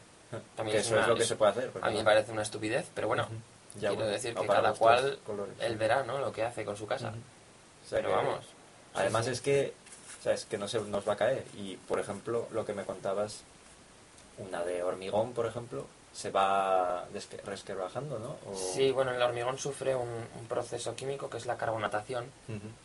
[0.56, 1.72] También eso es lo que se puede hacer.
[1.80, 3.28] A mí me parece una estupidez, pero bueno,
[3.78, 5.18] quiero decir que cada cual
[5.60, 7.12] el verano lo que hace con su casa.
[7.90, 8.46] pero vamos.
[8.94, 9.72] Además es que,
[10.20, 11.44] o sea, es que no se nos va a caer.
[11.56, 13.42] Y, por ejemplo, lo que me contabas,
[14.38, 17.04] una de hormigón, por ejemplo, se va
[17.44, 18.36] resquebrajando, ¿no?
[18.56, 20.08] Sí, bueno, el hormigón sufre un,
[20.48, 22.26] proceso químico que es la carbonatación.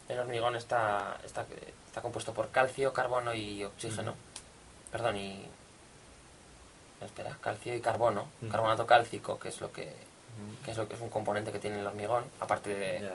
[0.07, 1.45] El hormigón está, está,
[1.87, 4.13] está, compuesto por calcio, carbono y oxígeno.
[4.91, 5.45] Perdón, y...
[7.01, 8.27] Espera, calcio y carbono.
[8.51, 9.91] Carbonato cálcico, que es lo que,
[10.63, 13.11] que es lo que es un componente que tiene el hormigón, aparte de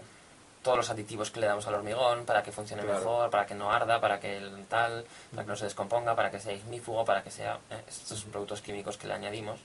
[0.63, 3.71] todos los aditivos que le damos al hormigón para que funcione mejor, para que no
[3.71, 7.23] arda, para que el tal, para que no se descomponga, para que sea ignífugo, para
[7.23, 7.61] que sea...
[7.71, 9.61] Eh, estos son productos químicos que le añadimos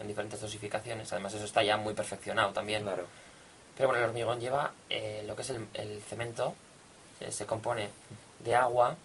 [0.00, 1.12] en diferentes dosificaciones.
[1.12, 2.82] Además, eso está ya muy perfeccionado también.
[2.82, 3.06] Claro.
[3.76, 6.54] Pero bueno, el hormigón lleva eh, lo que es el, cemento,
[7.20, 7.88] eh, se compone
[8.40, 8.96] de agua,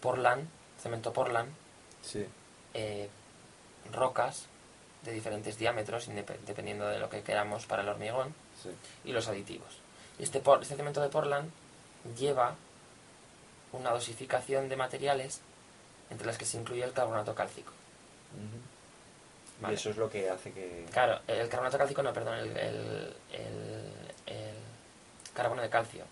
[0.00, 0.48] portland,
[0.80, 1.52] cemento portland,
[2.74, 3.08] eh,
[3.92, 4.46] rocas
[5.02, 6.08] de diferentes diámetros,
[6.46, 8.34] dependiendo de lo que queramos para el hormigón,
[9.04, 9.78] y los aditivos.
[10.18, 11.50] Este, este cemento de portland
[12.18, 12.54] lleva
[13.72, 15.40] una dosificación de materiales
[16.10, 17.72] entre las que se incluye el carbonato cálcico.
[19.68, 20.86] Y eso es lo que hace que...
[20.92, 24.54] Claro, el carbonato cálcico, no, perdón, el, el, el,
[25.34, 26.04] carbono de calcio.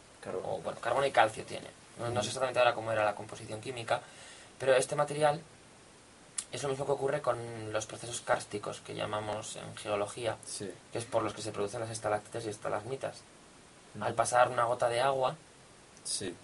[0.45, 1.69] O, bueno, carbono y calcio tiene.
[1.99, 4.01] No, sé exactamente ahora cómo era la composición química,
[4.59, 5.41] pero este material
[6.53, 10.37] es lo mismo que ocurre con los procesos kársticos que llamamos en geología,
[10.93, 13.23] que es por los que se producen las estalactitas y estalagmitas.
[14.01, 15.35] Al pasar una gota de agua,
[16.05, 16.35] sí.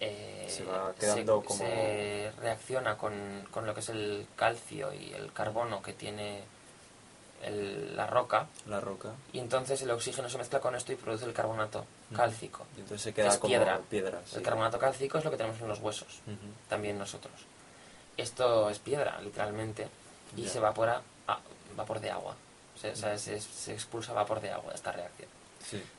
[0.00, 1.58] Eh, se va quedando como...
[1.58, 6.42] Se reacciona con, con, lo que es el calcio y el carbono que tiene
[7.46, 8.46] la roca.
[8.66, 9.12] La roca.
[9.32, 11.84] Y entonces el oxígeno se mezcla con esto y produce el carbonato
[12.14, 12.66] cálcico.
[12.76, 13.48] Y entonces se queda como
[13.88, 14.20] piedra.
[14.34, 16.20] El carbonato cálcico es lo que tenemos en los huesos,
[16.68, 17.34] también nosotros.
[18.16, 19.88] Esto es piedra, literalmente,
[20.36, 21.38] y se evapora a
[21.76, 22.34] vapor de agua.
[22.80, 25.28] se, se, expulsa vapor de agua esta reacción.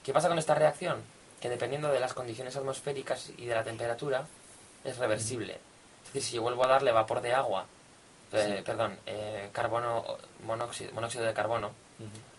[0.04, 1.02] ¿Qué pasa con esta reacción?
[1.40, 4.26] Que dependiendo de las condiciones atmosféricas y de la temperatura,
[4.84, 5.54] es reversible.
[6.08, 7.66] Es decir, si yo vuelvo a darle vapor de agua,
[8.32, 11.72] eh, perdón, eh, carbono, monóxido, monóxido de carbono,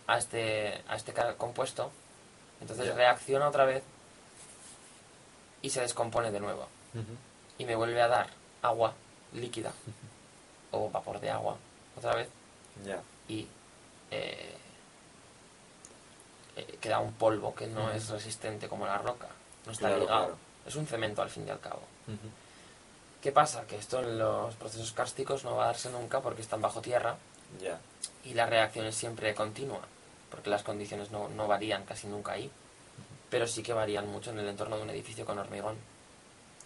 [0.07, 1.91] a, este, a este compuesto,
[2.59, 3.83] entonces reacciona otra vez
[5.61, 6.67] y se descompone de nuevo.
[7.57, 8.27] Y me vuelve a dar
[8.61, 8.93] agua
[9.33, 9.71] líquida
[10.71, 11.57] o vapor de agua
[11.97, 12.27] otra vez.
[13.27, 13.47] Y
[14.09, 14.55] eh,
[16.61, 19.27] eh, queda un polvo que no es resistente como la roca.
[19.65, 20.35] No está ligado.
[20.65, 21.81] Es un cemento al fin y al cabo.
[23.21, 23.65] ¿Qué pasa?
[23.67, 27.15] Que esto en los procesos cársticos no va a darse nunca porque están bajo tierra.
[28.23, 29.81] Y la reacción es siempre continua.
[30.29, 32.49] Porque las condiciones no, no varían casi nunca ahí.
[33.29, 35.75] Pero sí que varían mucho en el entorno de un edificio con hormigón.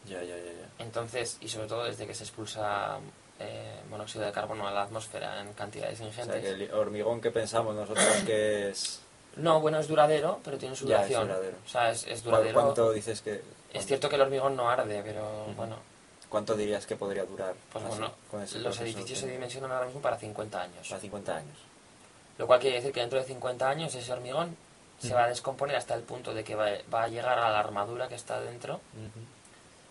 [0.08, 0.70] Ya, ya, ya, ya.
[0.80, 3.00] Entonces, y sobre todo desde que se expulsa
[3.40, 6.28] eh, monóxido de carbono a la atmósfera en cantidades ingentes.
[6.28, 9.02] O sea, que el hormigón que pensamos nosotros que es...
[9.38, 11.30] No, bueno, es duradero, pero tiene su duración.
[11.30, 12.54] O sea, es, duradero.
[12.54, 13.42] ¿Cuánto dices que...?
[13.74, 15.78] Es cierto que el hormigón no arde, pero bueno...
[16.30, 17.54] ¿Cuánto dirías que podría durar?
[17.72, 20.88] Pues bueno, los edificios se dimensionan ahora mismo para 50 años.
[20.88, 21.58] Para 50 años.
[22.38, 24.58] Lo cual quiere decir que dentro de 50 años ese hormigón
[25.00, 28.08] se va a descomponer hasta el punto de que va, a llegar a la armadura
[28.08, 28.82] que está dentro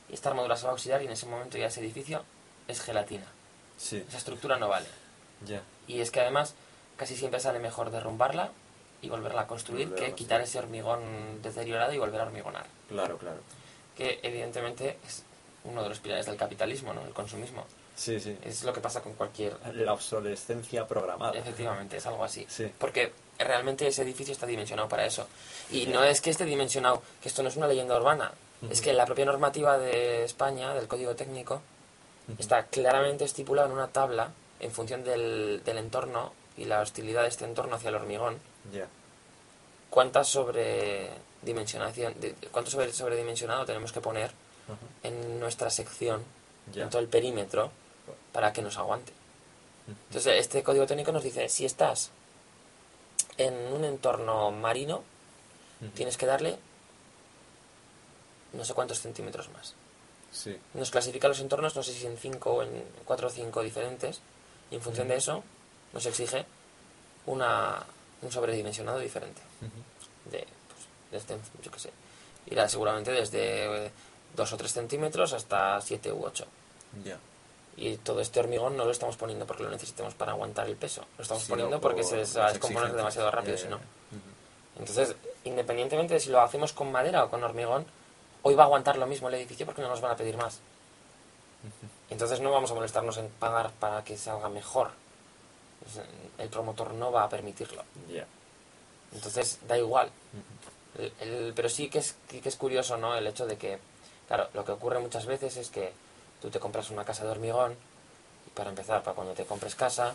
[0.08, 2.24] y esta armadura se va a oxidar y en ese momento ya ese edificio
[2.68, 3.26] es gelatina.
[3.78, 4.04] Sí.
[4.06, 4.86] Esa estructura no vale.
[5.46, 5.62] Ya.
[5.86, 6.54] Y es que además
[6.96, 8.50] casi siempre sale mejor derrumbarla
[9.04, 12.64] y volverla a construir que quitar ese hormigón deteriorado y volver a hormigonar.
[12.88, 13.38] Claro, claro.
[13.94, 15.22] Que evidentemente es
[15.64, 17.04] uno de los pilares del capitalismo, ¿no?
[17.04, 17.66] El consumismo.
[17.94, 18.36] Sí, sí.
[18.42, 19.56] Es lo que pasa con cualquier...
[19.74, 21.38] La obsolescencia programada.
[21.38, 22.46] Efectivamente, es algo así.
[22.48, 22.72] Sí.
[22.78, 25.28] Porque realmente ese edificio está dimensionado para eso.
[25.70, 28.32] Y no es que esté dimensionado, que esto no es una leyenda urbana,
[28.70, 31.60] es que la propia normativa de España, del Código Técnico,
[32.38, 37.28] está claramente estipulado en una tabla en función del, del entorno y la hostilidad de
[37.28, 38.38] este entorno hacia el hormigón.
[38.72, 38.86] Ya.
[39.90, 42.14] ¿Cuántas sobredimensionación,
[42.50, 44.32] cuánto sobre, sobredimensionado tenemos que poner
[45.02, 46.22] en nuestra sección,
[46.74, 47.70] en todo el perímetro,
[48.32, 49.12] para que nos aguante?
[49.86, 52.10] Entonces, este código técnico nos dice, si estás
[53.36, 55.02] en un entorno marino,
[55.94, 56.58] tienes que darle
[58.52, 59.74] no sé cuántos centímetros más.
[60.32, 60.56] Sí.
[60.74, 64.20] Nos clasifica los entornos, no sé si en 5 o en 4 o 5 diferentes,
[64.70, 65.44] y en función de eso
[65.92, 66.46] nos exige
[67.26, 67.84] una,
[68.24, 69.40] un sobredimensionado diferente.
[70.30, 71.90] De, pues, desde, yo qué sé,
[72.46, 73.90] irá seguramente desde
[74.34, 76.46] 2 o 3 centímetros hasta 7 u 8.
[77.04, 77.18] Ya.
[77.76, 81.04] Y todo este hormigón no lo estamos poniendo porque lo necesitemos para aguantar el peso.
[81.18, 83.80] Lo estamos poniendo porque se va a descomponer demasiado rápido, si no.
[84.78, 85.14] Entonces,
[85.44, 87.84] independientemente de si lo hacemos con madera o con hormigón,
[88.42, 90.60] hoy va a aguantar lo mismo el edificio porque no nos van a pedir más.
[92.10, 94.90] Entonces no vamos a molestarnos en pagar para que salga mejor.
[96.38, 97.82] El promotor no va a permitirlo.
[99.12, 100.10] Entonces da igual.
[101.54, 103.14] pero sí que, es, que es curioso ¿no?
[103.16, 103.78] el hecho de que,
[104.26, 105.92] claro, lo que ocurre muchas veces es que
[106.40, 107.76] tú te compras una casa de hormigón
[108.46, 110.14] y para empezar, para cuando te compres casa,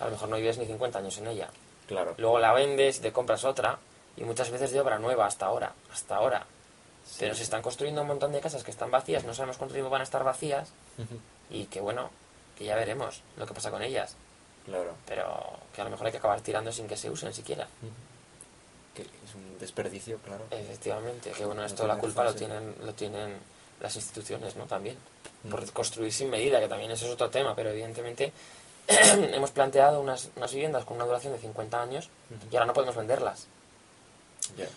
[0.00, 1.48] a lo mejor no vives ni 50 años en ella.
[1.86, 2.14] Claro.
[2.18, 3.78] Luego la vendes y te compras otra
[4.16, 6.46] y muchas veces de obra nueva hasta ahora, hasta ahora.
[7.18, 9.90] Pero se están construyendo un montón de casas que están vacías, no sabemos cuánto tiempo
[9.90, 10.70] van a estar vacías
[11.48, 12.10] y que bueno,
[12.56, 14.16] que ya veremos lo que pasa con ellas.
[14.68, 14.94] Claro.
[15.06, 17.66] Pero que a lo mejor hay que acabar tirando sin que se usen siquiera.
[18.94, 20.44] Que es un desperdicio, claro.
[20.50, 23.36] Efectivamente, que bueno, esto la culpa lo tienen, lo tienen
[23.80, 24.66] las instituciones, ¿no?
[24.66, 24.96] También.
[25.50, 28.32] Por construir sin medida, que también eso es otro tema, pero evidentemente
[28.88, 32.10] hemos planteado unas, unas, viviendas con una duración de 50 años
[32.50, 33.46] y ahora no podemos venderlas.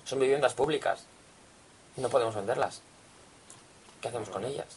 [0.06, 1.06] Son viviendas públicas
[1.98, 2.82] no podemos venderlas.
[4.02, 4.68] ¿Qué hacemos con ellas?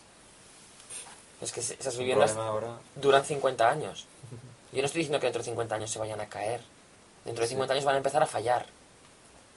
[1.40, 2.36] Es que esas viviendas
[2.96, 4.06] duran 50 años.
[4.74, 6.60] Yo no estoy diciendo que dentro de 50 años se vayan a caer.
[7.24, 8.66] Dentro de 50 años van a empezar a fallar.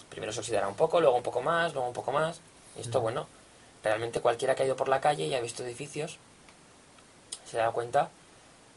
[0.09, 2.39] Primero se oxidará un poco, luego un poco más, luego un poco más.
[2.77, 3.27] Y esto, bueno,
[3.83, 6.19] realmente cualquiera que ha ido por la calle y ha visto edificios
[7.49, 8.09] se da cuenta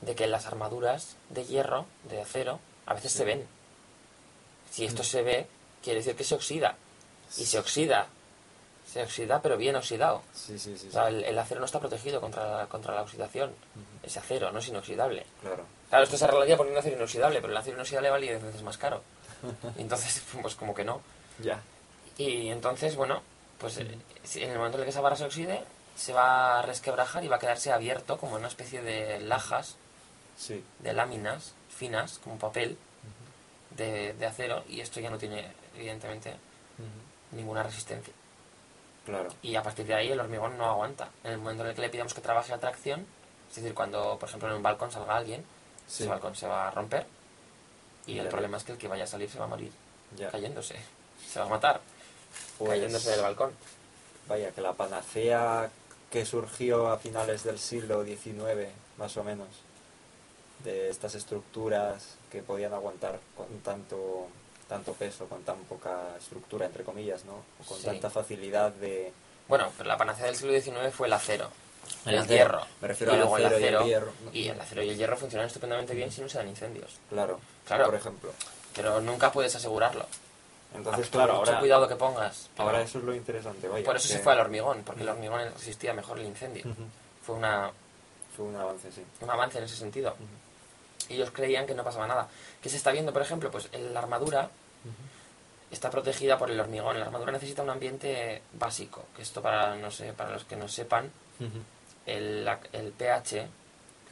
[0.01, 3.47] de que las armaduras de hierro, de acero, a veces se ven.
[4.71, 5.47] Si esto se ve,
[5.83, 6.77] quiere decir que se oxida.
[7.37, 8.07] Y se oxida.
[8.91, 10.23] Se oxida, pero bien oxidado.
[10.35, 10.89] Sí, sí, sí.
[10.93, 13.53] el, acero no está protegido contra la, contra la oxidación.
[14.03, 15.25] Ese acero no es inoxidable.
[15.43, 15.65] Claro.
[15.89, 18.63] Claro, esto se arreglaría por un acero inoxidable, pero el acero inoxidable vale 10 veces
[18.63, 19.03] más caro.
[19.79, 21.01] entonces, pues como que no.
[21.39, 21.61] Ya.
[22.19, 23.23] Y entonces, bueno,
[23.59, 23.91] pues en
[24.35, 25.63] el momento en el que esa barra se oxide,
[25.97, 29.77] se va a resquebrajar y va a quedarse abierto como una especie de lajas,
[30.81, 32.77] de láminas finas, como papel,
[33.77, 35.47] de, acero, y esto ya no tiene,
[35.77, 36.35] evidentemente,
[37.33, 38.13] ninguna resistencia.
[39.11, 39.29] Claro.
[39.43, 41.09] Y a partir de ahí el hormigón no aguanta.
[41.25, 43.05] En el momento en el que le pidamos que trabaje a tracción,
[43.49, 45.45] es decir, cuando, por ejemplo, en un balcón salga alguien,
[45.89, 47.05] ese balcón se va a romper,
[48.07, 49.73] y el problema es que el que vaya a salir se va a morir
[50.31, 50.77] cayéndose,
[51.29, 51.81] se va a matar
[52.57, 53.53] pues cayéndose del balcón.
[54.29, 55.69] Vaya, que la panacea
[56.09, 59.49] que surgió a finales del siglo XIX, más o menos,
[60.63, 64.29] de estas estructuras que podían aguantar con tanto
[64.71, 67.43] tanto peso, con tan poca estructura, entre comillas, ¿no?
[67.67, 69.13] con tanta facilidad de...
[69.49, 71.51] Bueno, pero la panacea del siglo XIX fue el acero,
[72.07, 72.63] el, hierro.
[72.81, 74.13] Me refiero al acero y el hierro.
[74.33, 76.99] Y el acero y el hierro funcionan estupendamente bien si no se dan incendios.
[77.09, 77.87] Claro, claro.
[77.87, 78.33] Por ejemplo.
[78.75, 80.07] Pero nunca puedes asegurarlo.
[80.73, 82.49] Entonces, claro, mucho cuidado que pongas.
[82.57, 83.85] Ahora eso es lo interesante, vaya.
[83.85, 86.65] Por eso se fue al hormigón, porque el hormigón resistía mejor el incendio.
[87.27, 87.73] Fue una...
[88.37, 89.05] Fue un avance, sí.
[89.21, 90.15] Un avance en ese sentido.
[91.09, 92.29] Y ellos creían que no pasaba nada.
[92.63, 93.51] ¿Qué se está viendo, por ejemplo?
[93.51, 94.49] Pues la armadura
[95.71, 96.99] está protegida por el hormigón.
[96.99, 100.69] La armadura necesita un ambiente básico, que esto para, no sé, para los que no
[100.69, 101.11] sepan,
[102.07, 103.47] el, el pH,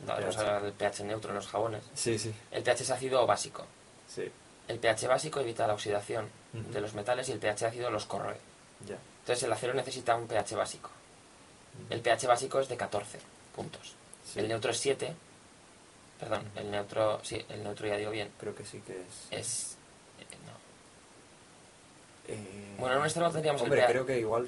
[0.07, 1.82] no, vamos a hablar del pH neutro en los jabones.
[1.95, 2.32] Sí, sí.
[2.51, 3.66] El pH es ácido básico.
[4.09, 4.31] Sí.
[4.69, 8.36] El pH básico evita la oxidación de los metales y el pH ácido los corroe.
[9.20, 10.90] Entonces el acero necesita un pH básico.
[11.90, 13.19] El pH básico es de 14
[13.55, 13.95] puntos.
[14.36, 15.15] El neutro es 7.
[16.20, 18.31] Perdón, el neutro, sí, el neutro ya digo bien.
[18.39, 19.28] Creo que sí que es.
[19.31, 19.77] Es.
[22.29, 22.37] Eh,
[22.77, 22.81] no.
[22.81, 24.47] Bueno, en nuestro no tendríamos hombre, creo que igual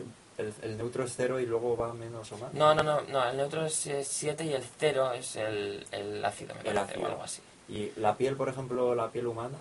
[0.62, 2.52] el, neutro es 0 y luego va menos o más.
[2.54, 6.54] No, no, no, no el neutro es 7 y el 0 es el, el ácido,
[6.54, 7.02] me el ácido.
[7.02, 7.42] o algo así.
[7.68, 9.58] ¿Y la piel, por ejemplo, la piel humana?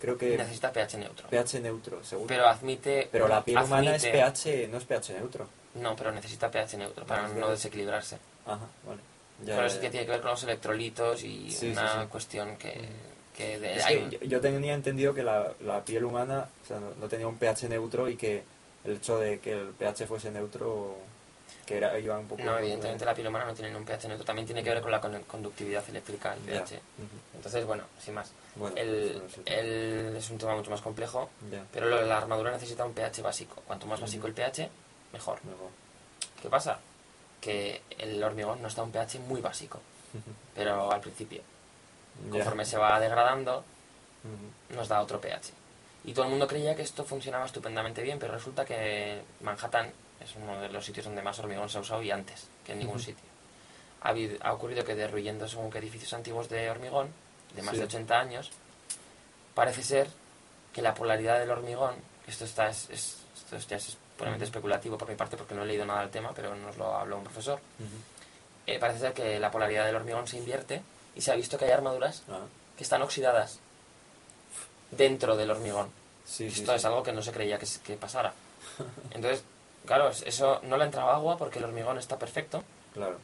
[0.00, 1.28] Creo que necesita pH neutro.
[1.28, 2.28] pH neutro, seguro.
[2.28, 3.08] Pero admite.
[3.10, 5.48] Pero la piel humana es pH, no es pH neutro.
[5.74, 8.18] No, pero necesita pH neutro para no, desequilibrarse.
[8.46, 9.00] Ajá, vale.
[9.44, 12.88] pero eso tiene que ver con los electrolitos y una cuestión que.
[13.38, 17.38] Que de, yo, tenía entendido que la, la piel humana o sea, no, tenía un
[17.38, 18.42] pH neutro y que
[18.82, 20.96] el hecho de que el pH fuese neutro
[21.64, 22.42] que era, iba un poco...
[22.42, 24.90] No, evidentemente la piel humana no tiene un pH neutro, también tiene que ver con
[24.90, 26.80] la conductividad eléctrica, el pH.
[27.36, 28.32] Entonces, bueno, sin más.
[28.74, 29.22] el,
[30.16, 31.30] es un tema mucho más complejo,
[31.70, 33.62] pero la armadura necesita un pH básico.
[33.66, 34.68] Cuanto más básico el pH,
[35.12, 35.38] mejor.
[36.42, 36.78] ¿Qué pasa?
[37.40, 39.80] Que el hormigón no está a un pH muy básico,
[40.56, 41.42] pero al principio.
[42.30, 43.64] Conforme se va degradando,
[44.74, 45.52] nos da otro pH.
[46.04, 50.34] Y todo el mundo creía que esto funcionaba estupendamente bien, pero resulta que Manhattan es
[50.36, 53.00] uno de los sitios donde más hormigón se ha usado y antes que en ningún
[53.00, 53.24] sitio.
[54.02, 57.08] Ha, ha, ocurrido que derruyendo según que edificios antiguos de hormigón,
[57.54, 58.50] de más de 80 años,
[59.54, 60.08] parece ser
[60.72, 61.96] que la polaridad del hormigón,
[62.26, 65.84] esto, está, es, esto ya es puramente especulativo por mi parte porque no he leído
[65.84, 67.60] nada del tema, pero nos lo habló un profesor,
[68.66, 70.82] eh, parece ser que la polaridad del hormigón se invierte
[71.18, 72.46] y se ha visto que hay armaduras ah.
[72.76, 73.58] que están oxidadas
[74.90, 75.90] dentro del hormigón.
[76.38, 78.32] esto es algo que no se creía que, que pasara.
[79.10, 79.42] Entonces,
[79.88, 82.62] Claro, eso no le entraba agua porque el hormigón está perfecto.
[82.92, 83.18] Claro.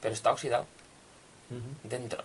[0.00, 0.66] Pero está oxidado.
[1.84, 2.24] Dentro.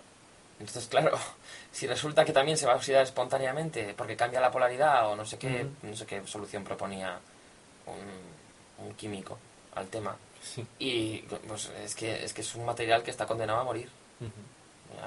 [0.58, 1.18] Entonces, claro,
[1.72, 5.26] si resulta que también se va a oxidar espontáneamente porque cambia la polaridad o no
[5.26, 7.18] sé qué, no sé qué solución proponía
[7.86, 9.38] un, químico
[9.74, 10.16] al tema.
[10.78, 13.90] Y pues es que, es que es un material que está condenado a morir.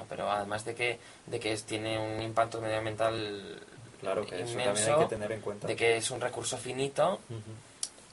[0.08, 3.60] Pero además de que, de que tiene un impacto medioambiental
[4.00, 5.66] claro que inmenso, hay que tener en cuenta.
[5.66, 7.20] de que es un recurso finito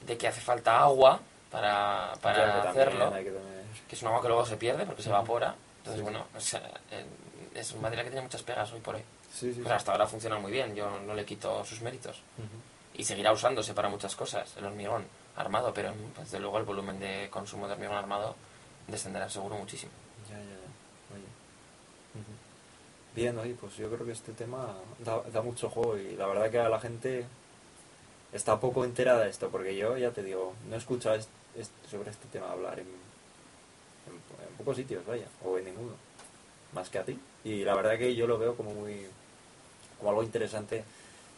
[0.06, 1.20] de que hace falta agua
[1.50, 5.54] para, para hacerlo, que, es un agua que luego se pierde porque se evapora.
[5.78, 6.26] Entonces, bueno,
[6.92, 7.06] eh,
[7.54, 9.02] es, un material que tiene muchas pegas hoy por hoy.
[9.40, 12.20] Pero hasta ahora funciona muy bien, yo no le quito sus méritos.
[12.94, 15.04] Y seguirá usándose para muchas cosas, el hormigón
[15.36, 18.36] armado, pero desde luego el volumen de consumo de hormigón armado
[18.86, 19.92] descenderá seguro muchísimo.
[20.28, 20.59] Ya, ya,
[23.14, 24.72] Bien, oye, pues yo creo que este tema
[25.04, 27.26] da, mucho juego y la verdad que a la gente
[28.32, 31.20] está poco enterada de esto, porque yo ya te digo, no he escuchado
[31.90, 32.86] sobre este tema hablar en,
[34.56, 35.92] pocos sitios, vaya, o en ninguno,
[36.72, 37.18] más que a ti.
[37.44, 39.06] Y la verdad que yo lo veo como muy
[39.98, 40.84] como algo interesante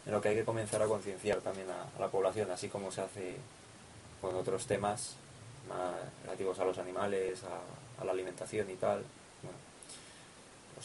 [0.06, 3.00] en lo que hay que comenzar a concienciar también a, la población, así como se
[3.00, 3.36] hace
[4.20, 5.16] con otros temas
[5.68, 5.94] más
[6.24, 7.42] relativos a los animales,
[7.98, 9.02] a la alimentación y tal.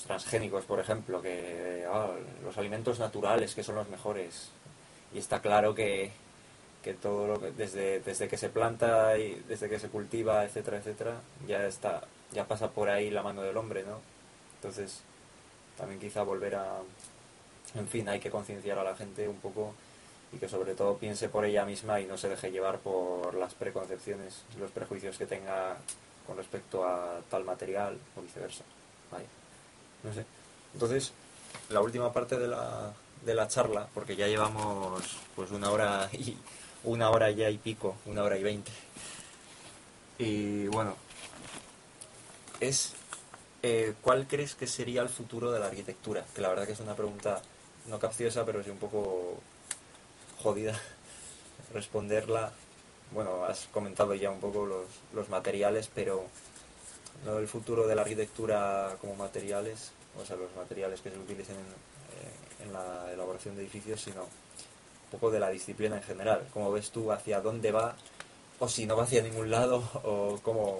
[0.03, 2.11] Transgénicos, por ejemplo, que ah,
[2.43, 4.49] los alimentos naturales que son los mejores.
[5.13, 6.11] Y está claro que,
[6.83, 10.77] que todo lo que desde, desde que se planta y desde que se cultiva, etcétera,
[10.77, 12.01] etcétera, ya está
[12.33, 13.99] ya pasa por ahí la mano del hombre, ¿no?
[14.55, 15.01] Entonces,
[15.77, 16.79] también quizá volver a
[17.75, 19.73] en fin, hay que concienciar a la gente un poco
[20.31, 23.53] y que sobre todo piense por ella misma y no se deje llevar por las
[23.53, 25.77] preconcepciones, los prejuicios que tenga
[26.25, 28.63] con respecto a tal material o viceversa.
[30.03, 30.25] No sé.
[30.73, 31.11] Entonces,
[31.69, 32.93] la última parte de la,
[33.25, 35.03] de la charla, porque ya llevamos
[35.35, 36.37] pues una hora y
[36.83, 38.71] una hora ya y pico, una hora y veinte.
[40.19, 40.95] Y bueno,
[42.59, 42.93] es
[43.63, 46.23] eh, ¿cuál crees que sería el futuro de la arquitectura?
[46.33, 47.41] Que la verdad que es una pregunta
[47.87, 49.39] no capciosa, pero sí un poco
[50.41, 50.79] jodida
[51.73, 52.53] responderla.
[53.11, 56.25] Bueno, has comentado ya un poco los, los materiales, pero
[57.25, 59.91] no el futuro de la arquitectura como materiales,
[60.21, 64.23] o sea, los materiales que se utilicen en, eh, en la elaboración de edificios, sino
[64.23, 66.47] un poco de la disciplina en general.
[66.53, 67.95] ¿Cómo ves tú hacia dónde va
[68.59, 70.79] o si no va hacia ningún lado, o como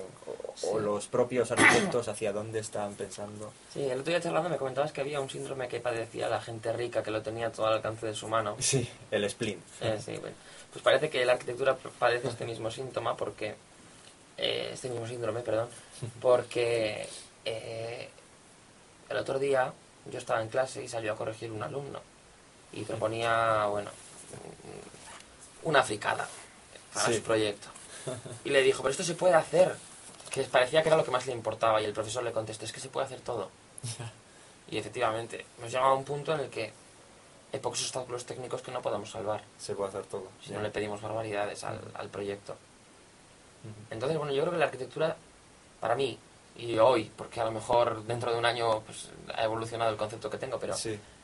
[0.64, 3.52] o, los propios arquitectos hacia dónde están pensando.
[3.74, 6.74] Sí, el otro día charlando me comentabas que había un síndrome que padecía la gente
[6.74, 8.56] rica, que lo tenía todo al alcance de su mano.
[8.60, 9.62] Sí, el spleen.
[9.82, 10.36] Eh, sí, bueno.
[10.72, 13.56] Pues parece que la arquitectura padece este mismo síntoma porque...
[14.38, 15.68] Eh, este mismo síndrome, perdón,
[16.22, 17.10] porque
[17.44, 18.10] eh,
[19.10, 19.74] el otro día
[20.06, 22.00] yo estaba en clase y salió a corregir un alumno
[22.72, 23.90] y proponía, bueno,
[25.64, 26.28] una fricada
[26.94, 27.68] para su proyecto.
[28.46, 29.76] Y le dijo, pero esto se puede hacer.
[30.30, 31.82] Que parecía que era lo que más le importaba.
[31.82, 33.50] Y el profesor le contestó, es que se puede hacer todo.
[34.70, 36.72] Y efectivamente, nos llega a un punto en el que
[37.52, 39.44] hay pocos obstáculos técnicos que no podamos salvar.
[39.58, 40.28] Se puede hacer todo.
[40.46, 42.56] Si no le pedimos barbaridades al, al proyecto.
[43.90, 45.16] Entonces, bueno, yo creo que la arquitectura,
[45.80, 46.18] para mí,
[46.58, 50.30] y hoy, porque a lo mejor dentro de un año pues, ha evolucionado el concepto
[50.30, 50.76] que tengo, pero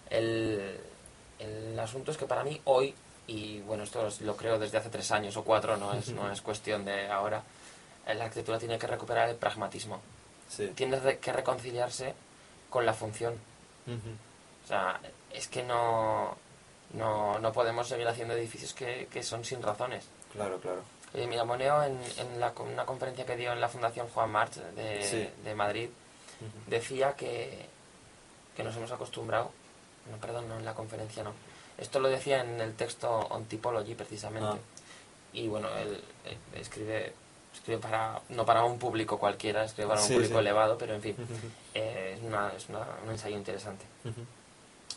[0.09, 0.79] el,
[1.39, 2.93] el asunto es que para mí hoy
[3.27, 6.41] y bueno, esto lo creo desde hace tres años o cuatro, no es, no es
[6.41, 7.41] cuestión de ahora,
[8.05, 10.01] la arquitectura tiene que recuperar el pragmatismo.
[10.75, 12.13] Tiene que reconciliarse
[12.69, 13.33] con la función.
[13.87, 14.99] O sea,
[15.31, 16.35] es que no,
[16.93, 20.05] no, no, podemos seguir haciendo edificios que, que son sin razones.
[20.31, 20.81] Claro, claro.
[21.13, 24.55] Eh, mira, Moneo, en, en la, una conferencia que dio en la Fundación Juan March
[24.75, 25.89] de, de Madrid,
[26.67, 27.67] decía que,
[28.55, 29.51] que nos hemos acostumbrado,
[30.09, 31.33] no, perdón, no en la conferencia, no,
[31.77, 34.47] esto lo decía en el texto On Typology, precisamente.
[34.47, 34.57] Ah.
[35.33, 36.01] Y bueno, él,
[36.55, 37.13] escribe
[37.53, 41.15] escribe para no para un público cualquiera, escribe para un público elevado, pero en fin,
[41.73, 43.85] eh, es, una, es un ensayo interesante.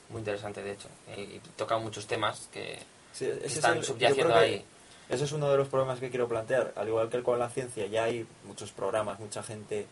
[0.08, 0.88] Muy interesante, de hecho.
[1.16, 2.78] Y, toca muchos temas que,
[3.18, 4.64] están subyaciendo ahí.
[5.08, 6.72] Ese es uno de los problemas que quiero plantear.
[6.76, 9.86] Al igual que con la ciencia, ya hay muchos programas, mucha gente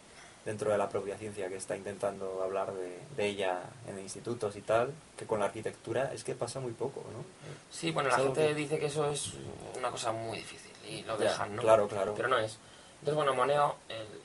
[0.45, 4.93] dentro de la propia ciencia que está intentando hablar de, ella en institutos y tal,
[5.16, 7.24] que con la arquitectura es que pasa muy poco, ¿no?
[7.70, 9.32] Sí, bueno, la gente dice que eso es
[9.78, 11.62] una cosa muy difícil y lo dejan, ¿no?
[11.62, 12.15] Claro, claro.
[12.15, 12.59] Pero no es.
[12.95, 13.77] Entonces, bueno, Moneo,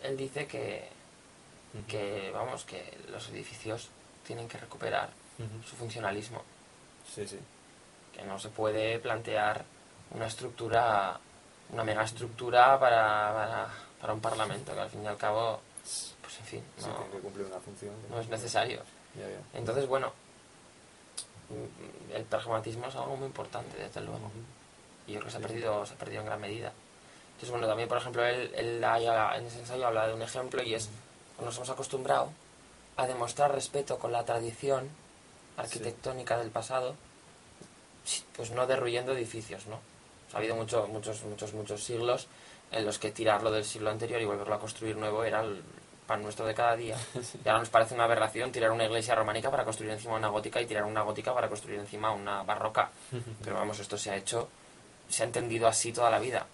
[0.03, 0.87] él, dice que,
[1.87, 3.89] que, vamos, que los edificios
[4.25, 5.09] tienen que recuperar
[5.65, 6.43] su funcionalismo.
[7.13, 7.39] Sí, sí.
[8.13, 9.63] Que no se puede plantear
[10.11, 11.19] una estructura,
[11.71, 13.67] una megaestructura para, para,
[14.01, 15.61] para un parlamento, que al fin y al cabo
[16.29, 16.63] pues en fin,
[18.09, 18.81] no, es necesario.
[19.53, 20.13] Entonces, bueno,
[22.13, 24.31] el pragmatismo es algo muy importante, desde luego.
[25.07, 26.71] Y yo creo que se ha, perdido, se ha perdido en gran medida.
[27.29, 30.89] Entonces, bueno, también, por ejemplo, él, en ese ensayo habla de un ejemplo y es,
[31.43, 32.31] nos hemos acostumbrado
[32.95, 34.89] a demostrar respeto con la tradición
[35.57, 36.95] arquitectónica del pasado,
[38.35, 39.79] pues no derruyendo edificios, ¿no?
[40.33, 42.27] Ha habido muchos, muchos, muchos, muchos siglos
[42.71, 45.61] en los que tirarlo del siglo anterior y volverlo a construir nuevo era el
[46.05, 46.97] pan nuestro de cada día.
[47.45, 50.61] Y ahora nos parece una aberración tirar una iglesia románica para construir encima una gótica
[50.61, 52.89] y tirar una gótica para construir encima una barroca.
[53.43, 54.49] Pero vamos, esto se ha hecho,
[55.07, 56.45] se ha entendido así toda la vida.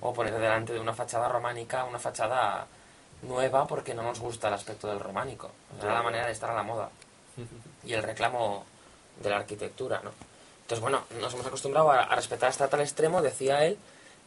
[0.00, 2.66] O poner delante de una fachada románica una fachada
[3.22, 5.50] nueva porque no nos gusta el aspecto del románico.
[5.80, 6.90] Era la manera de estar a la moda.
[7.84, 8.66] Y el reclamo
[9.22, 10.10] de la arquitectura, ¿no?
[10.68, 13.78] Entonces, bueno, nos hemos acostumbrado a, a respetar hasta tal extremo, decía él,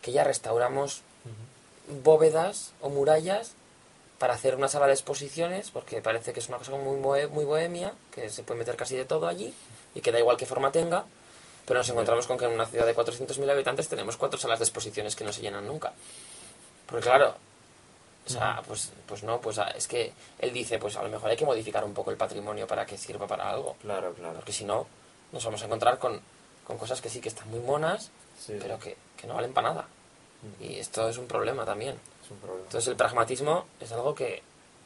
[0.01, 1.03] que ya restauramos
[2.03, 3.51] bóvedas o murallas
[4.17, 7.93] para hacer una sala de exposiciones, porque parece que es una cosa muy, muy bohemia,
[8.11, 9.53] que se puede meter casi de todo allí,
[9.93, 11.05] y que da igual qué forma tenga,
[11.67, 14.65] pero nos encontramos con que en una ciudad de 400.000 habitantes tenemos cuatro salas de
[14.65, 15.93] exposiciones que no se llenan nunca.
[16.87, 17.35] Porque claro,
[18.25, 21.37] o sea, pues, pues no, pues es que él dice, pues a lo mejor hay
[21.37, 23.75] que modificar un poco el patrimonio para que sirva para algo.
[23.81, 24.35] Claro, claro.
[24.35, 24.87] Porque si no,
[25.31, 26.19] nos vamos a encontrar con,
[26.65, 28.11] con cosas que sí que están muy monas,
[28.47, 29.87] pero que, que no valen para nada.
[30.59, 31.97] Y esto es un problema también.
[32.65, 34.41] Entonces el pragmatismo es algo que,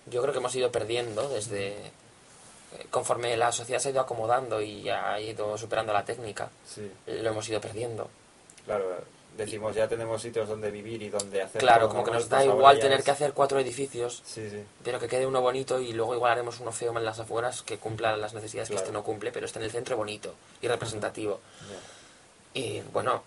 [0.07, 4.61] yo creo que hemos ido perdiendo desde eh, conforme la sociedad se ha ido acomodando
[4.61, 6.49] y ha ido superando la técnica,
[7.05, 8.09] lo hemos ido perdiendo.
[8.65, 9.03] Claro,
[9.37, 11.61] decimos ya tenemos sitios donde vivir y donde hacer.
[11.61, 14.23] Claro, como que nos da igual tener que hacer cuatro edificios,
[14.83, 17.77] pero que quede uno bonito y luego igual haremos uno feo en las afueras que
[17.77, 21.39] cumpla las necesidades que este no cumple, pero esté en el centro bonito y representativo.
[22.53, 23.23] Y bueno,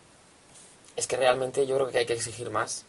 [0.96, 2.84] es que realmente yo creo que hay que exigir más.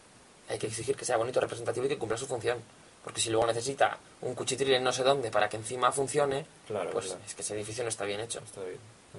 [0.48, 2.58] Hay que exigir que sea bonito, representativo y que cumpla su función.
[3.04, 6.44] Porque si luego necesita un cuchitril en no sé dónde para que encima funcione,
[6.92, 8.40] pues es que ese edificio no está bien hecho.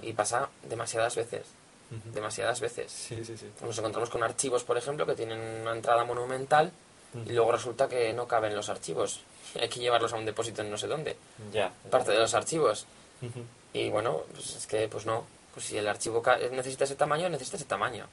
[0.02, 1.44] Y pasa demasiadas veces
[2.14, 3.10] demasiadas veces.
[3.62, 6.72] Nos encontramos con archivos, por ejemplo, que tienen una entrada monumental
[7.26, 9.22] y luego resulta que no caben los archivos.
[9.60, 11.18] Hay que llevarlos a un depósito en no sé dónde.
[11.52, 11.72] Ya.
[11.90, 12.86] Parte de los archivos.
[13.74, 15.26] Y bueno, pues es que, pues no.
[15.54, 18.08] Pues si el archivo necesita ese tamaño, necesita ese tamaño.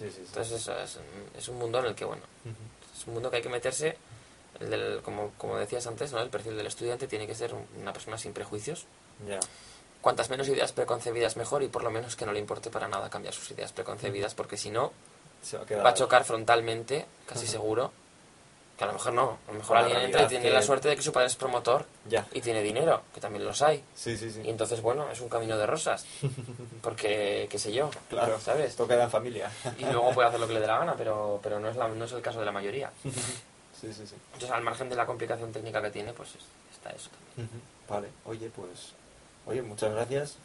[0.00, 0.98] Entonces es,
[1.36, 2.22] es, un mundo en el que, bueno,
[2.96, 3.98] es un mundo que hay que meterse.
[5.04, 6.20] como, como decías antes, ¿no?
[6.20, 8.86] el perfil del estudiante tiene que ser una persona sin prejuicios.
[9.28, 9.40] Ya
[10.00, 13.10] cuantas menos ideas preconcebidas mejor y por lo menos que no le importe para nada
[13.10, 14.92] cambiar sus ideas preconcebidas porque si no
[15.82, 17.92] va, a chocar frontalmente, casi seguro.
[18.76, 20.96] Que a lo mejor no, a lo mejor alguien entra y tiene la suerte de
[20.96, 21.84] que su padre es promotor
[22.32, 23.84] y tiene dinero, que también los hay.
[24.06, 26.06] Y entonces, bueno, es un camino de rosas.
[26.82, 28.70] Porque, qué sé yo, claro, ¿sabes?
[28.70, 29.50] Esto queda en familia.
[29.78, 31.88] y luego puede hacer lo que le dé la gana, pero, pero no, es la,
[31.88, 32.90] no es el caso de la mayoría.
[33.80, 34.14] Sí, sí, sí.
[34.34, 36.28] Entonces, al margen de la complicación técnica que tiene, pues
[36.70, 37.62] está eso también.
[37.88, 38.92] Vale, oye, pues
[39.50, 40.36] Oye, muchas gracias.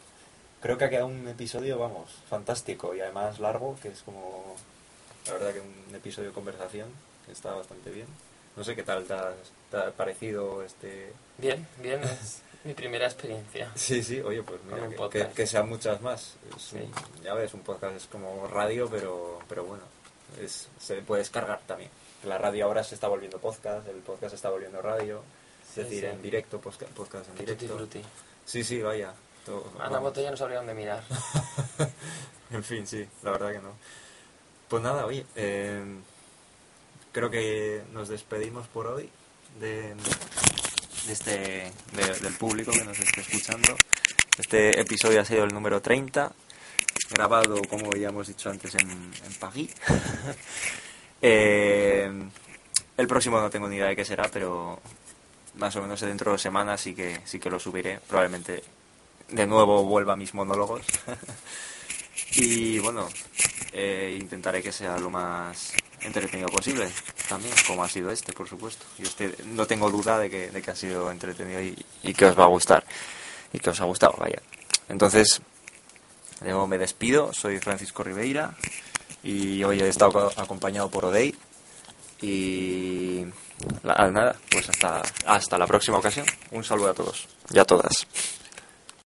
[0.60, 4.56] Creo que ha quedado un episodio, vamos, fantástico y además largo, que es como,
[5.26, 6.88] la verdad que un episodio de conversación,
[7.24, 8.08] que está bastante bien.
[8.56, 9.14] No sé qué tal te
[9.76, 11.12] ha, parecido este...
[11.38, 13.70] Bien, bien, es mi primera experiencia.
[13.76, 14.88] Sí, sí, oye, pues mira,
[15.32, 16.34] que, sean muchas más.
[17.22, 19.84] ya ves, un podcast es como radio, pero, pero bueno,
[20.42, 21.90] es, se puede descargar también.
[22.24, 25.22] La radio ahora se está volviendo podcast, el podcast se está volviendo radio,
[25.68, 27.86] es decir, en directo, podcast, podcast en directo.
[28.46, 29.12] Sí, sí, vaya.
[29.80, 31.02] a la botella no sabría dónde mirar.
[32.50, 33.72] en fin, sí, la verdad que no.
[34.68, 36.00] Pues nada, oye, em,
[37.12, 39.10] creo que nos despedimos por hoy
[39.60, 39.94] de,
[41.10, 41.72] este,
[42.22, 43.76] del público que nos esté escuchando.
[44.38, 46.32] Este episodio ha sido el número 30,
[47.10, 49.74] grabado, como ya hemos dicho antes, en, en París.
[51.22, 52.30] Em,
[52.98, 54.78] el próximo no tengo ni idea de qué será, pero
[55.56, 58.00] más o menos dentro de semanas sí que, sí que lo subiré.
[58.06, 58.62] Probablemente
[59.28, 60.82] de nuevo vuelva a mis monólogos.
[62.36, 63.08] y bueno,
[63.72, 66.88] eh, intentaré que sea lo más entretenido posible
[67.28, 68.84] también, como ha sido este, por supuesto.
[68.98, 72.38] Y este, no tengo duda de que, de que ha sido entretenido y, que os
[72.38, 72.84] va a gustar.
[73.52, 74.40] Y que os ha gustado, vaya.
[74.88, 75.40] Entonces,
[76.42, 77.32] luego me despido.
[77.32, 78.56] Soy Francisco Ribeira
[79.22, 81.34] y hoy he estado acompañado por Odey.
[82.22, 83.26] Y
[83.82, 86.26] nada, pues hasta, hasta la próxima ocasión.
[86.50, 88.06] Un saludo a todos y a todas.